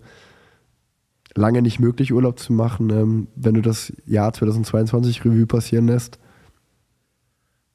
lange 1.35 1.61
nicht 1.61 1.79
möglich, 1.79 2.13
Urlaub 2.13 2.39
zu 2.39 2.53
machen. 2.53 2.89
Ähm, 2.89 3.27
wenn 3.35 3.55
du 3.55 3.61
das 3.61 3.91
Jahr 4.05 4.31
2022 4.33 5.25
Revue 5.25 5.47
passieren 5.47 5.87
lässt, 5.87 6.19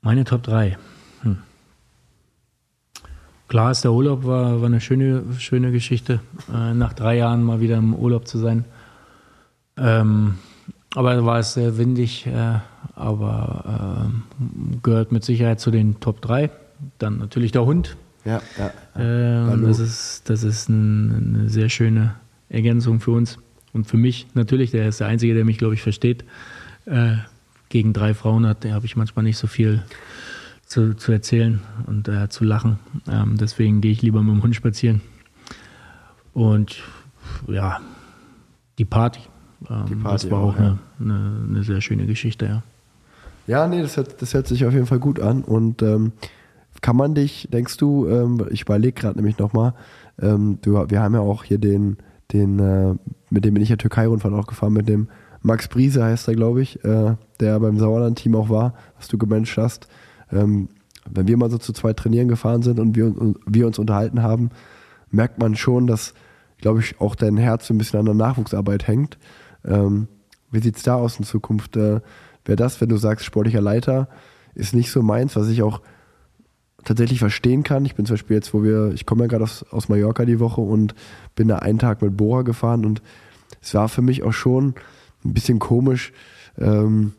meine 0.02 0.24
Top 0.24 0.42
3. 0.44 0.78
Klar 3.50 3.72
ist 3.72 3.82
der 3.82 3.90
Urlaub 3.90 4.24
war, 4.24 4.60
war 4.60 4.66
eine 4.66 4.80
schöne, 4.80 5.24
schöne 5.38 5.72
Geschichte, 5.72 6.20
äh, 6.54 6.72
nach 6.72 6.92
drei 6.92 7.16
Jahren 7.16 7.42
mal 7.42 7.60
wieder 7.60 7.78
im 7.78 7.96
Urlaub 7.96 8.28
zu 8.28 8.38
sein. 8.38 8.64
Ähm, 9.76 10.34
aber 10.94 11.24
war 11.26 11.40
es 11.40 11.54
sehr 11.54 11.76
windig, 11.76 12.28
äh, 12.28 12.60
aber 12.94 14.12
äh, 14.38 14.78
gehört 14.84 15.10
mit 15.10 15.24
Sicherheit 15.24 15.58
zu 15.58 15.72
den 15.72 15.98
Top 15.98 16.20
3. 16.20 16.48
Dann 16.98 17.18
natürlich 17.18 17.50
der 17.50 17.66
Hund. 17.66 17.96
Ja, 18.24 18.40
ja. 18.56 18.68
Äh, 18.94 19.60
das 19.62 19.80
ist, 19.80 20.30
das 20.30 20.44
ist 20.44 20.68
ein, 20.68 21.34
eine 21.34 21.48
sehr 21.48 21.70
schöne 21.70 22.14
Ergänzung 22.50 23.00
für 23.00 23.10
uns 23.10 23.38
und 23.72 23.84
für 23.84 23.96
mich 23.96 24.28
natürlich. 24.34 24.70
Der 24.70 24.86
ist 24.86 25.00
der 25.00 25.08
Einzige, 25.08 25.34
der 25.34 25.44
mich, 25.44 25.58
glaube 25.58 25.74
ich, 25.74 25.82
versteht. 25.82 26.24
Äh, 26.84 27.16
gegen 27.68 27.94
drei 27.94 28.14
Frauen 28.14 28.46
hat, 28.46 28.64
habe 28.64 28.86
ich 28.86 28.94
manchmal 28.94 29.24
nicht 29.24 29.38
so 29.38 29.48
viel 29.48 29.82
zu, 30.70 30.94
zu 30.94 31.10
erzählen 31.10 31.60
und 31.86 32.06
äh, 32.08 32.28
zu 32.28 32.44
lachen. 32.44 32.78
Ähm, 33.10 33.36
deswegen 33.38 33.80
gehe 33.80 33.90
ich 33.90 34.02
lieber 34.02 34.22
mit 34.22 34.36
dem 34.36 34.42
Hund 34.42 34.54
spazieren. 34.54 35.00
Und 36.32 36.80
ja, 37.48 37.80
die 38.78 38.84
Party. 38.84 39.20
Ähm, 39.68 39.84
die 39.88 39.94
Party 39.96 40.26
das 40.26 40.30
war 40.30 40.38
auch, 40.38 40.54
auch 40.54 40.60
ja. 40.60 40.78
eine, 41.00 41.14
eine, 41.14 41.44
eine, 41.48 41.62
sehr 41.64 41.80
schöne 41.80 42.06
Geschichte, 42.06 42.46
ja. 42.46 42.62
Ja, 43.48 43.66
nee, 43.66 43.82
das 43.82 43.96
hört, 43.96 44.22
das 44.22 44.32
hört 44.32 44.46
sich 44.46 44.64
auf 44.64 44.72
jeden 44.72 44.86
Fall 44.86 45.00
gut 45.00 45.18
an. 45.18 45.42
Und 45.42 45.82
ähm, 45.82 46.12
kann 46.80 46.94
man 46.94 47.16
dich, 47.16 47.48
denkst 47.52 47.76
du, 47.76 48.06
ähm, 48.06 48.46
ich 48.50 48.62
überlege 48.62 48.92
gerade 48.92 49.16
nämlich 49.16 49.38
nochmal, 49.38 49.74
ähm, 50.22 50.60
wir 50.62 51.02
haben 51.02 51.14
ja 51.14 51.20
auch 51.20 51.42
hier 51.42 51.58
den, 51.58 51.96
den 52.32 52.60
äh, 52.60 52.94
mit 53.28 53.44
dem 53.44 53.54
bin 53.54 53.62
ich 53.62 53.70
ja 53.70 53.76
Türkei-Rundfahrt 53.76 54.34
auch 54.34 54.46
gefahren, 54.46 54.74
mit 54.74 54.88
dem 54.88 55.08
Max 55.42 55.66
Briese 55.66 56.04
heißt 56.04 56.28
er, 56.28 56.34
glaube 56.34 56.62
ich, 56.62 56.84
äh, 56.84 57.16
der 57.40 57.58
beim 57.58 57.76
Sauerland-Team 57.76 58.36
auch 58.36 58.50
war, 58.50 58.74
was 58.98 59.08
du 59.08 59.18
gemanagt 59.18 59.56
hast. 59.56 59.88
Ähm, 60.32 60.68
wenn 61.10 61.26
wir 61.28 61.36
mal 61.36 61.50
so 61.50 61.58
zu 61.58 61.72
zwei 61.72 61.92
trainieren 61.92 62.28
gefahren 62.28 62.62
sind 62.62 62.78
und 62.78 62.94
wir, 62.94 63.14
wir 63.46 63.66
uns 63.66 63.78
unterhalten 63.78 64.22
haben, 64.22 64.50
merkt 65.10 65.38
man 65.38 65.56
schon, 65.56 65.86
dass, 65.86 66.14
glaube 66.58 66.80
ich, 66.80 67.00
auch 67.00 67.14
dein 67.14 67.36
Herz 67.36 67.66
so 67.66 67.74
ein 67.74 67.78
bisschen 67.78 67.98
an 67.98 68.06
der 68.06 68.14
Nachwuchsarbeit 68.14 68.86
hängt. 68.86 69.18
Ähm, 69.64 70.08
wie 70.50 70.60
sieht 70.60 70.76
es 70.76 70.82
da 70.82 70.94
aus 70.94 71.18
in 71.18 71.24
Zukunft? 71.24 71.76
Äh, 71.76 72.00
Wäre 72.44 72.56
das, 72.56 72.80
wenn 72.80 72.88
du 72.88 72.96
sagst, 72.96 73.24
sportlicher 73.24 73.60
Leiter 73.60 74.08
ist 74.54 74.74
nicht 74.74 74.90
so 74.90 75.02
meins, 75.02 75.36
was 75.36 75.48
ich 75.48 75.62
auch 75.62 75.80
tatsächlich 76.84 77.18
verstehen 77.18 77.62
kann. 77.62 77.84
Ich 77.84 77.94
bin 77.94 78.06
zum 78.06 78.14
Beispiel 78.14 78.36
jetzt, 78.36 78.54
wo 78.54 78.62
wir, 78.62 78.92
ich 78.94 79.06
komme 79.06 79.24
ja 79.24 79.28
gerade 79.28 79.44
aus, 79.44 79.64
aus 79.70 79.88
Mallorca 79.88 80.24
die 80.24 80.40
Woche 80.40 80.60
und 80.60 80.94
bin 81.34 81.48
da 81.48 81.56
einen 81.56 81.78
Tag 81.78 82.02
mit 82.02 82.16
Bora 82.16 82.42
gefahren 82.42 82.84
und 82.86 83.02
es 83.60 83.74
war 83.74 83.88
für 83.88 84.02
mich 84.02 84.22
auch 84.22 84.32
schon 84.32 84.74
ein 85.24 85.34
bisschen 85.34 85.58
komisch. 85.58 86.12
Ähm, 86.58 87.12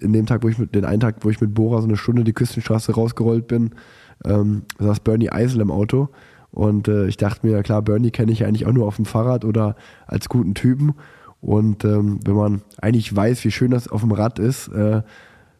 in 0.00 0.12
dem 0.12 0.26
Tag, 0.26 0.42
wo 0.42 0.48
ich 0.48 0.58
mit, 0.58 0.74
den 0.74 0.84
einen 0.84 1.00
Tag, 1.00 1.16
wo 1.20 1.30
ich 1.30 1.40
mit 1.40 1.54
Bora 1.54 1.80
so 1.80 1.86
eine 1.86 1.96
Stunde 1.96 2.24
die 2.24 2.32
Küstenstraße 2.32 2.94
rausgerollt 2.94 3.46
bin, 3.46 3.70
ähm, 4.24 4.62
saß 4.78 5.00
Bernie 5.00 5.30
Eisel 5.30 5.60
im 5.60 5.70
Auto. 5.70 6.08
Und 6.50 6.86
äh, 6.86 7.06
ich 7.06 7.16
dachte 7.16 7.46
mir, 7.46 7.62
klar, 7.62 7.82
Bernie 7.82 8.12
kenne 8.12 8.30
ich 8.30 8.44
eigentlich 8.44 8.66
auch 8.66 8.72
nur 8.72 8.86
auf 8.86 8.96
dem 8.96 9.06
Fahrrad 9.06 9.44
oder 9.44 9.74
als 10.06 10.28
guten 10.28 10.54
Typen. 10.54 10.94
Und 11.40 11.84
ähm, 11.84 12.20
wenn 12.24 12.36
man 12.36 12.62
eigentlich 12.80 13.14
weiß, 13.14 13.44
wie 13.44 13.50
schön 13.50 13.70
das 13.70 13.88
auf 13.88 14.00
dem 14.02 14.12
Rad 14.12 14.38
ist, 14.38 14.68
äh, 14.68 15.02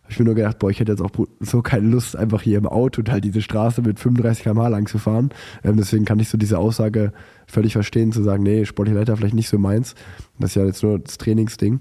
habe 0.04 0.12
ich 0.12 0.18
mir 0.18 0.26
nur 0.26 0.34
gedacht, 0.34 0.58
boah, 0.58 0.70
ich 0.70 0.80
hätte 0.80 0.92
jetzt 0.92 1.00
auch 1.00 1.10
so 1.40 1.62
keine 1.62 1.88
Lust, 1.88 2.14
einfach 2.14 2.42
hier 2.42 2.58
im 2.58 2.66
Auto 2.66 3.00
und 3.00 3.10
halt 3.10 3.24
diese 3.24 3.40
Straße 3.40 3.82
mit 3.82 3.98
35 3.98 4.44
km/h 4.44 4.68
lang 4.68 4.86
zu 4.86 4.98
fahren. 4.98 5.30
Ähm, 5.64 5.76
deswegen 5.76 6.04
kann 6.04 6.18
ich 6.20 6.28
so 6.28 6.38
diese 6.38 6.58
Aussage 6.58 7.12
völlig 7.46 7.72
verstehen, 7.72 8.12
zu 8.12 8.22
sagen, 8.22 8.42
nee, 8.42 8.64
sportliche 8.66 8.98
Leiter 8.98 9.16
vielleicht 9.16 9.34
nicht 9.34 9.48
so 9.48 9.58
meins. 9.58 9.94
Das 10.38 10.50
ist 10.50 10.56
ja 10.56 10.64
jetzt 10.64 10.82
nur 10.82 10.98
das 10.98 11.18
Trainingsding. 11.18 11.80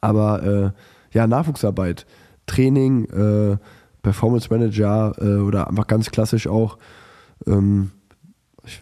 Aber 0.00 0.42
äh, 0.42 0.70
ja, 1.14 1.26
Nachwuchsarbeit, 1.26 2.04
Training, 2.46 3.06
äh, 3.06 3.56
Performance 4.02 4.48
Manager 4.50 5.14
äh, 5.18 5.38
oder 5.38 5.68
einfach 5.68 5.86
ganz 5.86 6.10
klassisch 6.10 6.46
auch 6.46 6.76
ähm, 7.46 7.90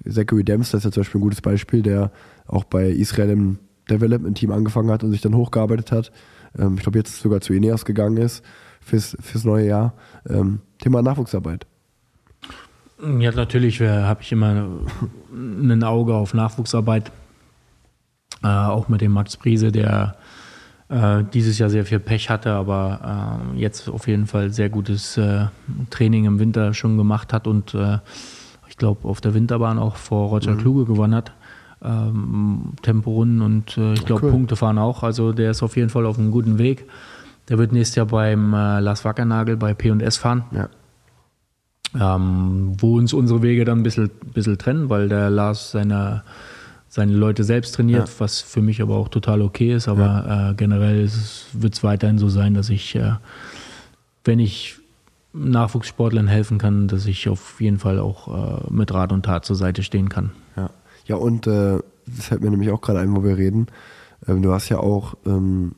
Zachary 0.08 0.44
Dempster 0.44 0.78
ist 0.78 0.84
ja 0.84 0.90
zum 0.90 1.02
Beispiel 1.02 1.20
ein 1.20 1.22
gutes 1.22 1.40
Beispiel, 1.40 1.82
der 1.82 2.10
auch 2.46 2.64
bei 2.64 2.88
Israel 2.88 3.30
im 3.30 3.58
Development 3.90 4.36
Team 4.36 4.52
angefangen 4.52 4.90
hat 4.90 5.02
und 5.02 5.10
sich 5.10 5.20
dann 5.20 5.36
hochgearbeitet 5.36 5.92
hat. 5.92 6.12
Ähm, 6.58 6.74
ich 6.76 6.82
glaube, 6.82 6.98
jetzt 6.98 7.20
sogar 7.20 7.40
zu 7.40 7.52
Ineos 7.52 7.84
gegangen 7.84 8.16
ist 8.16 8.44
fürs, 8.80 9.16
fürs 9.20 9.44
neue 9.44 9.66
Jahr. 9.66 9.94
Ähm, 10.28 10.60
Thema 10.78 11.02
Nachwuchsarbeit. 11.02 11.66
Ja, 13.18 13.32
natürlich 13.32 13.80
habe 13.80 14.22
ich 14.22 14.30
immer 14.30 14.68
ein 15.32 15.82
Auge 15.82 16.14
auf 16.14 16.34
Nachwuchsarbeit. 16.34 17.10
Äh, 18.44 18.46
auch 18.46 18.88
mit 18.88 19.00
dem 19.00 19.12
Max 19.12 19.36
Priese, 19.36 19.72
der 19.72 20.16
äh, 20.92 21.24
dieses 21.32 21.58
Jahr 21.58 21.70
sehr 21.70 21.84
viel 21.84 21.98
Pech 21.98 22.30
hatte, 22.30 22.52
aber 22.52 23.40
äh, 23.54 23.58
jetzt 23.58 23.88
auf 23.88 24.06
jeden 24.06 24.26
Fall 24.26 24.50
sehr 24.50 24.68
gutes 24.68 25.16
äh, 25.16 25.46
Training 25.90 26.26
im 26.26 26.38
Winter 26.38 26.74
schon 26.74 26.96
gemacht 26.96 27.32
hat 27.32 27.46
und 27.46 27.74
äh, 27.74 27.98
ich 28.68 28.76
glaube 28.76 29.08
auf 29.08 29.20
der 29.20 29.34
Winterbahn 29.34 29.78
auch 29.78 29.96
vor 29.96 30.28
Roger 30.28 30.52
mhm. 30.52 30.58
Kluge 30.58 30.84
gewonnen 30.84 31.14
hat. 31.14 31.32
Ähm, 31.84 32.74
Temporunden 32.82 33.42
und 33.42 33.76
ich 33.76 34.04
glaube 34.04 34.26
cool. 34.26 34.30
Punkte 34.30 34.54
fahren 34.54 34.78
auch. 34.78 35.02
Also 35.02 35.32
der 35.32 35.50
ist 35.50 35.64
auf 35.64 35.76
jeden 35.76 35.90
Fall 35.90 36.06
auf 36.06 36.16
einem 36.16 36.30
guten 36.30 36.58
Weg. 36.58 36.88
Der 37.48 37.58
wird 37.58 37.72
nächstes 37.72 37.96
Jahr 37.96 38.06
beim 38.06 38.52
Lars 38.52 39.04
Wackernagel 39.04 39.56
bei 39.56 39.74
P&S 39.74 40.16
fahren. 40.16 40.44
Ja 40.52 40.68
ähm, 41.98 42.74
wo 42.78 42.96
uns 42.96 43.12
unsere 43.12 43.42
Wege 43.42 43.64
dann 43.64 43.80
ein 43.80 43.82
bisschen, 43.82 44.10
bisschen 44.32 44.58
trennen, 44.58 44.88
weil 44.88 45.08
der 45.08 45.30
Lars 45.30 45.72
seine, 45.72 46.22
seine 46.94 47.14
Leute 47.14 47.42
selbst 47.42 47.74
trainiert, 47.74 48.06
ja. 48.06 48.14
was 48.18 48.42
für 48.42 48.60
mich 48.60 48.82
aber 48.82 48.96
auch 48.96 49.08
total 49.08 49.40
okay 49.40 49.72
ist. 49.72 49.88
Aber 49.88 50.04
ja. 50.04 50.50
äh, 50.50 50.54
generell 50.54 51.08
wird 51.54 51.72
es 51.72 51.82
weiterhin 51.82 52.18
so 52.18 52.28
sein, 52.28 52.52
dass 52.52 52.68
ich, 52.68 52.94
äh, 52.94 53.12
wenn 54.24 54.38
ich 54.38 54.76
Nachwuchssportlern 55.32 56.28
helfen 56.28 56.58
kann, 56.58 56.88
dass 56.88 57.06
ich 57.06 57.30
auf 57.30 57.62
jeden 57.62 57.78
Fall 57.78 57.98
auch 57.98 58.28
äh, 58.28 58.66
mit 58.68 58.92
Rat 58.92 59.10
und 59.10 59.24
Tat 59.24 59.46
zur 59.46 59.56
Seite 59.56 59.82
stehen 59.82 60.10
kann. 60.10 60.32
Ja, 60.54 60.68
ja 61.06 61.16
und 61.16 61.46
äh, 61.46 61.78
das 62.06 62.26
fällt 62.26 62.42
mir 62.42 62.50
nämlich 62.50 62.70
auch 62.70 62.82
gerade 62.82 62.98
ein, 62.98 63.16
wo 63.16 63.24
wir 63.24 63.38
reden. 63.38 63.68
Ähm, 64.28 64.42
du 64.42 64.52
hast 64.52 64.68
ja 64.68 64.76
auch, 64.76 65.14
ähm, 65.24 65.74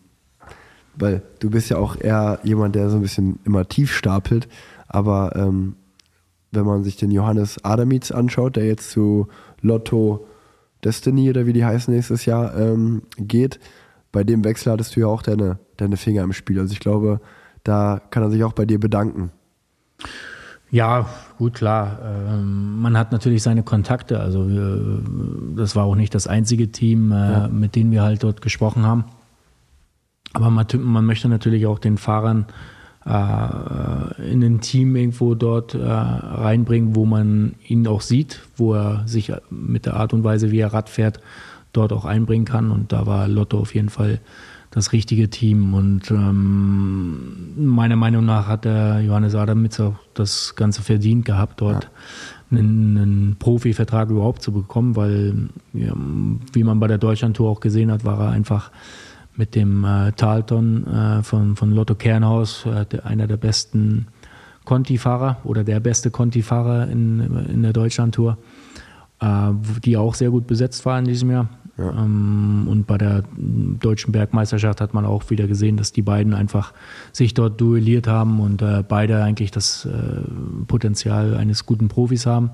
weil 0.96 1.22
du 1.38 1.48
bist 1.48 1.70
ja 1.70 1.76
auch 1.76 1.94
eher 1.94 2.40
jemand, 2.42 2.74
der 2.74 2.90
so 2.90 2.96
ein 2.96 3.02
bisschen 3.02 3.38
immer 3.44 3.68
tief 3.68 3.94
stapelt, 3.94 4.48
aber 4.88 5.36
ähm, 5.36 5.76
wenn 6.50 6.66
man 6.66 6.82
sich 6.82 6.96
den 6.96 7.12
Johannes 7.12 7.64
Adamitz 7.64 8.10
anschaut, 8.10 8.56
der 8.56 8.66
jetzt 8.66 8.90
zu 8.90 9.28
Lotto 9.62 10.26
Destiny 10.85 11.30
oder 11.30 11.47
wie 11.47 11.53
die 11.53 11.64
heißen 11.64 11.93
nächstes 11.93 12.26
Jahr 12.26 12.57
ähm, 12.57 13.03
geht, 13.16 13.59
bei 14.12 14.22
dem 14.24 14.45
Wechsel 14.45 14.72
hattest 14.72 14.95
du 14.95 15.01
ja 15.01 15.07
auch 15.07 15.22
deine, 15.22 15.59
deine 15.76 15.97
Finger 15.97 16.22
im 16.22 16.32
Spiel. 16.32 16.61
Also 16.61 16.72
ich 16.72 16.80
glaube, 16.80 17.20
da 17.64 18.01
kann 18.11 18.22
er 18.22 18.30
sich 18.30 18.45
auch 18.45 18.53
bei 18.53 18.64
dir 18.64 18.78
bedanken. 18.78 19.32
Ja, 20.70 21.07
gut, 21.39 21.55
klar. 21.55 21.99
Ähm, 22.05 22.80
man 22.80 22.99
hat 22.99 23.12
natürlich 23.12 23.43
seine 23.43 23.62
Kontakte. 23.62 24.20
Also 24.20 24.49
wir, 24.49 25.03
das 25.57 25.76
war 25.76 25.85
auch 25.85 25.95
nicht 25.95 26.14
das 26.14 26.26
einzige 26.26 26.70
Team, 26.70 27.12
äh, 27.12 27.14
ja. 27.14 27.49
mit 27.49 27.76
dem 27.76 27.91
wir 27.91 28.03
halt 28.03 28.22
dort 28.22 28.43
gesprochen 28.43 28.85
haben. 28.85 29.05
Aber 30.32 30.51
man, 30.51 30.66
man 30.78 31.07
möchte 31.07 31.28
natürlich 31.28 31.66
auch 31.66 31.78
den 31.78 31.97
Fahrern 31.97 32.47
äh, 33.07 34.32
in 34.32 34.42
ein 34.42 34.61
Team 34.61 34.96
irgendwo 34.96 35.34
dort 35.34 35.74
äh, 35.74 35.78
reinbringen, 35.82 36.96
wo 36.96 37.05
man 37.05 37.55
ihn 37.66 37.86
auch 37.86 38.00
sieht, 38.00 38.40
wo 38.57 38.74
er 38.74 39.07
sich 39.07 39.32
mit 39.50 39.86
der 39.86 39.96
Art 39.96 40.12
und 40.12 40.24
Weise, 40.24 40.50
wie 40.50 40.59
er 40.59 40.72
Rad 40.72 40.88
fährt, 40.88 41.20
dort 41.72 41.92
auch 41.92 42.05
einbringen 42.05 42.44
kann. 42.44 42.70
Und 42.70 42.92
da 42.92 43.07
war 43.07 43.28
Lotto 43.28 43.59
auf 43.59 43.74
jeden 43.74 43.90
Fall 43.90 44.20
das 44.70 44.92
richtige 44.92 45.30
Team. 45.30 45.74
Und 45.74 46.11
ähm, 46.11 47.52
meiner 47.57 47.96
Meinung 47.96 48.24
nach 48.24 48.48
hat 48.48 48.64
der 48.64 49.00
Johannes 49.00 49.34
Adamitz 49.34 49.78
auch 49.80 49.94
das 50.14 50.57
Ganze 50.57 50.82
verdient 50.82 51.24
gehabt, 51.24 51.61
dort 51.61 51.90
ja. 52.50 52.59
einen, 52.59 52.96
einen 52.96 53.36
Profivertrag 53.38 54.11
überhaupt 54.11 54.42
zu 54.42 54.52
bekommen, 54.52 54.96
weil, 54.96 55.50
ja, 55.74 55.92
wie 56.52 56.64
man 56.64 56.80
bei 56.80 56.88
der 56.88 56.98
Deutschlandtour 56.98 57.50
auch 57.50 57.61
gesehen 57.61 57.92
hat, 57.92 58.05
war 58.05 58.18
er 58.18 58.30
einfach 58.30 58.70
mit 59.37 59.55
dem 59.55 59.85
äh, 59.85 60.12
Talton 60.12 60.87
äh, 60.87 61.22
von, 61.22 61.57
von 61.57 61.72
Lotto 61.72 61.95
Kernhaus, 61.95 62.66
äh, 62.66 62.87
einer 63.03 63.26
der 63.26 63.37
besten 63.37 64.07
Conti-Fahrer 64.64 65.39
oder 65.45 65.64
der 65.64 65.80
beste 65.80 66.11
Conti-Fahrer 66.11 66.89
in, 66.89 67.47
in 67.49 67.62
der 67.62 67.72
Deutschlandtour, 67.72 68.39
äh, 69.20 69.51
die 69.85 69.97
auch 69.97 70.14
sehr 70.14 70.30
gut 70.30 70.47
besetzt 70.47 70.87
war 70.87 70.99
in 70.99 71.05
diesem 71.05 71.30
Jahr. 71.30 71.49
Ja. 71.76 71.91
Ähm, 71.91 72.66
und 72.68 72.87
bei 72.87 72.99
der 72.99 73.24
deutschen 73.37 74.12
Bergmeisterschaft 74.12 74.80
hat 74.80 74.95
man 74.95 75.05
auch 75.05 75.28
wieder 75.30 75.47
gesehen, 75.47 75.76
dass 75.76 75.93
die 75.93 76.03
beiden 76.03 76.32
einfach 76.32 76.72
sich 77.12 77.35
dort 77.35 77.61
duelliert 77.61 78.07
haben 78.07 78.41
und 78.41 78.62
äh, 78.62 78.85
beide 78.87 79.22
eigentlich 79.22 79.51
das 79.51 79.85
äh, 79.85 79.91
Potenzial 80.68 81.35
eines 81.35 81.66
guten 81.66 81.89
Profis 81.89 82.26
haben. 82.26 82.51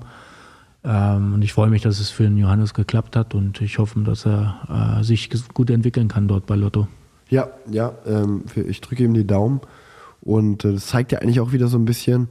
Ähm, 0.83 1.35
und 1.35 1.41
ich 1.43 1.53
freue 1.53 1.69
mich, 1.69 1.83
dass 1.83 1.99
es 1.99 2.09
für 2.09 2.23
den 2.23 2.37
Johannes 2.37 2.73
geklappt 2.73 3.15
hat 3.15 3.35
und 3.35 3.61
ich 3.61 3.77
hoffe, 3.77 3.99
dass 4.01 4.25
er 4.25 4.97
äh, 4.99 5.03
sich 5.03 5.29
gut 5.53 5.69
entwickeln 5.69 6.07
kann 6.07 6.27
dort 6.27 6.45
bei 6.45 6.55
Lotto. 6.55 6.87
Ja, 7.29 7.49
ja, 7.69 7.93
ähm, 8.05 8.43
ich 8.55 8.81
drücke 8.81 9.03
ihm 9.03 9.13
die 9.13 9.27
Daumen 9.27 9.61
und 10.21 10.65
äh, 10.65 10.73
das 10.73 10.87
zeigt 10.87 11.11
ja 11.11 11.19
eigentlich 11.19 11.39
auch 11.39 11.51
wieder 11.51 11.67
so 11.67 11.77
ein 11.77 11.85
bisschen. 11.85 12.29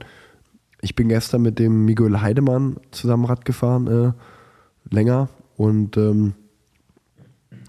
Ich 0.81 0.95
bin 0.95 1.09
gestern 1.09 1.41
mit 1.43 1.59
dem 1.59 1.85
Miguel 1.85 2.21
Heidemann 2.21 2.77
zusammen 2.91 3.25
Rad 3.25 3.45
gefahren, 3.45 3.87
äh, 3.87 4.93
länger 4.93 5.29
und 5.55 5.95
ähm, 5.95 6.33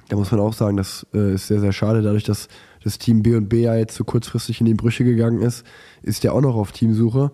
da 0.08 0.16
muss 0.16 0.30
man 0.30 0.40
auch 0.40 0.52
sagen, 0.52 0.76
das 0.76 1.06
äh, 1.14 1.34
ist 1.34 1.46
sehr, 1.46 1.60
sehr 1.60 1.72
schade, 1.72 2.02
dadurch, 2.02 2.24
dass 2.24 2.48
das 2.82 2.98
Team 2.98 3.22
B 3.22 3.36
und 3.36 3.48
B 3.48 3.62
ja 3.62 3.76
jetzt 3.76 3.94
so 3.94 4.04
kurzfristig 4.04 4.60
in 4.60 4.66
die 4.66 4.74
Brüche 4.74 5.04
gegangen 5.04 5.40
ist, 5.40 5.64
ist 6.02 6.24
der 6.24 6.34
auch 6.34 6.40
noch 6.40 6.56
auf 6.56 6.72
Teamsuche, 6.72 7.30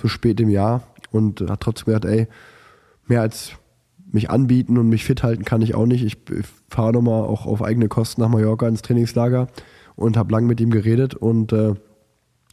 so 0.00 0.08
spät 0.08 0.40
im 0.40 0.48
Jahr 0.48 0.82
und 1.10 1.42
hat 1.42 1.60
trotzdem 1.60 1.86
gesagt, 1.86 2.06
ey, 2.06 2.26
mehr 3.06 3.22
als 3.22 3.52
mich 4.10 4.30
anbieten 4.30 4.78
und 4.78 4.88
mich 4.88 5.04
fit 5.04 5.22
halten 5.22 5.44
kann 5.44 5.62
ich 5.62 5.74
auch 5.74 5.86
nicht. 5.86 6.04
Ich 6.04 6.16
fahre 6.68 6.92
nochmal 6.92 7.22
auch 7.22 7.46
auf 7.46 7.62
eigene 7.62 7.88
Kosten 7.88 8.20
nach 8.20 8.28
Mallorca 8.28 8.68
ins 8.68 8.82
Trainingslager 8.82 9.48
und 9.94 10.16
habe 10.16 10.32
lang 10.32 10.46
mit 10.46 10.60
ihm 10.60 10.70
geredet 10.70 11.14
und 11.14 11.52
äh, 11.52 11.74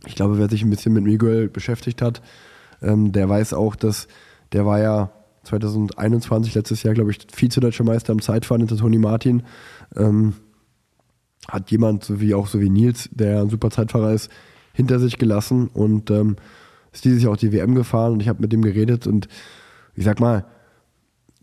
ich 0.05 0.15
glaube, 0.15 0.37
wer 0.37 0.49
sich 0.49 0.63
ein 0.63 0.69
bisschen 0.69 0.93
mit 0.93 1.03
Miguel 1.03 1.47
beschäftigt 1.49 2.01
hat, 2.01 2.21
ähm, 2.81 3.11
der 3.11 3.29
weiß 3.29 3.53
auch, 3.53 3.75
dass 3.75 4.07
der 4.51 4.65
war 4.65 4.79
ja 4.79 5.11
2021, 5.43 6.55
letztes 6.55 6.83
Jahr, 6.83 6.93
glaube 6.93 7.11
ich, 7.11 7.19
Vize-Deutscher 7.31 7.83
Meister 7.83 8.13
im 8.13 8.21
Zeitfahren 8.21 8.61
hinter 8.61 8.77
Toni 8.77 8.97
Martin. 8.97 9.43
Ähm, 9.95 10.33
hat 11.47 11.71
jemand, 11.71 12.05
so 12.05 12.21
wie 12.21 12.33
auch 12.33 12.47
so 12.47 12.61
wie 12.61 12.69
Nils, 12.69 13.09
der 13.11 13.41
ein 13.41 13.49
super 13.49 13.69
Zeitfahrer 13.69 14.13
ist, 14.13 14.31
hinter 14.73 14.99
sich 14.99 15.17
gelassen 15.17 15.67
und 15.67 16.09
ähm, 16.09 16.37
ist 16.93 17.03
dieses 17.03 17.23
Jahr 17.23 17.33
auch 17.33 17.37
die 17.37 17.51
WM 17.51 17.75
gefahren 17.75 18.13
und 18.13 18.21
ich 18.21 18.29
habe 18.29 18.41
mit 18.41 18.53
dem 18.53 18.61
geredet 18.61 19.07
und 19.07 19.27
ich 19.95 20.05
sag 20.05 20.19
mal, 20.19 20.45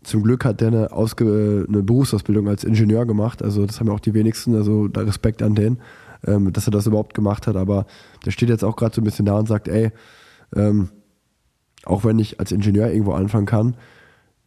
zum 0.03 0.23
Glück 0.23 0.45
hat 0.45 0.61
der 0.61 0.69
eine, 0.69 0.91
Ausge 0.91 1.65
eine 1.67 1.83
Berufsausbildung 1.83 2.47
als 2.47 2.63
Ingenieur 2.63 3.05
gemacht, 3.05 3.43
also 3.43 3.65
das 3.65 3.79
haben 3.79 3.87
ja 3.87 3.93
auch 3.93 3.99
die 3.99 4.13
wenigsten, 4.13 4.55
also 4.55 4.89
Respekt 4.95 5.43
an 5.43 5.55
den, 5.55 5.79
ähm, 6.25 6.51
dass 6.51 6.67
er 6.67 6.71
das 6.71 6.87
überhaupt 6.87 7.13
gemacht 7.13 7.47
hat, 7.47 7.55
aber 7.55 7.85
der 8.25 8.31
steht 8.31 8.49
jetzt 8.49 8.63
auch 8.63 8.75
gerade 8.75 8.95
so 8.95 9.01
ein 9.01 9.03
bisschen 9.05 9.25
da 9.25 9.37
und 9.37 9.47
sagt, 9.47 9.67
ey, 9.67 9.91
ähm, 10.55 10.89
auch 11.85 12.03
wenn 12.03 12.19
ich 12.19 12.39
als 12.39 12.51
Ingenieur 12.51 12.91
irgendwo 12.91 13.13
anfangen 13.13 13.45
kann, 13.45 13.75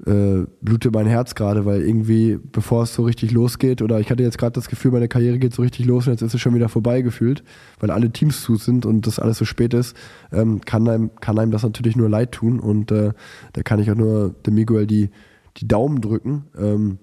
äh, 0.07 0.45
blutet 0.61 0.93
mein 0.93 1.07
Herz 1.07 1.35
gerade, 1.35 1.65
weil 1.65 1.83
irgendwie, 1.83 2.39
bevor 2.53 2.83
es 2.83 2.95
so 2.95 3.05
richtig 3.05 3.33
losgeht, 3.33 3.81
oder 3.81 4.01
ich 4.01 4.11
hatte 4.11 4.23
jetzt 4.23 4.39
gerade 4.39 4.53
das 4.53 4.69
Gefühl, 4.69 4.91
meine 4.91 5.09
Karriere 5.09 5.39
geht 5.39 5.55
so 5.55 5.63
richtig 5.63 5.87
los 5.87 6.07
und 6.07 6.13
jetzt 6.13 6.23
ist 6.23 6.35
es 6.35 6.41
schon 6.41 6.55
wieder 6.55 6.69
vorbei 6.69 7.01
gefühlt, 7.01 7.43
weil 7.81 7.91
alle 7.91 8.11
Teams 8.11 8.43
zu 8.43 8.57
sind 8.57 8.85
und 8.85 9.07
das 9.07 9.19
alles 9.19 9.39
so 9.39 9.45
spät 9.45 9.73
ist, 9.73 9.97
ähm, 10.33 10.61
kann, 10.61 10.87
einem, 10.89 11.15
kann 11.17 11.39
einem 11.39 11.51
das 11.51 11.63
natürlich 11.63 11.97
nur 11.97 12.11
leid 12.11 12.33
tun 12.33 12.61
und 12.61 12.91
äh, 12.91 13.13
da 13.55 13.63
kann 13.63 13.81
ich 13.81 13.91
auch 13.91 13.97
nur 13.97 14.35
dem 14.47 14.55
Miguel 14.55 14.87
die, 14.87 15.11
die 15.57 15.69
Daumen 15.69 16.01
drücken, 16.01 16.45
ähm, 16.59 16.99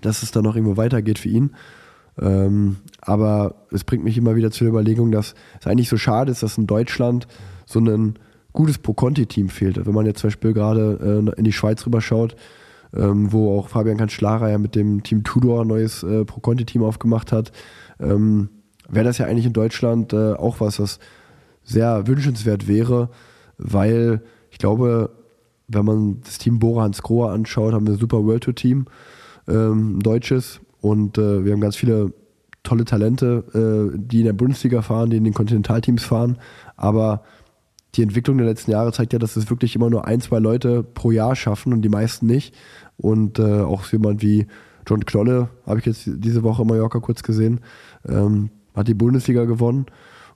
dass 0.00 0.22
es 0.22 0.32
dann 0.32 0.44
noch 0.44 0.56
irgendwo 0.56 0.76
weitergeht 0.76 1.18
für 1.18 1.28
ihn. 1.28 1.52
Ähm, 2.20 2.76
aber 3.00 3.66
es 3.70 3.84
bringt 3.84 4.04
mich 4.04 4.18
immer 4.18 4.34
wieder 4.34 4.50
zur 4.50 4.66
Überlegung, 4.66 5.12
dass 5.12 5.34
es 5.60 5.66
eigentlich 5.66 5.88
so 5.88 5.96
schade 5.96 6.32
ist, 6.32 6.42
dass 6.42 6.58
in 6.58 6.66
Deutschland 6.66 7.28
so 7.66 7.78
ein 7.78 8.18
gutes 8.52 8.78
Pro-Conti-Team 8.78 9.48
fehlt. 9.48 9.84
Wenn 9.84 9.94
man 9.94 10.06
jetzt 10.06 10.20
zum 10.20 10.28
Beispiel 10.28 10.52
gerade 10.52 10.98
äh, 11.34 11.38
in 11.38 11.44
die 11.44 11.52
Schweiz 11.52 11.84
rüberschaut, 11.86 12.36
ähm, 12.94 13.32
wo 13.32 13.56
auch 13.56 13.68
Fabian 13.68 13.96
Kanzlarer 13.96 14.50
ja 14.50 14.58
mit 14.58 14.74
dem 14.74 15.02
Team 15.02 15.22
Tudor 15.22 15.62
ein 15.62 15.68
neues 15.68 16.02
äh, 16.02 16.24
Pro-Conti-Team 16.24 16.82
aufgemacht 16.82 17.32
hat, 17.32 17.52
ähm, 18.00 18.48
wäre 18.88 19.04
das 19.04 19.18
ja 19.18 19.26
eigentlich 19.26 19.46
in 19.46 19.52
Deutschland 19.52 20.12
äh, 20.12 20.32
auch 20.32 20.60
was, 20.60 20.80
was 20.80 20.98
sehr 21.62 22.06
wünschenswert 22.06 22.66
wäre, 22.66 23.10
weil 23.58 24.22
ich 24.50 24.58
glaube, 24.58 25.10
wenn 25.68 25.84
man 25.84 26.20
das 26.22 26.38
Team 26.38 26.58
Bora 26.58 26.82
Hans 26.82 27.02
Grohe 27.02 27.30
anschaut, 27.30 27.72
haben 27.72 27.86
wir 27.86 27.94
ein 27.94 28.00
super 28.00 28.24
World 28.24 28.42
Tour 28.42 28.54
Team, 28.54 28.86
ähm, 29.46 29.98
ein 29.98 30.00
deutsches, 30.00 30.60
und 30.80 31.18
äh, 31.18 31.44
wir 31.44 31.52
haben 31.52 31.60
ganz 31.60 31.76
viele 31.76 32.12
tolle 32.62 32.84
Talente, 32.84 33.92
äh, 33.94 33.98
die 33.98 34.20
in 34.20 34.26
der 34.26 34.32
Bundesliga 34.32 34.82
fahren, 34.82 35.10
die 35.10 35.18
in 35.18 35.24
den 35.24 35.34
Kontinentalteams 35.34 36.02
fahren, 36.02 36.38
aber 36.76 37.22
die 37.94 38.02
Entwicklung 38.02 38.38
der 38.38 38.46
letzten 38.46 38.70
Jahre 38.70 38.92
zeigt 38.92 39.12
ja, 39.12 39.18
dass 39.18 39.36
es 39.36 39.50
wirklich 39.50 39.74
immer 39.74 39.90
nur 39.90 40.06
ein, 40.06 40.20
zwei 40.20 40.38
Leute 40.38 40.82
pro 40.82 41.10
Jahr 41.10 41.34
schaffen 41.34 41.72
und 41.72 41.82
die 41.82 41.88
meisten 41.88 42.26
nicht. 42.26 42.54
Und 42.96 43.38
äh, 43.38 43.60
auch 43.60 43.84
jemand 43.86 44.22
wie 44.22 44.46
John 44.86 45.04
Knolle, 45.04 45.48
habe 45.66 45.80
ich 45.80 45.86
jetzt 45.86 46.02
diese 46.06 46.42
Woche 46.42 46.62
in 46.62 46.68
Mallorca 46.68 47.00
kurz 47.00 47.22
gesehen, 47.22 47.60
ähm, 48.08 48.50
hat 48.74 48.88
die 48.88 48.94
Bundesliga 48.94 49.44
gewonnen 49.44 49.86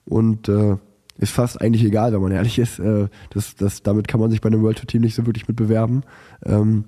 und 0.04 0.48
äh, 0.48 0.76
ist 1.18 1.32
fast 1.32 1.60
eigentlich 1.60 1.84
egal, 1.84 2.12
wenn 2.12 2.20
man 2.20 2.32
ehrlich 2.32 2.58
ist. 2.58 2.78
Äh, 2.78 3.08
das, 3.30 3.54
das, 3.54 3.82
damit 3.82 4.08
kann 4.08 4.20
man 4.20 4.30
sich 4.30 4.40
bei 4.40 4.48
einem 4.48 4.62
World 4.62 4.78
Tour 4.78 4.86
Team 4.86 5.02
nicht 5.02 5.14
so 5.14 5.26
wirklich 5.26 5.46
mit 5.46 5.56
bewerben. 5.56 6.02
Ähm, 6.44 6.84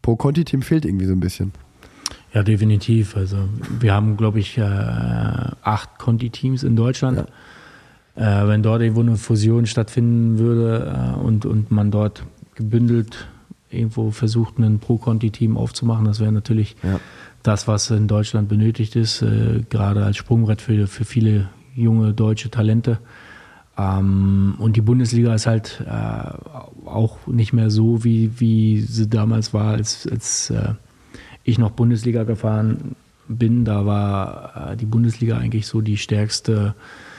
Pro 0.00 0.16
Conti 0.16 0.44
Team 0.44 0.62
fehlt 0.62 0.84
irgendwie 0.84 1.06
so 1.06 1.12
ein 1.12 1.20
bisschen. 1.20 1.52
Ja, 2.34 2.42
definitiv. 2.42 3.16
Also 3.16 3.48
wir 3.78 3.92
haben, 3.92 4.16
glaube 4.16 4.40
ich, 4.40 4.56
äh, 4.56 4.62
acht 4.62 5.98
Conti-Teams 5.98 6.62
in 6.62 6.76
Deutschland. 6.76 7.18
Ja. 7.18 7.26
Äh, 8.14 8.46
wenn 8.46 8.62
dort 8.62 8.82
irgendwo 8.82 9.00
eine 9.00 9.16
Fusion 9.16 9.66
stattfinden 9.66 10.38
würde 10.38 11.14
äh, 11.16 11.18
und, 11.18 11.46
und 11.46 11.70
man 11.70 11.90
dort 11.90 12.24
gebündelt 12.54 13.26
irgendwo 13.70 14.10
versucht, 14.10 14.58
ein 14.58 14.80
Pro-Conti-Team 14.80 15.56
aufzumachen, 15.56 16.04
das 16.04 16.20
wäre 16.20 16.30
natürlich 16.30 16.76
ja. 16.82 17.00
das, 17.42 17.66
was 17.68 17.90
in 17.90 18.08
Deutschland 18.08 18.50
benötigt 18.50 18.96
ist, 18.96 19.22
äh, 19.22 19.62
gerade 19.70 20.04
als 20.04 20.18
Sprungbrett 20.18 20.60
für, 20.60 20.86
für 20.88 21.06
viele 21.06 21.48
junge 21.74 22.12
deutsche 22.12 22.50
Talente. 22.50 22.98
Ähm, 23.78 24.56
und 24.58 24.76
die 24.76 24.82
Bundesliga 24.82 25.34
ist 25.34 25.46
halt 25.46 25.82
auch 26.84 27.26
nicht 27.26 27.54
mehr 27.54 27.70
so, 27.70 28.04
wie, 28.04 28.38
wie 28.38 28.82
sie 28.82 29.08
damals 29.08 29.54
war, 29.54 29.72
als, 29.72 30.06
als 30.06 30.52
ich 31.44 31.58
noch 31.58 31.70
Bundesliga 31.70 32.24
gefahren 32.24 32.94
bin. 33.26 33.64
Da 33.64 33.86
war 33.86 34.76
die 34.78 34.84
Bundesliga 34.84 35.38
eigentlich 35.38 35.66
so 35.66 35.80
die 35.80 35.96
stärkste 35.96 36.74
äh, 36.76 37.11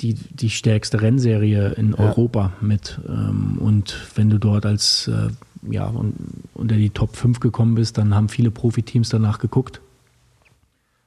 die, 0.00 0.14
die 0.14 0.50
stärkste 0.50 1.02
Rennserie 1.02 1.70
in 1.70 1.92
ja. 1.92 1.98
Europa 1.98 2.52
mit. 2.60 3.00
Ähm, 3.08 3.58
und 3.58 3.96
wenn 4.14 4.30
du 4.30 4.38
dort 4.38 4.66
als 4.66 5.08
äh, 5.08 5.28
ja, 5.70 5.88
un, 5.88 6.14
unter 6.54 6.76
die 6.76 6.90
Top 6.90 7.16
5 7.16 7.40
gekommen 7.40 7.74
bist, 7.74 7.98
dann 7.98 8.14
haben 8.14 8.28
viele 8.28 8.50
Profiteams 8.50 9.08
danach 9.10 9.38
geguckt. 9.38 9.80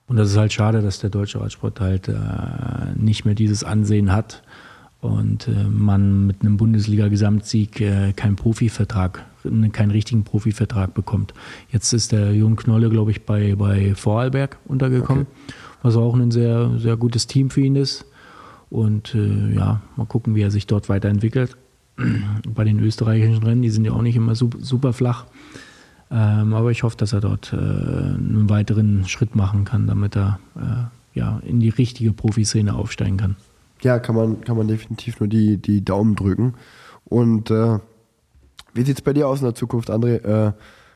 Und 0.08 0.18
das 0.18 0.32
ist 0.32 0.38
halt 0.38 0.54
schade, 0.54 0.82
dass 0.82 1.00
der 1.00 1.10
deutsche 1.10 1.40
Radsport 1.40 1.80
halt 1.80 2.08
äh, 2.08 2.14
nicht 2.96 3.26
mehr 3.26 3.36
dieses 3.36 3.64
Ansehen 3.64 4.12
hat 4.12 4.44
und 5.02 5.48
äh, 5.48 5.64
man 5.64 6.28
mit 6.28 6.42
einem 6.42 6.58
Bundesliga-Gesamtsieg 6.58 7.82
äh, 7.82 8.14
keinen 8.14 8.36
Profivertrag, 8.36 9.26
keinen 9.72 9.92
richtigen 9.92 10.24
Profivertrag 10.24 10.94
bekommt. 10.94 11.34
Jetzt 11.72 11.94
ist 11.94 12.12
der 12.12 12.34
Jung 12.34 12.58
Knolle, 12.58 12.90
glaube 12.90 13.12
ich, 13.12 13.26
bei, 13.26 13.56
bei 13.56 13.96
Vorarlberg 13.96 14.58
untergekommen. 14.66 15.24
Okay 15.24 15.54
was 15.84 15.96
auch 15.96 16.16
ein 16.16 16.32
sehr, 16.32 16.72
sehr 16.80 16.98
gutes 16.98 17.28
Team 17.28 17.52
für 17.52 17.62
ihn 17.62 17.76
ist. 17.76 18.06
Und 18.72 19.14
äh, 19.14 19.54
ja, 19.54 19.82
mal 19.98 20.08
gucken, 20.08 20.34
wie 20.34 20.42
er 20.42 20.50
sich 20.50 20.66
dort 20.66 20.90
weiterentwickelt. 20.90 21.56
Bei 22.48 22.64
den 22.64 22.80
österreichischen 22.80 23.44
Rennen, 23.44 23.62
die 23.62 23.70
sind 23.70 23.86
ja 23.86 23.92
auch 23.92 24.02
nicht 24.02 24.16
immer 24.16 24.34
super, 24.34 24.58
super 24.62 24.94
flach. 24.94 25.26
Ähm, 26.10 26.54
aber 26.54 26.72
ich 26.72 26.84
hoffe, 26.84 26.98
dass 26.98 27.14
er 27.14 27.22
dort 27.22 27.54
äh, 27.54 27.58
einen 27.58 28.50
weiteren 28.50 29.08
Schritt 29.08 29.36
machen 29.36 29.66
kann, 29.66 29.86
damit 29.86 30.16
er 30.16 30.40
äh, 30.56 31.18
ja, 31.20 31.40
in 31.46 31.60
die 31.60 31.70
richtige 31.70 32.14
Profiszene 32.14 32.74
aufsteigen 32.74 33.18
kann. 33.18 33.36
Ja, 33.82 34.00
kann 34.00 34.16
man, 34.16 34.42
kann 34.42 34.58
man 34.58 34.68
definitiv 34.68 35.20
nur 35.20 35.28
die, 35.28 35.58
die 35.58 35.84
Daumen 35.84 36.16
drücken. 36.16 36.54
Und 37.06 37.52
äh, 37.52 37.80
wie 38.74 38.84
sieht 38.84 38.98
es 38.98 39.02
bei 39.02 39.14
dir 39.14 39.28
aus 39.28 39.40
in 39.40 39.46
der 39.46 39.56
Zukunft, 39.56 39.92
André? 39.92 40.24
Äh, 40.24 40.54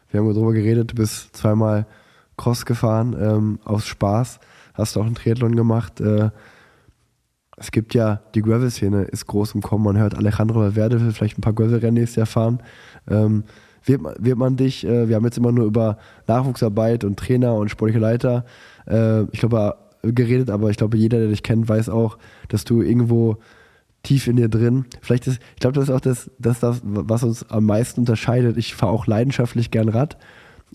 wir 0.10 0.20
haben 0.20 0.34
darüber 0.34 0.54
geredet, 0.54 0.92
du 0.92 0.96
bist 0.96 1.36
zweimal 1.36 1.86
Cross 2.38 2.66
gefahren, 2.66 3.16
ähm, 3.20 3.60
aus 3.66 3.86
Spaß 3.86 4.40
hast 4.78 4.96
du 4.96 5.02
auch 5.02 5.06
einen 5.06 5.16
Triathlon 5.16 5.56
gemacht. 5.56 6.00
Äh, 6.00 6.30
es 7.58 7.72
gibt 7.72 7.96
ja, 7.96 8.22
die 8.36 8.42
Gravel-Szene 8.42 9.04
ist 9.04 9.26
groß 9.26 9.56
im 9.56 9.62
Kommen. 9.62 9.84
Man 9.84 9.98
hört 9.98 10.16
Alejandro 10.16 10.60
Valverde 10.60 11.02
will 11.02 11.12
vielleicht 11.12 11.38
ein 11.38 11.42
paar 11.42 11.54
Gravel-Rennen 11.54 11.96
nächstes 11.96 12.18
Jahr 12.18 12.26
fahren. 12.28 12.62
Ähm, 13.10 13.44
wird, 13.84 14.02
wird 14.20 14.38
man 14.38 14.58
dich, 14.58 14.86
äh, 14.86 15.10
wir 15.10 15.16
haben 15.16 15.26
jetzt 15.26 15.38
immer 15.38 15.52
nur 15.52 15.66
über 15.66 15.98
Nachwuchsarbeit 16.28 17.04
und 17.04 17.18
Trainer 17.18 17.56
und 17.56 17.70
sportliche 17.70 18.00
Leiter, 18.00 18.46
äh, 18.86 19.24
ich 19.32 19.40
glaube, 19.40 19.76
geredet, 20.04 20.50
aber 20.50 20.70
ich 20.70 20.78
glaube, 20.78 20.98
jeder, 20.98 21.18
der 21.18 21.30
dich 21.30 21.44
kennt, 21.44 21.68
weiß 21.68 21.90
auch, 21.90 22.18
dass 22.50 22.64
du 22.64 22.82
irgendwo 22.82 23.38
tief 24.04 24.28
in 24.28 24.36
dir 24.36 24.50
drin, 24.50 24.86
vielleicht 25.02 25.28
ist, 25.28 25.42
ich 25.56 25.60
glaube, 25.60 25.74
das 25.74 25.86
ist 25.86 25.96
auch 25.96 26.00
das, 26.00 26.30
das, 26.38 26.60
das, 26.60 26.82
was 26.84 27.24
uns 27.24 27.50
am 27.50 27.66
meisten 27.66 28.02
unterscheidet. 28.02 28.58
Ich 28.58 28.76
fahre 28.76 28.92
auch 28.92 29.08
leidenschaftlich 29.08 29.72
gern 29.72 29.90
Rad, 29.90 30.18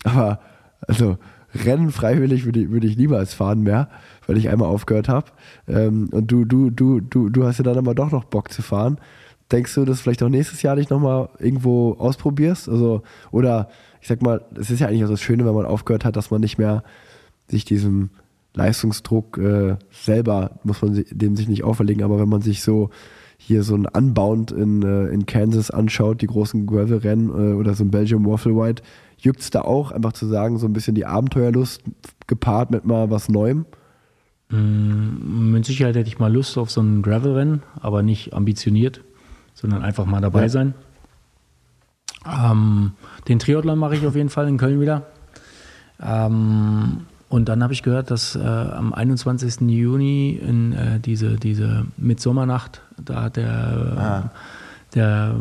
aber 0.03 0.39
also 0.81 1.17
Rennen 1.53 1.91
freiwillig 1.91 2.45
würde 2.45 2.61
ich, 2.61 2.69
würde 2.69 2.87
ich 2.87 2.97
niemals 2.97 3.33
fahren 3.33 3.61
mehr, 3.61 3.89
weil 4.27 4.37
ich 4.37 4.49
einmal 4.49 4.69
aufgehört 4.69 5.09
habe. 5.09 5.31
Ähm, 5.67 6.09
und 6.11 6.31
du, 6.31 6.45
du, 6.45 6.69
du, 6.69 6.99
du, 6.99 7.29
du 7.29 7.45
hast 7.45 7.57
ja 7.57 7.63
dann 7.63 7.77
aber 7.77 7.95
doch 7.95 8.11
noch 8.11 8.23
Bock 8.23 8.51
zu 8.51 8.61
fahren. 8.61 8.97
Denkst 9.51 9.75
du, 9.75 9.85
dass 9.85 10.01
vielleicht 10.01 10.23
auch 10.23 10.29
nächstes 10.29 10.61
Jahr 10.61 10.75
nicht 10.75 10.89
nochmal 10.89 11.29
irgendwo 11.39 11.93
ausprobierst? 11.93 12.69
Also, 12.69 13.03
oder 13.31 13.69
ich 14.01 14.07
sag 14.07 14.21
mal, 14.21 14.41
es 14.55 14.71
ist 14.71 14.79
ja 14.79 14.87
eigentlich 14.87 15.05
auch 15.05 15.09
das 15.09 15.21
Schöne, 15.21 15.45
wenn 15.45 15.53
man 15.53 15.65
aufgehört 15.65 16.05
hat, 16.05 16.15
dass 16.15 16.31
man 16.31 16.41
nicht 16.41 16.57
mehr 16.57 16.83
sich 17.47 17.65
diesem 17.65 18.09
Leistungsdruck 18.55 19.37
äh, 19.37 19.77
selber, 19.91 20.59
muss 20.63 20.81
man 20.81 21.03
dem 21.09 21.35
sich 21.35 21.47
nicht 21.47 21.63
auferlegen, 21.63 22.03
aber 22.03 22.19
wenn 22.19 22.29
man 22.29 22.41
sich 22.41 22.61
so 22.61 22.89
hier 23.37 23.63
so 23.63 23.75
ein 23.75 23.85
Unbound 23.85 24.51
in, 24.51 24.83
äh, 24.83 25.07
in 25.07 25.25
Kansas 25.25 25.69
anschaut, 25.69 26.21
die 26.21 26.27
großen 26.27 26.65
Gravel-Rennen 26.65 27.29
äh, 27.29 27.53
oder 27.53 27.73
so 27.73 27.83
ein 27.83 27.91
Belgium 27.91 28.25
Waffle 28.25 28.55
White, 28.55 28.83
juckt 29.23 29.39
es 29.41 29.49
da 29.49 29.61
auch, 29.61 29.91
einfach 29.91 30.13
zu 30.13 30.27
sagen, 30.27 30.57
so 30.59 30.67
ein 30.67 30.73
bisschen 30.73 30.95
die 30.95 31.05
Abenteuerlust 31.05 31.81
gepaart 32.27 32.71
mit 32.71 32.85
mal 32.85 33.09
was 33.09 33.29
Neuem? 33.29 33.65
Mm, 34.49 35.51
mit 35.51 35.65
Sicherheit 35.65 35.95
hätte 35.95 36.07
ich 36.09 36.19
mal 36.19 36.31
Lust 36.31 36.57
auf 36.57 36.69
so 36.71 36.81
ein 36.81 37.01
Gravel-Rennen, 37.01 37.63
aber 37.81 38.03
nicht 38.03 38.33
ambitioniert, 38.33 39.01
sondern 39.53 39.81
einfach 39.81 40.05
mal 40.05 40.21
dabei 40.21 40.43
Ja. 40.43 40.49
sein. 40.49 40.73
Ähm, 42.25 42.91
den 43.27 43.39
Triathlon 43.39 43.77
mache 43.79 43.95
ich 43.95 44.05
auf 44.05 44.15
jeden 44.15 44.29
Fall 44.29 44.47
in 44.47 44.57
Köln 44.57 44.79
wieder. 44.79 45.07
Ähm, 46.01 47.01
und 47.29 47.49
dann 47.49 47.63
habe 47.63 47.73
ich 47.73 47.83
gehört, 47.83 48.11
dass 48.11 48.35
äh, 48.35 48.39
am 48.39 48.93
21. 48.93 49.61
Juni 49.61 50.31
in 50.41 50.73
äh, 50.73 50.99
diese, 50.99 51.35
diese 51.37 51.85
Mitsommernacht, 51.97 52.81
da 53.03 53.23
hat 53.23 53.37
der, 53.37 54.31
der 54.95 55.35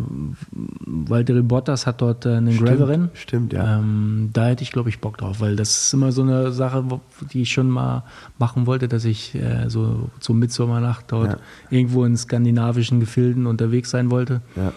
Walter 0.87 1.43
Bottas 1.43 1.87
hat 1.87 2.01
dort 2.01 2.27
äh, 2.27 2.31
einen 2.37 2.57
Gravel-Rennen. 2.57 3.11
Stimmt, 3.15 3.53
ja. 3.53 3.79
Ähm, 3.79 4.31
da 4.33 4.47
hätte 4.47 4.63
ich, 4.63 4.73
glaube 4.73 4.89
ich, 4.89 5.01
Bock 5.01 5.19
drauf, 5.19 5.41
weil 5.41 5.57
das 5.57 5.71
ist 5.85 5.95
immer 5.95 6.13
so 6.13 6.23
eine 6.23 6.53
Sache, 6.53 6.85
die 7.33 7.43
ich 7.43 7.53
schon 7.53 7.69
mal 7.71 8.05
machen 8.39 8.67
wollte, 8.67 8.89
dass 8.89 9.05
ich 9.05 9.35
äh, 9.35 9.69
so 9.69 10.11
zur 10.21 10.35
Mitsommernacht 10.35 11.07
dort 11.09 11.33
Ja. 11.33 11.39
irgendwo 11.71 12.05
in 12.05 12.17
skandinavischen 12.17 13.01
Gefilden 13.01 13.47
unterwegs 13.47 13.91
sein 13.91 14.11
wollte. 14.11 14.41
ja. 14.57 14.73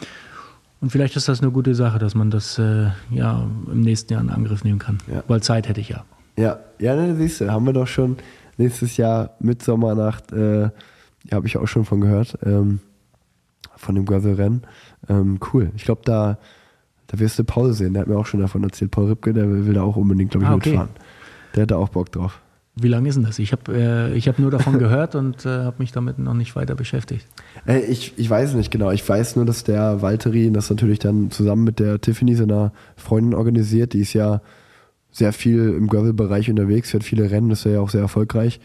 Und 0.82 0.92
vielleicht 0.92 1.16
ist 1.16 1.28
das 1.30 1.42
eine 1.42 1.52
gute 1.52 1.74
Sache, 1.74 1.98
dass 1.98 2.14
man 2.14 2.30
das 2.30 2.60
äh, 2.60 2.90
ja 3.10 3.48
im 3.72 3.82
nächsten 3.82 4.14
Jahr 4.14 4.22
in 4.22 4.30
Angriff 4.30 4.64
nehmen 4.64 4.78
kann. 4.78 5.00
Ja. 5.12 5.24
Weil 5.28 5.42
Zeit 5.42 5.68
hätte 5.68 5.80
ich 5.82 5.90
ja. 5.90 6.04
Ja, 6.38 6.60
ja, 6.80 6.96
ne, 6.96 7.16
siehst 7.16 7.42
du, 7.42 7.50
haben 7.50 7.66
wir 7.66 7.74
doch 7.74 7.88
schon 7.88 8.18
nächstes 8.58 8.98
Jahr 8.98 9.32
Mitsommernacht, 9.40 10.32
äh, 10.34 10.70
habe 11.32 11.48
ich 11.48 11.58
auch 11.58 11.66
schon 11.68 11.86
von 11.86 12.02
gehört, 12.02 12.38
ähm, 12.46 12.82
von 13.78 13.96
dem 13.96 14.06
Gravel-Rennen. 14.06 14.64
Ähm, 15.10 15.40
cool. 15.54 15.72
Ich 15.76 15.86
glaube, 15.86 16.02
da, 16.06 16.38
da 17.08 17.20
wirst 17.20 17.38
du 17.40 17.44
Paul 17.44 17.74
sehen. 17.74 17.94
Der 17.94 18.02
hat 18.02 18.08
mir 18.08 18.18
auch 18.18 18.26
schon 18.26 18.40
davon 18.40 18.64
erzählt. 18.64 18.92
Paul 18.92 19.08
Ripke, 19.08 19.34
der 19.34 19.50
will, 19.50 19.66
will 19.66 19.74
da 19.74 19.84
auch 19.84 19.96
unbedingt, 19.96 20.32
glaube 20.32 20.46
ich, 20.46 20.50
Ah, 20.50 20.56
okay. 20.56 20.70
mitfahren. 20.72 20.90
Der 21.56 21.64
hat 21.64 21.72
da 21.72 21.78
auch 21.78 21.90
Bock 21.90 22.12
drauf. 22.12 22.42
Wie 22.78 22.90
lange 22.90 23.08
ist 23.08 23.16
denn 23.16 23.24
das? 23.24 23.40
Ich 23.40 23.54
habe 23.54 23.74
äh, 23.74 24.14
ich 24.18 24.28
hab 24.28 24.38
nur 24.38 24.52
davon 24.52 24.80
gehört 24.80 25.16
und 25.16 25.46
äh, 25.46 25.50
habe 25.50 25.76
mich 25.80 25.94
damit 25.94 26.20
noch 26.20 26.34
nicht 26.34 26.56
weiter 26.58 26.76
beschäftigt. 26.76 27.26
Äh, 27.66 27.80
ich, 27.86 28.14
ich 28.18 28.30
weiß 28.30 28.54
nicht 28.56 28.70
genau. 28.70 28.92
Ich 28.92 29.08
weiß 29.08 29.38
nur, 29.38 29.46
dass 29.46 29.64
der 29.64 30.02
Valtteri 30.02 30.52
das 30.52 30.70
natürlich 30.70 31.00
dann 31.00 31.32
zusammen 31.32 31.64
mit 31.64 31.80
der 31.80 32.02
Tiffany, 32.02 32.36
seiner 32.36 32.74
Freundin, 32.98 33.34
organisiert. 33.34 33.94
Die 33.94 34.00
ist 34.02 34.12
ja 34.12 34.42
sehr 35.12 35.32
viel 35.32 35.70
im 35.70 35.88
Gravel-Bereich 35.88 36.50
unterwegs, 36.50 36.92
fährt 36.92 37.06
viele 37.06 37.32
Rennen, 37.32 37.50
ist 37.52 37.64
ja 37.64 37.80
auch 37.80 37.90
sehr 37.90 38.02
erfolgreich. 38.02 38.60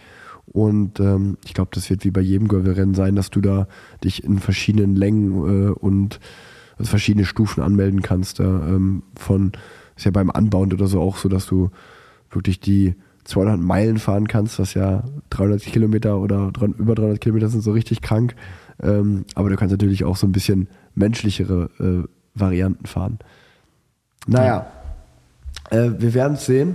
Und 0.52 0.98
ähm, 0.98 1.38
ich 1.44 1.54
glaube, 1.54 1.70
das 1.72 1.88
wird 1.90 2.04
wie 2.04 2.10
bei 2.10 2.20
jedem 2.20 2.48
Gravel-Rennen 2.48 2.94
sein, 2.94 3.14
dass 3.14 3.30
du 3.30 3.40
da 3.40 3.68
dich 4.02 4.24
in 4.24 4.38
verschiedenen 4.38 4.96
Längen 4.96 5.68
äh, 5.68 5.70
und 5.70 6.18
also 6.76 6.90
verschiedene 6.90 7.24
Stufen 7.24 7.62
anmelden 7.62 8.02
kannst. 8.02 8.40
Da, 8.40 8.44
ähm, 8.44 9.04
von, 9.14 9.52
ist 9.96 10.04
ja 10.04 10.10
beim 10.10 10.30
Unbound 10.30 10.74
oder 10.74 10.86
so 10.86 11.00
auch 11.00 11.18
so, 11.18 11.28
dass 11.28 11.46
du 11.46 11.70
wirklich 12.30 12.58
die 12.58 12.94
200 13.24 13.60
Meilen 13.60 13.98
fahren 13.98 14.26
kannst, 14.26 14.58
was 14.58 14.74
ja 14.74 15.04
300 15.30 15.62
Kilometer 15.62 16.18
oder 16.18 16.50
300, 16.52 16.80
über 16.80 16.94
300 16.94 17.20
Kilometer 17.20 17.48
sind 17.48 17.62
so 17.62 17.70
richtig 17.70 18.02
krank. 18.02 18.34
Ähm, 18.82 19.24
aber 19.34 19.50
du 19.50 19.56
kannst 19.56 19.72
natürlich 19.72 20.04
auch 20.04 20.16
so 20.16 20.26
ein 20.26 20.32
bisschen 20.32 20.68
menschlichere 20.94 21.70
äh, 21.78 22.08
Varianten 22.34 22.86
fahren. 22.86 23.18
Naja, 24.26 24.66
äh, 25.70 25.90
wir 25.98 26.14
werden 26.14 26.34
es 26.34 26.46
sehen. 26.46 26.74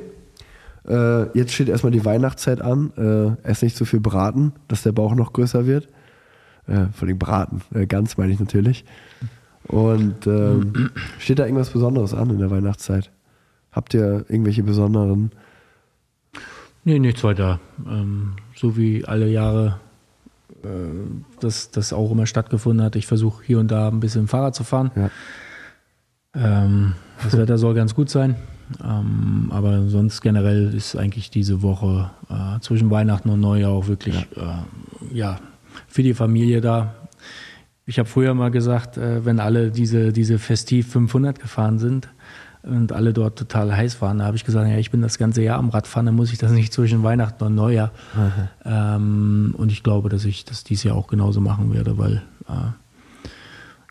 Äh, 0.88 1.38
jetzt 1.38 1.54
steht 1.54 1.70
erstmal 1.70 1.92
die 1.92 2.06
Weihnachtszeit 2.06 2.62
an. 2.62 2.92
Äh, 2.98 3.48
ess 3.48 3.62
nicht 3.62 3.76
zu 3.76 3.86
viel 3.86 4.00
Braten, 4.00 4.54
dass 4.68 4.84
der 4.84 4.92
Bauch 4.92 5.16
noch 5.16 5.34
größer 5.34 5.66
wird. 5.66 5.88
Äh, 6.68 6.88
vor 6.94 7.08
allem 7.08 7.20
Braten, 7.20 7.62
äh, 7.74 7.86
ganz 7.86 8.18
meine 8.18 8.34
ich 8.34 8.40
natürlich. 8.40 8.86
Und 9.68 10.28
ähm, 10.28 10.92
steht 11.20 11.40
da 11.40 11.46
irgendwas 11.46 11.72
Besonderes 11.72 12.14
an 12.14 12.30
in 12.30 12.40
der 12.40 12.52
Weihnachtszeit? 12.52 13.12
Habt 13.72 13.94
ihr 13.94 14.26
irgendwelche 14.30 14.64
besonderen? 14.64 15.32
Nee, 16.84 17.00
nichts 17.00 17.24
weiter. 17.24 17.60
Ähm, 17.88 18.34
so 18.56 18.78
wie 18.78 19.06
alle 19.06 19.28
Jahre 19.28 19.80
äh, 20.64 20.68
das, 21.40 21.72
das 21.72 21.94
auch 21.94 22.12
immer 22.12 22.28
stattgefunden 22.28 22.86
hat. 22.86 22.96
Ich 22.96 23.08
versuche 23.08 23.44
hier 23.44 23.60
und 23.60 23.72
da 23.72 23.88
ein 23.88 24.00
bisschen 24.00 24.28
Fahrrad 24.28 24.54
zu 24.54 24.64
fahren. 24.64 24.92
Ja. 24.96 25.10
Ähm, 26.36 26.94
das 27.24 27.38
Wetter 27.38 27.58
soll 27.58 27.74
ganz 27.74 27.96
gut 27.96 28.10
sein. 28.10 28.36
Ähm, 28.84 29.48
aber 29.52 29.88
sonst 29.88 30.22
generell 30.22 30.74
ist 30.74 30.96
eigentlich 30.96 31.30
diese 31.30 31.62
Woche 31.62 32.10
äh, 32.30 32.60
zwischen 32.62 32.90
Weihnachten 32.90 33.30
und 33.30 33.40
Neujahr 33.40 33.72
auch 33.72 33.88
wirklich 33.88 34.16
äh, 34.36 35.16
ja, 35.16 35.40
für 35.88 36.04
die 36.04 36.14
Familie 36.14 36.62
da. 36.62 36.96
Ich 37.86 38.00
habe 38.00 38.10
früher 38.10 38.34
mal 38.34 38.52
gesagt, 38.52 38.98
äh, 38.98 39.26
wenn 39.26 39.40
alle 39.40 39.72
diese, 39.72 40.12
diese 40.12 40.40
Festiv 40.40 40.92
500 40.92 41.40
gefahren 41.40 41.78
sind 41.78 42.10
und 42.64 42.92
alle 42.92 43.14
dort 43.14 43.38
total 43.38 43.76
heiß 43.76 44.02
waren, 44.02 44.20
da 44.20 44.26
habe 44.26 44.38
ich 44.38 44.44
gesagt, 44.44 44.68
ja, 44.68 44.78
ich 44.78 44.90
bin 44.90 45.02
das 45.02 45.20
ganze 45.20 45.44
Jahr 45.44 45.60
am 45.60 45.70
Radfahren, 45.70 46.08
dann 46.08 46.16
muss 46.16 46.32
ich 46.32 46.40
das 46.40 46.52
nicht 46.52 46.74
zwischen 46.74 47.04
Weihnachten 47.04 47.44
und 47.44 47.56
Neujahr. 47.56 47.92
Ähm, 48.68 49.54
und 49.56 49.72
ich 49.72 49.84
glaube, 49.84 50.10
dass 50.10 50.26
ich 50.26 50.44
das 50.44 50.64
dieses 50.64 50.86
Jahr 50.86 50.96
auch 50.96 51.06
genauso 51.06 51.40
machen 51.40 51.72
werde, 51.72 52.00
weil 52.00 52.24
äh, 52.50 52.72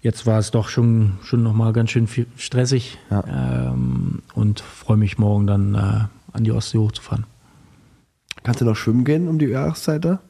jetzt 0.05 0.27
war 0.27 0.39
es 0.39 0.51
doch 0.51 0.69
schon, 0.69 1.13
schon 1.23 1.43
nochmal 1.43 1.73
ganz 1.73 1.91
schön 1.91 2.07
viel 2.07 2.27
stressig 2.37 2.99
ähm, 3.11 4.14
und 4.55 4.61
freue 4.61 4.97
mich 4.97 5.19
morgen 5.19 5.47
dann 5.49 5.75
äh, 5.75 5.79
an 6.33 6.45
die 6.45 6.53
Ostsee 6.53 6.79
hochzufahren. 6.79 7.25
Kannst 8.45 8.61
du 8.61 8.65
noch 8.65 8.77
schwimmen 8.77 9.05
gehen 9.05 9.27
um 9.29 9.39
die 9.39 9.47
Jahreszeit 9.47 10.05
da? 10.05 10.21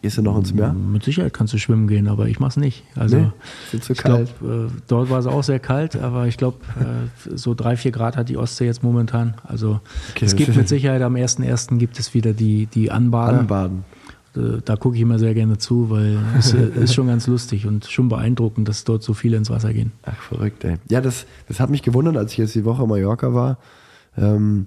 Gehst 0.00 0.16
du 0.18 0.22
noch 0.22 0.36
ins 0.38 0.52
Meer? 0.54 0.72
Mit 0.72 1.02
Sicherheit 1.02 1.32
kannst 1.34 1.52
du 1.54 1.58
schwimmen 1.58 1.86
gehen, 1.88 2.08
aber 2.08 2.28
ich 2.28 2.38
mach's 2.38 2.56
nicht. 2.56 2.84
Also 2.94 3.16
Nee, 3.18 3.30
ist 3.72 3.84
zu 3.84 3.94
kalt. 3.94 4.28
äh, 4.42 4.68
dort 4.86 5.10
war 5.10 5.18
es 5.18 5.26
auch 5.26 5.42
sehr 5.42 5.58
kalt, 5.58 5.96
aber 5.96 6.26
ich 6.26 6.36
glaube, 6.36 6.58
äh, 6.78 7.36
so 7.36 7.54
drei, 7.54 7.76
vier 7.76 7.90
Grad 7.90 8.16
hat 8.16 8.28
die 8.28 8.36
Ostsee 8.36 8.66
jetzt 8.66 8.82
momentan. 8.82 9.34
Also 9.44 9.80
Okay, 10.10 10.24
es 10.26 10.36
gibt 10.36 10.54
mit 10.56 10.68
Sicherheit 10.68 11.02
am 11.02 11.14
1.1. 11.16 11.76
gibt 11.78 11.98
es 11.98 12.12
wieder 12.14 12.32
die, 12.32 12.66
die 12.66 12.90
Anbader. 12.90 13.40
Anbaden. 13.40 13.84
Äh, 14.36 14.60
Da 14.64 14.76
gucke 14.76 14.96
ich 14.96 15.02
immer 15.02 15.18
sehr 15.18 15.34
gerne 15.34 15.58
zu, 15.58 15.90
weil 15.90 16.18
es 16.38 16.52
äh, 16.54 16.66
ist 16.82 16.94
schon 16.94 17.06
ganz 17.06 17.26
lustig 17.26 17.66
und 17.66 17.84
schon 17.86 18.08
beeindruckend, 18.08 18.68
dass 18.68 18.84
dort 18.84 19.02
so 19.02 19.14
viele 19.14 19.36
ins 19.36 19.50
Wasser 19.50 19.72
gehen. 19.72 19.92
Ach, 20.02 20.16
verrückt, 20.16 20.64
ey. 20.64 20.76
Ja, 20.88 21.00
das, 21.00 21.26
das 21.48 21.60
hat 21.60 21.70
mich 21.70 21.82
gewundert, 21.82 22.16
als 22.16 22.32
ich 22.32 22.38
jetzt 22.38 22.54
die 22.54 22.64
Woche 22.64 22.82
in 22.84 22.88
Mallorca 22.88 23.34
war. 23.34 23.58
Ähm, 24.16 24.66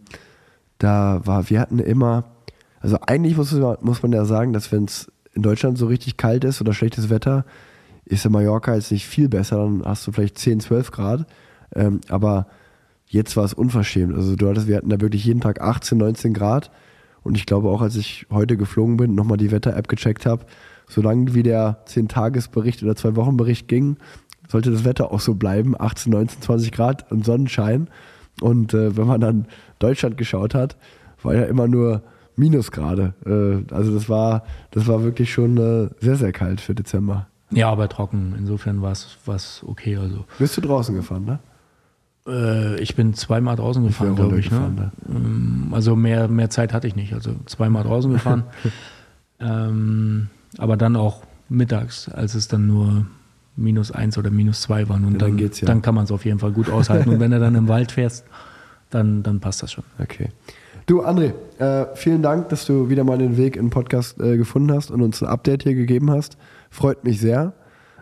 da 0.80 1.22
war, 1.26 1.50
wir 1.50 1.60
hatten 1.60 1.80
immer, 1.80 2.26
also 2.82 2.98
eigentlich 3.06 3.36
muss, 3.38 3.52
man- 3.54 3.78
muss 3.82 4.04
man 4.04 4.12
ja 4.14 4.26
sagen, 4.26 4.54
dass 4.54 4.72
wenn 4.72 4.86
es 4.86 5.12
in 5.34 5.42
Deutschland 5.42 5.78
so 5.78 5.88
richtig 5.88 6.18
kalt 6.18 6.44
ist 6.44 6.62
oder 6.62 6.74
schlechtes 6.74 7.10
Wetter, 7.10 7.46
ist 8.06 8.26
in 8.26 8.32
Mallorca 8.32 8.74
jetzt 8.76 8.92
nicht 8.92 9.06
viel 9.06 9.28
besser, 9.30 9.58
dann 9.58 9.82
hast 9.86 10.06
du 10.08 10.12
vielleicht 10.12 10.38
10, 10.38 10.60
12 10.60 10.92
Grad. 10.92 11.26
Ähm, 11.76 12.00
aber 12.10 12.48
jetzt 13.08 13.36
war 13.38 13.44
es 13.46 13.54
unverschämt. 13.54 14.16
Also 14.16 14.36
du 14.36 14.50
hattest, 14.50 14.68
wir 14.68 14.78
hatten 14.78 14.90
da 14.90 15.00
wirklich 15.02 15.26
jeden 15.26 15.42
Tag 15.42 15.62
18, 15.62 15.98
19 15.98 16.34
Grad. 16.34 16.72
Und 17.28 17.36
ich 17.36 17.46
glaube 17.46 17.68
auch, 17.70 17.82
als 17.82 17.98
ich 17.98 18.26
heute 18.32 18.56
geflogen 18.56 18.96
bin, 18.96 19.14
nochmal 19.14 19.38
die 19.38 19.52
Wetter-App 19.52 19.90
gecheckt 19.90 20.26
habe, 20.26 20.46
solange 20.88 21.34
wie 21.34 21.44
der 21.44 21.84
10-Tages-Bericht 21.86 22.82
oder 22.84 22.94
2-Wochen-Bericht 22.94 23.68
ging, 23.68 23.98
sollte 24.48 24.72
das 24.72 24.86
Wetter 24.86 25.12
auch 25.12 25.20
so 25.20 25.34
bleiben, 25.34 25.76
18, 25.78 26.14
19, 26.14 26.42
20 26.42 26.72
Grad 26.72 27.12
und 27.12 27.26
Sonnenschein. 27.26 27.90
Und 28.40 28.74
äh, 28.74 28.96
wenn 28.96 29.08
man 29.08 29.20
dann 29.20 29.48
Deutschland 29.80 30.18
geschaut 30.18 30.56
hat, 30.56 30.78
war 31.22 31.36
ja 31.36 31.44
immer 31.44 31.68
nur 31.68 32.02
Minusgrade. 32.38 33.14
Äh, 33.26 33.74
also 33.74 33.94
das 33.94 34.08
war, 34.08 34.44
das 34.72 34.88
war 34.88 35.04
wirklich 35.04 35.34
schon 35.34 35.58
äh, 35.58 35.90
sehr, 36.00 36.16
sehr 36.16 36.32
kalt 36.32 36.62
für 36.62 36.76
Dezember. 36.76 37.28
Ja, 37.52 37.70
aber 37.70 37.90
trocken. 37.90 38.36
Insofern 38.38 38.82
war 38.82 38.94
es 38.94 39.64
okay. 39.68 39.98
Also 39.98 40.24
Bist 40.40 40.56
du 40.56 40.62
draußen 40.62 40.96
gefahren, 40.96 41.26
ne? 41.26 41.40
Äh, 42.28 42.80
ich 42.80 42.96
bin 42.96 43.14
zweimal 43.14 43.56
draußen 43.56 43.84
gefahren, 43.84 44.16
glaube 44.16 44.40
ich. 44.40 44.52
Ne? 44.52 44.58
runtergefahren, 44.60 44.92
Ähm, 45.10 45.68
Also 45.74 45.96
mehr, 45.96 46.28
mehr 46.28 46.50
Zeit 46.50 46.74
hatte 46.74 46.88
ich 46.88 46.96
nicht. 46.96 47.14
Also 47.14 47.32
zweimal 47.46 47.84
draußen 47.84 48.12
gefahren. 48.12 48.44
ähm, 49.40 50.28
aber 50.58 50.78
dann 50.78 50.96
auch 50.96 51.24
mittags, 51.50 52.10
als 52.10 52.36
es 52.36 52.48
dann 52.48 52.68
nur 52.68 53.06
minus 53.56 53.92
eins 53.92 54.18
oder 54.18 54.30
minus 54.30 54.62
zwei 54.62 54.88
waren. 54.90 55.04
Und 55.06 55.14
Ja, 55.14 55.20
dann 55.20 55.30
dann, 55.30 55.38
geht's 55.38 55.62
ja. 55.62 55.68
dann 55.68 55.82
kann 55.82 55.96
man 55.96 56.04
es 56.06 56.12
auf 56.12 56.26
jeden 56.26 56.40
Fall 56.40 56.52
gut 56.52 56.70
aushalten. 56.70 57.10
Und 57.10 57.20
wenn 57.20 57.32
du 57.32 57.40
dann 57.40 57.56
im 57.56 57.68
Wald 57.68 57.92
fährst, 57.92 58.26
dann, 58.90 59.24
dann 59.24 59.40
passt 59.40 59.64
das 59.64 59.72
schon. 59.72 59.84
Okay. 60.00 60.30
Du, 60.86 61.04
André, 61.04 61.34
äh, 61.60 61.88
vielen 61.96 62.22
Dank, 62.22 62.50
dass 62.50 62.66
du 62.66 62.88
wieder 62.90 63.04
mal 63.04 63.18
den 63.18 63.36
Weg 63.36 63.58
in 63.58 63.66
den 63.66 63.70
Podcast 63.72 64.22
äh, 64.22 64.38
gefunden 64.38 64.72
hast 64.72 64.90
und 64.90 65.02
uns 65.02 65.22
ein 65.22 65.28
Update 65.28 65.64
hier 65.64 65.76
gegeben 65.76 66.10
hast. 66.12 66.38
Freut 66.70 67.04
mich 67.04 67.20
sehr. 67.20 67.54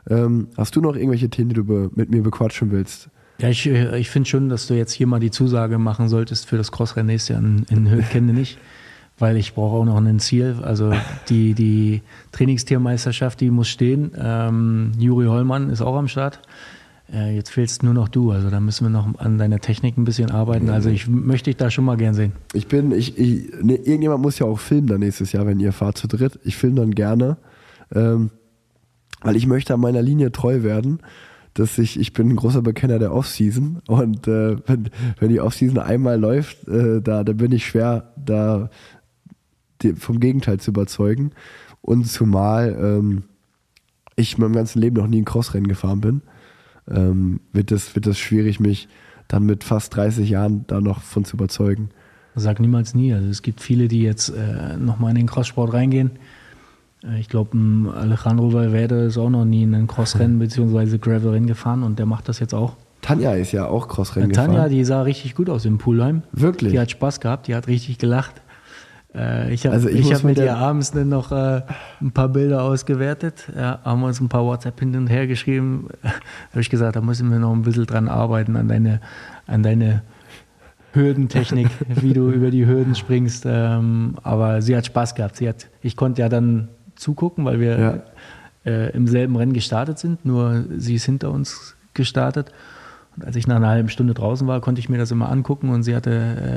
Ähm, 0.07 0.49
hast 0.55 0.76
du 0.76 0.82
noch 0.82 0.95
irgendwelche 0.95 1.30
Themen, 1.30 1.49
die 1.49 1.55
du 1.55 1.89
mit 1.95 2.11
mir 2.11 2.21
bequatschen 2.21 2.71
willst? 2.71 3.09
Ja, 3.39 3.49
ich, 3.49 3.65
äh, 3.67 3.97
ich 3.99 4.09
finde 4.09 4.29
schon, 4.29 4.49
dass 4.49 4.67
du 4.67 4.73
jetzt 4.73 4.93
hier 4.93 5.07
mal 5.07 5.19
die 5.19 5.31
Zusage 5.31 5.77
machen 5.77 6.07
solltest 6.07 6.47
für 6.47 6.57
das 6.57 6.71
Crossrennen 6.71 7.07
nächstes 7.07 7.29
Jahr 7.29 7.39
in, 7.39 7.65
in 7.69 8.25
nicht, 8.33 8.57
weil 9.17 9.38
ich 9.38 9.53
brauche 9.53 9.77
auch 9.77 9.86
noch 9.86 9.97
ein 9.97 10.19
Ziel. 10.19 10.57
Also 10.61 10.93
die, 11.29 11.53
die 11.53 12.01
Trainingstiermeisterschaft, 12.31 13.41
die 13.41 13.51
muss 13.51 13.67
stehen. 13.67 14.11
Ähm, 14.17 14.91
Juri 14.97 15.25
Hollmann 15.25 15.69
ist 15.69 15.81
auch 15.81 15.95
am 15.95 16.07
Start. 16.07 16.39
Äh, 17.11 17.36
jetzt 17.36 17.51
fehlst 17.51 17.83
nur 17.83 17.93
noch 17.93 18.07
du. 18.07 18.31
Also 18.31 18.49
da 18.49 18.59
müssen 18.59 18.86
wir 18.86 18.89
noch 18.89 19.19
an 19.19 19.38
deiner 19.38 19.59
Technik 19.59 19.97
ein 19.97 20.05
bisschen 20.05 20.31
arbeiten. 20.31 20.69
Also 20.69 20.89
ich 20.89 21.07
möchte 21.07 21.49
dich 21.49 21.57
da 21.57 21.69
schon 21.69 21.86
mal 21.86 21.97
gern 21.97 22.13
sehen. 22.13 22.31
Ich 22.53 22.67
bin, 22.67 22.91
ich, 22.91 23.17
ich 23.17 23.51
ne, 23.61 23.75
irgendjemand 23.75 24.21
muss 24.21 24.39
ja 24.39 24.47
auch 24.47 24.59
filmen 24.59 24.88
dann 24.88 25.01
nächstes 25.01 25.31
Jahr, 25.31 25.45
wenn 25.45 25.59
ihr 25.59 25.71
fahrt 25.71 25.97
zu 25.97 26.07
dritt. 26.07 26.39
Ich 26.43 26.55
filme 26.55 26.77
dann 26.77 26.91
gerne. 26.91 27.38
Ähm, 27.93 28.31
weil 29.21 29.36
ich 29.36 29.47
möchte 29.47 29.73
an 29.73 29.79
meiner 29.79 30.01
Linie 30.01 30.31
treu 30.31 30.63
werden, 30.63 30.99
dass 31.56 31.78
ich, 31.78 31.99
ich 31.99 32.14
bin 32.14 32.30
ein 32.30 32.36
großer 32.36 32.62
Bekenner 32.62 32.99
der 32.99 33.14
Offseason 33.14 33.82
und 33.88 34.28
äh, 34.28 34.58
wenn, 34.68 34.89
wenn 35.20 35.30
die 35.30 35.39
Offseason 35.39 35.80
einmal 35.80 36.20
läuft, 36.20 36.68
äh, 36.68 37.01
da, 37.01 37.24
da 37.24 37.34
bin 37.34 37.51
ich 37.51 37.66
schwer, 37.66 38.14
da 38.18 38.70
die, 39.82 39.93
vom 39.93 40.20
Gegenteil 40.20 40.60
zu 40.60 40.72
überzeugen. 40.72 41.32
Und 41.82 42.08
zumal 42.08 42.78
ähm, 42.80 43.24
ich 44.16 44.38
meinem 44.38 44.53
ganzen 44.53 44.80
Leben 44.80 44.97
noch 44.97 45.08
nie 45.08 45.22
ein 45.22 45.26
Crossrennen 45.26 45.68
gefahren 45.68 46.01
bin, 46.01 46.22
ähm, 46.89 47.39
wird, 47.53 47.72
das, 47.72 47.95
wird 47.95 48.06
das 48.06 48.20
schwierig, 48.20 48.60
mich 48.60 48.88
dann 49.28 49.45
mit 49.45 49.64
fast 49.64 49.95
30 49.95 50.30
Jahren 50.30 50.66
da 50.68 50.82
noch 50.82 51.01
von 51.01 51.26
zu 51.26 51.36
überzeugen. 51.36 51.89
Sag 52.36 52.60
niemals 52.60 52.93
nie. 52.93 53.14
Also 53.14 53.30
es 53.30 53.41
gibt 53.41 53.62
viele, 53.62 53.88
die 53.88 54.01
jetzt 54.01 54.30
äh, 54.30 54.78
nochmal 54.78 55.12
in 55.12 55.18
den 55.18 55.28
Crosssport 55.28 55.74
reingehen. 55.74 56.12
Äh, 57.06 57.20
ich 57.20 57.30
glaube, 57.30 57.58
Alejandro 57.95 58.53
Valverde 58.53 59.03
ist 59.06 59.18
auch 59.18 59.30
noch 59.30 59.45
nie 59.45 59.64
in 59.64 59.76
ein 59.76 59.88
Crossrennen 59.88 60.39
bzw. 60.39 60.97
Gravelrennen 60.97 61.47
gefahren 61.47 61.84
und 61.84 61.99
der 61.99 62.06
macht 62.06 62.30
das 62.30 62.39
jetzt 62.39 62.53
auch. 62.53 62.74
Tanja 63.01 63.34
ist 63.34 63.51
ja 63.51 63.68
auch 63.68 63.88
Crossrennen 63.88 64.32
Tanja, 64.32 64.53
gefahren. 64.53 64.72
die 64.72 64.84
sah 64.84 65.01
richtig 65.03 65.36
gut 65.36 65.49
aus 65.49 65.66
im 65.66 65.78
Poolheim. 65.78 66.24
Wirklich? 66.32 66.72
Die 66.72 66.80
hat 66.80 66.89
Spaß 66.89 67.20
gehabt, 67.20 67.47
die 67.47 67.56
hat 67.56 67.68
richtig 67.68 67.99
gelacht. 67.99 68.41
Äh, 69.14 69.53
ich 69.53 69.66
habe 69.66 69.76
Also 69.76 69.89
ich 69.89 69.99
ich 69.99 70.14
hab 70.14 70.24
mit 70.24 70.38
ihr 70.38 70.58
abends 70.58 70.91
dann 70.91 71.10
noch 71.10 71.32
äh, 71.32 71.62
ein 72.01 72.12
paar 72.12 72.30
Bilder 72.30 72.64
ausgewertet. 72.64 73.51
Ja, 73.56 73.80
haben 73.84 74.03
uns 74.03 74.20
ein 74.20 74.30
paar 74.30 74.43
WhatsApp 74.43 74.80
hin 74.80 74.95
und 74.95 75.08
her 75.08 75.28
geschrieben. 75.28 75.88
habe 76.51 76.62
ich 76.62 76.70
gesagt, 76.70 76.95
da 76.95 77.01
müssen 77.01 77.30
wir 77.30 77.39
noch 77.39 77.53
ein 77.53 77.62
bisschen 77.62 77.86
dran 77.86 78.08
arbeiten 78.08 78.56
an 78.56 78.68
deine, 78.68 79.01
an 79.45 79.62
deine 79.62 80.01
Hürdentechnik, 80.93 81.68
wie 81.88 82.14
du 82.14 82.32
über 82.32 82.49
die 82.49 82.66
Hürden 82.66 82.95
springst. 82.95 83.43
Ähm, 83.45 84.16
aber 84.24 84.62
sie 84.62 84.76
hat 84.76 84.86
Spaß 84.88 85.14
gehabt. 85.16 85.36
Sie 85.36 85.47
hat, 85.47 85.68
ich 85.82 85.95
konnte 85.95 86.22
ja 86.22 86.30
dann 86.30 86.70
zugucken, 86.96 87.46
weil 87.46 87.60
wir 87.60 87.80
Ja. 87.80 88.72
äh, 88.72 88.91
im 88.96 89.08
selben 89.08 89.36
Rennen 89.36 89.54
gestartet 89.54 90.00
sind. 90.00 90.26
Nur 90.26 90.64
sie 90.78 90.96
ist 90.96 91.06
hinter 91.06 91.32
uns 91.32 91.76
gestartet. 91.93 92.52
Und 93.16 93.24
als 93.26 93.36
ich 93.38 93.48
nach 93.48 93.56
einer 93.56 93.70
halben 93.70 93.88
Stunde 93.89 94.14
draußen 94.14 94.46
war, 94.48 94.60
konnte 94.60 94.80
ich 94.80 94.89
mir 94.89 94.98
das 94.98 95.10
immer 95.12 95.30
angucken 95.32 95.70
und 95.70 95.84
sie 95.84 95.96
hatte 95.96 96.12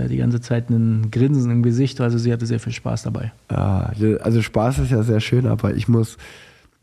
äh, 0.04 0.08
die 0.08 0.16
ganze 0.16 0.40
Zeit 0.40 0.68
einen 0.70 1.10
Grinsen 1.12 1.50
im 1.52 1.62
Gesicht. 1.62 2.00
Also 2.00 2.18
sie 2.18 2.32
hatte 2.32 2.46
sehr 2.46 2.58
viel 2.58 2.72
Spaß 2.72 3.04
dabei. 3.04 3.32
Ja, 3.50 3.92
also 4.22 4.42
Spaß 4.42 4.80
ist 4.80 4.90
ja 4.90 5.02
sehr 5.04 5.20
schön, 5.20 5.46
aber 5.46 5.74
ich 5.74 5.86
muss. 5.86 6.16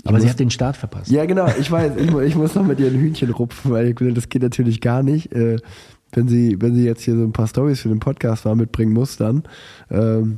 Ich 0.02 0.06
Aber 0.08 0.14
muss, 0.18 0.24
sie 0.24 0.30
hat 0.30 0.40
den 0.40 0.52
Start 0.52 0.78
verpasst. 0.78 1.10
Ja, 1.10 1.26
genau, 1.26 1.48
ich 1.60 1.72
weiß, 1.72 1.94
ich, 1.98 2.14
ich 2.14 2.36
muss 2.36 2.54
noch 2.56 2.64
mit 2.66 2.80
ihr 2.80 2.88
ein 2.88 2.94
Hühnchen 3.00 3.30
rupfen, 3.32 3.72
weil 3.72 3.88
ich, 3.88 4.14
das 4.14 4.30
geht 4.30 4.44
natürlich 4.44 4.80
gar 4.80 5.04
nicht. 5.04 5.34
Äh, 5.34 5.58
wenn 6.14 6.28
sie, 6.30 6.62
wenn 6.62 6.76
sie 6.76 6.86
jetzt 6.86 7.02
hier 7.02 7.16
so 7.16 7.24
ein 7.24 7.34
paar 7.34 7.48
Stories 7.48 7.82
für 7.82 7.90
den 7.90 8.00
Podcast 8.00 8.46
mal 8.46 8.56
mitbringen 8.56 8.94
muss, 8.94 9.18
dann, 9.18 9.44
ähm, 9.90 10.38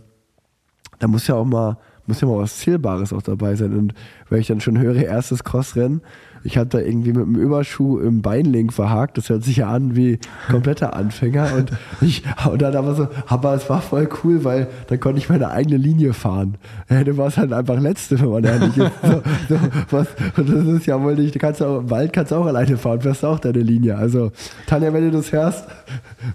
da 1.00 1.08
muss 1.08 1.28
ja 1.28 1.36
auch 1.36 1.46
mal, 1.46 1.78
muss 2.08 2.22
ja 2.22 2.28
mal 2.28 2.38
was 2.38 2.58
Zählbares 2.58 3.14
auch 3.14 3.22
dabei 3.22 3.56
sein. 3.56 3.78
Und 3.78 3.94
wenn 4.30 4.40
ich 4.40 4.48
dann 4.48 4.62
schon 4.62 4.80
höre, 4.80 4.96
erstes 4.96 5.44
Crossrennen, 5.44 6.02
ich 6.44 6.58
habe 6.58 6.70
da 6.70 6.80
irgendwie 6.80 7.12
mit 7.12 7.26
dem 7.26 7.36
Überschuh 7.36 8.00
im 8.00 8.22
Beinlink 8.22 8.72
verhakt, 8.72 9.18
das 9.18 9.30
hört 9.30 9.44
sich 9.44 9.58
ja 9.58 9.70
an 9.70 9.96
wie 9.96 10.20
kompletter 10.50 10.96
Anfänger. 10.96 11.54
Und 11.56 11.72
ich, 12.02 12.24
und 12.50 12.62
dann 12.62 12.76
aber 12.76 12.96
so, 12.96 13.08
aber 13.28 13.54
es 13.54 13.70
war 13.70 13.82
voll 13.82 14.08
cool, 14.24 14.44
weil 14.44 14.68
dann 14.88 15.00
konnte 15.00 15.20
ich 15.20 15.30
meine 15.30 15.50
eigene 15.50 15.78
Linie 15.78 16.14
fahren. 16.14 16.56
Ja, 16.90 17.04
du 17.04 17.18
warst 17.18 17.38
halt 17.38 17.52
einfach 17.52 17.80
Letzte, 17.80 18.20
wenn 18.22 18.30
man 18.30 18.44
ehrlich 18.44 18.78
ist. 18.78 18.92
So, 19.08 19.22
so, 19.50 19.60
was, 19.92 20.08
und 20.38 20.50
das 20.50 20.66
ist 20.66 20.86
ja 20.86 21.02
wohl 21.02 21.16
nicht, 21.16 21.36
du 21.36 21.40
kannst 21.40 21.62
auch, 21.62 21.80
im 21.80 21.90
Wald 21.90 22.14
kannst 22.14 22.32
du 22.32 22.36
auch 22.36 22.46
alleine 22.46 22.78
fahren, 22.78 23.02
fährst 23.02 23.24
auch 23.24 23.40
deine 23.40 23.60
Linie. 23.60 23.96
Also, 23.96 24.32
Tanja, 24.66 24.92
wenn 24.94 25.04
du 25.04 25.12
das 25.12 25.32
hörst, 25.32 25.66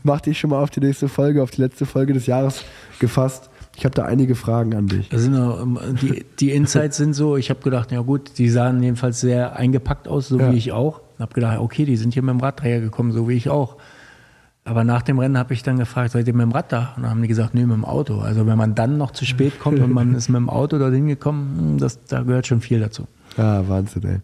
mach 0.02 0.20
dich 0.20 0.38
schon 0.38 0.50
mal 0.50 0.62
auf 0.62 0.70
die 0.70 0.80
nächste 0.80 1.08
Folge, 1.08 1.42
auf 1.42 1.50
die 1.50 1.60
letzte 1.60 1.86
Folge 1.86 2.12
des 2.12 2.26
Jahres 2.26 2.64
gefasst. 2.98 3.50
Ich 3.76 3.84
habe 3.84 3.94
da 3.94 4.04
einige 4.04 4.34
Fragen 4.34 4.74
an 4.74 4.86
dich. 4.86 5.10
Ähm, 5.12 5.78
die, 6.00 6.24
die 6.38 6.50
Insights 6.50 6.96
sind 6.98 7.14
so, 7.14 7.36
ich 7.36 7.50
habe 7.50 7.60
gedacht, 7.60 7.90
ja 7.90 8.00
gut, 8.00 8.38
die 8.38 8.48
sahen 8.50 8.82
jedenfalls 8.82 9.20
sehr 9.20 9.56
eingepackt 9.56 10.08
aus, 10.08 10.28
so 10.28 10.38
Ja. 10.38 10.52
wie 10.52 10.56
ich 10.56 10.72
auch. 10.72 10.98
Und 11.16 11.20
habe 11.20 11.32
gedacht, 11.34 11.58
okay, 11.58 11.84
die 11.84 11.96
sind 11.96 12.12
hier 12.14 12.22
mit 12.22 12.30
dem 12.34 12.40
Radträger 12.40 12.80
gekommen, 12.80 13.12
so 13.12 13.28
wie 13.28 13.34
ich 13.34 13.48
auch. 13.48 13.76
Aber 14.64 14.84
nach 14.84 15.02
dem 15.02 15.18
Rennen 15.18 15.36
habe 15.38 15.54
ich 15.54 15.62
dann 15.64 15.78
gefragt, 15.78 16.12
seid 16.12 16.28
ihr 16.28 16.34
mit 16.34 16.42
dem 16.42 16.52
Rad 16.52 16.70
da? 16.70 16.92
Und 16.96 17.02
dann 17.02 17.10
haben 17.10 17.22
die 17.22 17.26
gesagt, 17.28 17.52
nee, 17.54 17.62
mit 17.66 17.74
dem 17.74 17.84
Auto. 17.84 18.20
Also 18.20 18.46
wenn 18.46 18.56
man 18.56 18.74
dann 18.76 18.96
noch 18.96 19.10
zu 19.10 19.24
spät 19.24 19.58
kommt 19.58 19.80
und 19.80 19.92
man 19.92 20.14
ist 20.14 20.28
mit 20.28 20.36
dem 20.36 20.48
Auto 20.48 20.78
dorthin 20.78 21.08
gekommen, 21.08 21.56
hm, 21.58 21.78
das, 21.78 22.04
da 22.04 22.22
gehört 22.22 22.46
schon 22.46 22.60
viel 22.60 22.78
dazu. 22.78 23.08
Ah, 23.36 23.62
Wahnsinn, 23.66 24.04
ey. 24.04 24.18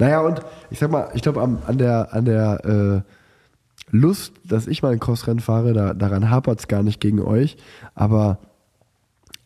Naja, 0.00 0.22
und 0.22 0.40
ich 0.70 0.78
sag 0.80 0.90
mal, 0.90 1.08
ich 1.14 1.22
glaube, 1.22 1.40
an 1.42 1.78
der, 1.78 2.12
an 2.14 2.24
der 2.24 2.64
äh, 2.64 3.94
Lust, 3.96 4.32
dass 4.44 4.66
ich 4.66 4.82
mal 4.82 4.92
ein 4.92 4.98
Crossrennen 4.98 5.38
fahre, 5.40 5.72
da, 5.72 5.94
daran 5.94 6.30
hapert 6.30 6.58
es 6.60 6.66
gar 6.66 6.82
nicht 6.82 7.00
gegen 7.00 7.20
euch. 7.20 7.56
Aber 7.94 8.38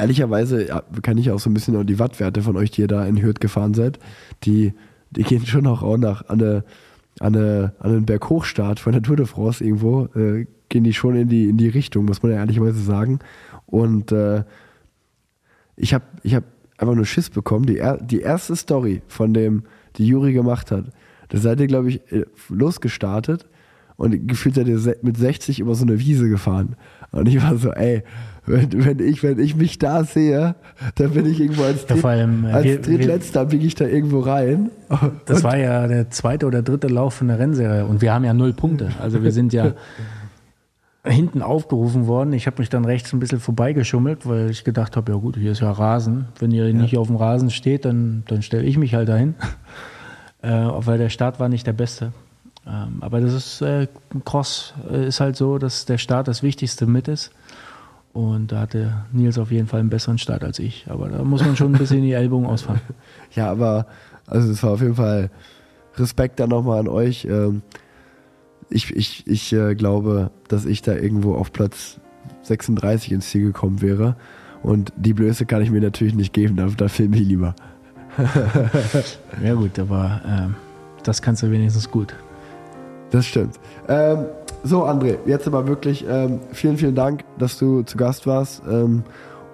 ehrlicherweise 0.00 0.82
kann 1.02 1.18
ich 1.18 1.30
auch 1.30 1.38
so 1.38 1.50
ein 1.50 1.54
bisschen 1.54 1.76
auch 1.76 1.84
die 1.84 1.98
Wattwerte 1.98 2.42
von 2.42 2.56
euch, 2.56 2.70
die 2.70 2.82
ihr 2.82 2.88
da 2.88 3.06
in 3.06 3.22
Hürth 3.22 3.40
gefahren 3.40 3.74
seid, 3.74 3.98
die, 4.44 4.72
die 5.10 5.22
gehen 5.22 5.46
schon 5.46 5.66
auch, 5.66 5.82
auch 5.82 5.96
nach 5.96 6.28
an, 6.28 6.40
eine, 6.40 6.64
an, 7.20 7.36
eine, 7.36 7.72
an 7.78 7.90
einen 7.90 8.06
Berghochstart 8.06 8.80
von 8.80 8.92
der 8.92 9.02
Tour 9.02 9.16
de 9.16 9.26
France 9.26 9.62
irgendwo, 9.62 10.06
äh, 10.16 10.46
gehen 10.68 10.84
die 10.84 10.94
schon 10.94 11.16
in 11.16 11.28
die, 11.28 11.48
in 11.48 11.58
die 11.58 11.68
Richtung, 11.68 12.06
muss 12.06 12.22
man 12.22 12.32
ja 12.32 12.38
ehrlicherweise 12.38 12.80
sagen. 12.80 13.18
Und 13.66 14.12
äh, 14.12 14.44
ich 15.76 15.94
habe 15.94 16.04
ich 16.22 16.34
hab 16.34 16.44
einfach 16.78 16.94
nur 16.94 17.06
Schiss 17.06 17.30
bekommen. 17.30 17.66
Die, 17.66 17.82
die 18.02 18.20
erste 18.20 18.56
Story 18.56 19.02
von 19.06 19.34
dem, 19.34 19.64
die 19.96 20.06
Juri 20.06 20.32
gemacht 20.32 20.70
hat, 20.70 20.86
da 21.28 21.38
seid 21.38 21.60
ihr, 21.60 21.66
glaube 21.66 21.90
ich, 21.90 22.12
äh, 22.12 22.24
losgestartet 22.48 23.46
und 23.96 24.26
gefühlt 24.28 24.54
seid 24.54 24.66
ihr 24.66 24.96
mit 25.02 25.16
60 25.16 25.60
über 25.60 25.74
so 25.74 25.84
eine 25.84 25.98
Wiese 25.98 26.28
gefahren. 26.28 26.76
Und 27.12 27.28
ich 27.28 27.42
war 27.42 27.56
so, 27.56 27.70
ey, 27.72 28.02
wenn, 28.50 28.84
wenn, 28.84 28.98
ich, 29.00 29.22
wenn 29.22 29.38
ich 29.38 29.56
mich 29.56 29.78
da 29.78 30.04
sehe, 30.04 30.54
dann 30.96 31.10
bin 31.10 31.26
ich 31.26 31.40
irgendwo 31.40 31.62
als, 31.64 31.86
Ja, 31.88 31.96
vor 31.96 32.10
allem, 32.10 32.44
äh, 32.44 32.52
als 32.52 32.64
wir- 32.64 32.80
Drittletzter, 32.80 33.44
biege 33.46 33.66
ich 33.66 33.74
da 33.74 33.86
irgendwo 33.86 34.20
rein. 34.20 34.70
Das 35.26 35.38
Und- 35.38 35.44
war 35.44 35.56
ja 35.56 35.86
der 35.86 36.10
zweite 36.10 36.46
oder 36.46 36.62
dritte 36.62 36.88
Lauf 36.88 37.14
von 37.14 37.28
der 37.28 37.38
Rennserie 37.38 37.84
und 37.86 38.02
wir 38.02 38.12
haben 38.12 38.24
ja 38.24 38.34
null 38.34 38.52
Punkte. 38.52 38.90
Also 39.00 39.22
wir 39.22 39.32
sind 39.32 39.52
ja 39.52 39.72
hinten 41.04 41.40
aufgerufen 41.42 42.06
worden. 42.06 42.32
Ich 42.34 42.46
habe 42.46 42.58
mich 42.60 42.68
dann 42.68 42.84
rechts 42.84 43.12
ein 43.12 43.20
bisschen 43.20 43.40
vorbeigeschummelt, 43.40 44.26
weil 44.28 44.50
ich 44.50 44.64
gedacht 44.64 44.96
habe, 44.96 45.12
ja 45.12 45.18
gut, 45.18 45.36
hier 45.36 45.52
ist 45.52 45.60
ja 45.60 45.70
Rasen. 45.72 46.26
Wenn 46.38 46.50
ihr 46.50 46.72
nicht 46.74 46.98
auf 46.98 47.06
dem 47.06 47.16
Rasen 47.16 47.50
steht, 47.50 47.84
dann, 47.86 48.22
dann 48.28 48.42
stelle 48.42 48.64
ich 48.64 48.76
mich 48.76 48.94
halt 48.94 49.08
dahin. 49.08 49.34
äh, 50.42 50.48
weil 50.50 50.98
der 50.98 51.08
Start 51.08 51.40
war 51.40 51.48
nicht 51.48 51.66
der 51.66 51.72
beste. 51.72 52.12
Ähm, 52.66 52.98
aber 53.00 53.20
das 53.22 53.32
ist 53.32 53.62
äh, 53.62 53.86
Cross 54.26 54.74
äh, 54.92 55.06
ist 55.08 55.20
halt 55.20 55.36
so, 55.36 55.56
dass 55.56 55.86
der 55.86 55.96
Start 55.96 56.28
das 56.28 56.42
Wichtigste 56.42 56.84
mit 56.86 57.08
ist. 57.08 57.30
Und 58.12 58.50
da 58.52 58.60
hatte 58.60 59.04
Nils 59.12 59.38
auf 59.38 59.50
jeden 59.52 59.68
Fall 59.68 59.80
einen 59.80 59.90
besseren 59.90 60.18
Start 60.18 60.42
als 60.42 60.58
ich. 60.58 60.86
Aber 60.88 61.08
da 61.08 61.22
muss 61.22 61.44
man 61.44 61.54
schon 61.56 61.72
ein 61.74 61.78
bisschen 61.78 62.02
die 62.02 62.12
Ellbogen 62.12 62.46
ausfahren. 62.46 62.80
Ja, 63.34 63.50
aber 63.50 63.86
also 64.26 64.50
es 64.50 64.62
war 64.62 64.70
auf 64.72 64.80
jeden 64.82 64.96
Fall 64.96 65.30
Respekt 65.96 66.40
dann 66.40 66.50
nochmal 66.50 66.80
an 66.80 66.88
euch. 66.88 67.24
Ähm, 67.24 67.62
Ich, 68.68 68.94
ich, 68.94 69.26
ich 69.26 69.52
äh, 69.52 69.74
glaube, 69.74 70.30
dass 70.48 70.64
ich 70.64 70.82
da 70.82 70.94
irgendwo 70.94 71.34
auf 71.34 71.52
Platz 71.52 72.00
36 72.42 73.12
ins 73.12 73.28
Ziel 73.28 73.42
gekommen 73.46 73.80
wäre. 73.82 74.16
Und 74.62 74.92
die 74.96 75.14
Blöße 75.14 75.46
kann 75.46 75.62
ich 75.62 75.70
mir 75.70 75.80
natürlich 75.80 76.14
nicht 76.14 76.32
geben, 76.32 76.56
da, 76.56 76.66
da 76.66 76.88
filme 76.88 77.16
ich 77.16 77.26
lieber. 77.26 77.54
Ja 79.44 79.54
gut, 79.54 79.78
aber 79.78 80.20
ähm, 80.26 80.54
das 81.04 81.22
kannst 81.22 81.42
du 81.42 81.50
wenigstens 81.50 81.90
gut. 81.90 82.14
Das 83.10 83.26
stimmt. 83.26 83.58
Ähm, 83.88 84.26
so, 84.62 84.84
André, 84.84 85.18
jetzt 85.26 85.46
aber 85.46 85.66
wirklich 85.66 86.04
ähm, 86.08 86.40
vielen, 86.52 86.76
vielen 86.76 86.94
Dank, 86.94 87.24
dass 87.38 87.58
du 87.58 87.82
zu 87.82 87.96
Gast 87.96 88.26
warst. 88.26 88.62
Ähm, 88.70 89.02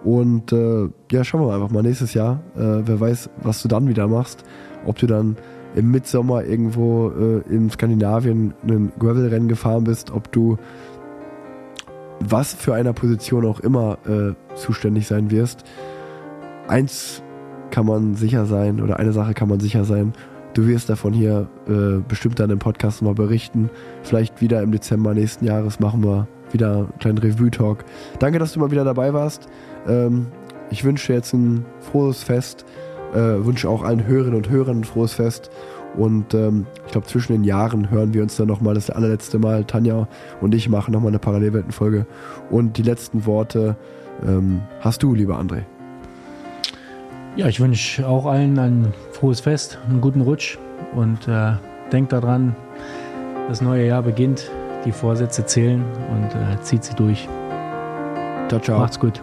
und 0.04 0.52
äh, 0.52 0.88
ja, 1.10 1.24
schauen 1.24 1.46
wir 1.46 1.54
einfach 1.54 1.70
mal 1.70 1.82
nächstes 1.82 2.14
Jahr. 2.14 2.40
Äh, 2.54 2.60
wer 2.84 3.00
weiß, 3.00 3.30
was 3.42 3.62
du 3.62 3.68
dann 3.68 3.88
wieder 3.88 4.08
machst. 4.08 4.44
Ob 4.84 4.98
du 4.98 5.06
dann 5.06 5.36
im 5.74 5.90
Mitsommer 5.90 6.44
irgendwo 6.44 7.10
äh, 7.10 7.42
in 7.52 7.70
Skandinavien 7.70 8.54
ein 8.66 8.92
Gravel-Rennen 8.98 9.48
gefahren 9.48 9.84
bist, 9.84 10.10
ob 10.10 10.30
du 10.32 10.58
was 12.20 12.54
für 12.54 12.74
einer 12.74 12.92
Position 12.92 13.44
auch 13.44 13.60
immer 13.60 13.98
äh, 14.06 14.32
zuständig 14.56 15.06
sein 15.06 15.30
wirst. 15.30 15.64
Eins 16.66 17.22
kann 17.70 17.86
man 17.86 18.14
sicher 18.14 18.46
sein 18.46 18.80
oder 18.80 18.98
eine 18.98 19.12
Sache 19.12 19.34
kann 19.34 19.48
man 19.48 19.60
sicher 19.60 19.84
sein. 19.84 20.14
Du 20.56 20.66
wirst 20.66 20.88
davon 20.88 21.12
hier 21.12 21.48
äh, 21.68 22.00
bestimmt 22.08 22.40
dann 22.40 22.48
im 22.48 22.58
Podcast 22.58 23.02
mal 23.02 23.12
berichten. 23.12 23.68
Vielleicht 24.02 24.40
wieder 24.40 24.62
im 24.62 24.72
Dezember 24.72 25.12
nächsten 25.12 25.44
Jahres 25.44 25.80
machen 25.80 26.02
wir 26.02 26.28
wieder 26.50 26.76
einen 26.76 26.98
kleinen 26.98 27.18
Revue-Talk. 27.18 27.84
Danke, 28.20 28.38
dass 28.38 28.54
du 28.54 28.60
mal 28.60 28.70
wieder 28.70 28.82
dabei 28.82 29.12
warst. 29.12 29.48
Ähm, 29.86 30.28
ich 30.70 30.82
wünsche 30.82 31.12
jetzt 31.12 31.34
ein 31.34 31.66
frohes 31.80 32.22
Fest. 32.22 32.64
Äh, 33.12 33.44
wünsche 33.44 33.68
auch 33.68 33.82
allen 33.82 34.06
Hörerinnen 34.06 34.34
und 34.34 34.48
Hörern 34.48 34.78
ein 34.78 34.84
frohes 34.84 35.12
Fest. 35.12 35.50
Und 35.94 36.32
ähm, 36.32 36.64
ich 36.86 36.92
glaube, 36.92 37.06
zwischen 37.06 37.34
den 37.34 37.44
Jahren 37.44 37.90
hören 37.90 38.14
wir 38.14 38.22
uns 38.22 38.36
dann 38.36 38.48
nochmal 38.48 38.72
das 38.72 38.88
allerletzte 38.88 39.38
Mal. 39.38 39.64
Tanja 39.64 40.08
und 40.40 40.54
ich 40.54 40.70
machen 40.70 40.92
nochmal 40.92 41.10
eine 41.10 41.18
Parallelweltenfolge. 41.18 42.06
Und 42.48 42.78
die 42.78 42.82
letzten 42.82 43.26
Worte 43.26 43.76
ähm, 44.26 44.62
hast 44.80 45.02
du, 45.02 45.14
lieber 45.14 45.38
André. 45.38 45.64
Ja, 47.36 47.48
ich 47.48 47.60
wünsche 47.60 48.08
auch 48.08 48.24
allen 48.24 48.58
ein 48.58 48.94
frohes 49.12 49.40
Fest, 49.40 49.78
einen 49.90 50.00
guten 50.00 50.22
Rutsch 50.22 50.56
und 50.94 51.28
äh, 51.28 51.52
denkt 51.92 52.12
daran, 52.12 52.56
das 53.48 53.60
neue 53.60 53.86
Jahr 53.86 54.02
beginnt, 54.02 54.50
die 54.86 54.92
Vorsätze 54.92 55.44
zählen 55.44 55.84
und 56.10 56.34
äh, 56.34 56.58
zieht 56.62 56.82
sie 56.82 56.94
durch. 56.94 57.28
Ciao, 58.48 58.58
ciao. 58.60 58.78
Macht's 58.78 58.98
gut. 58.98 59.22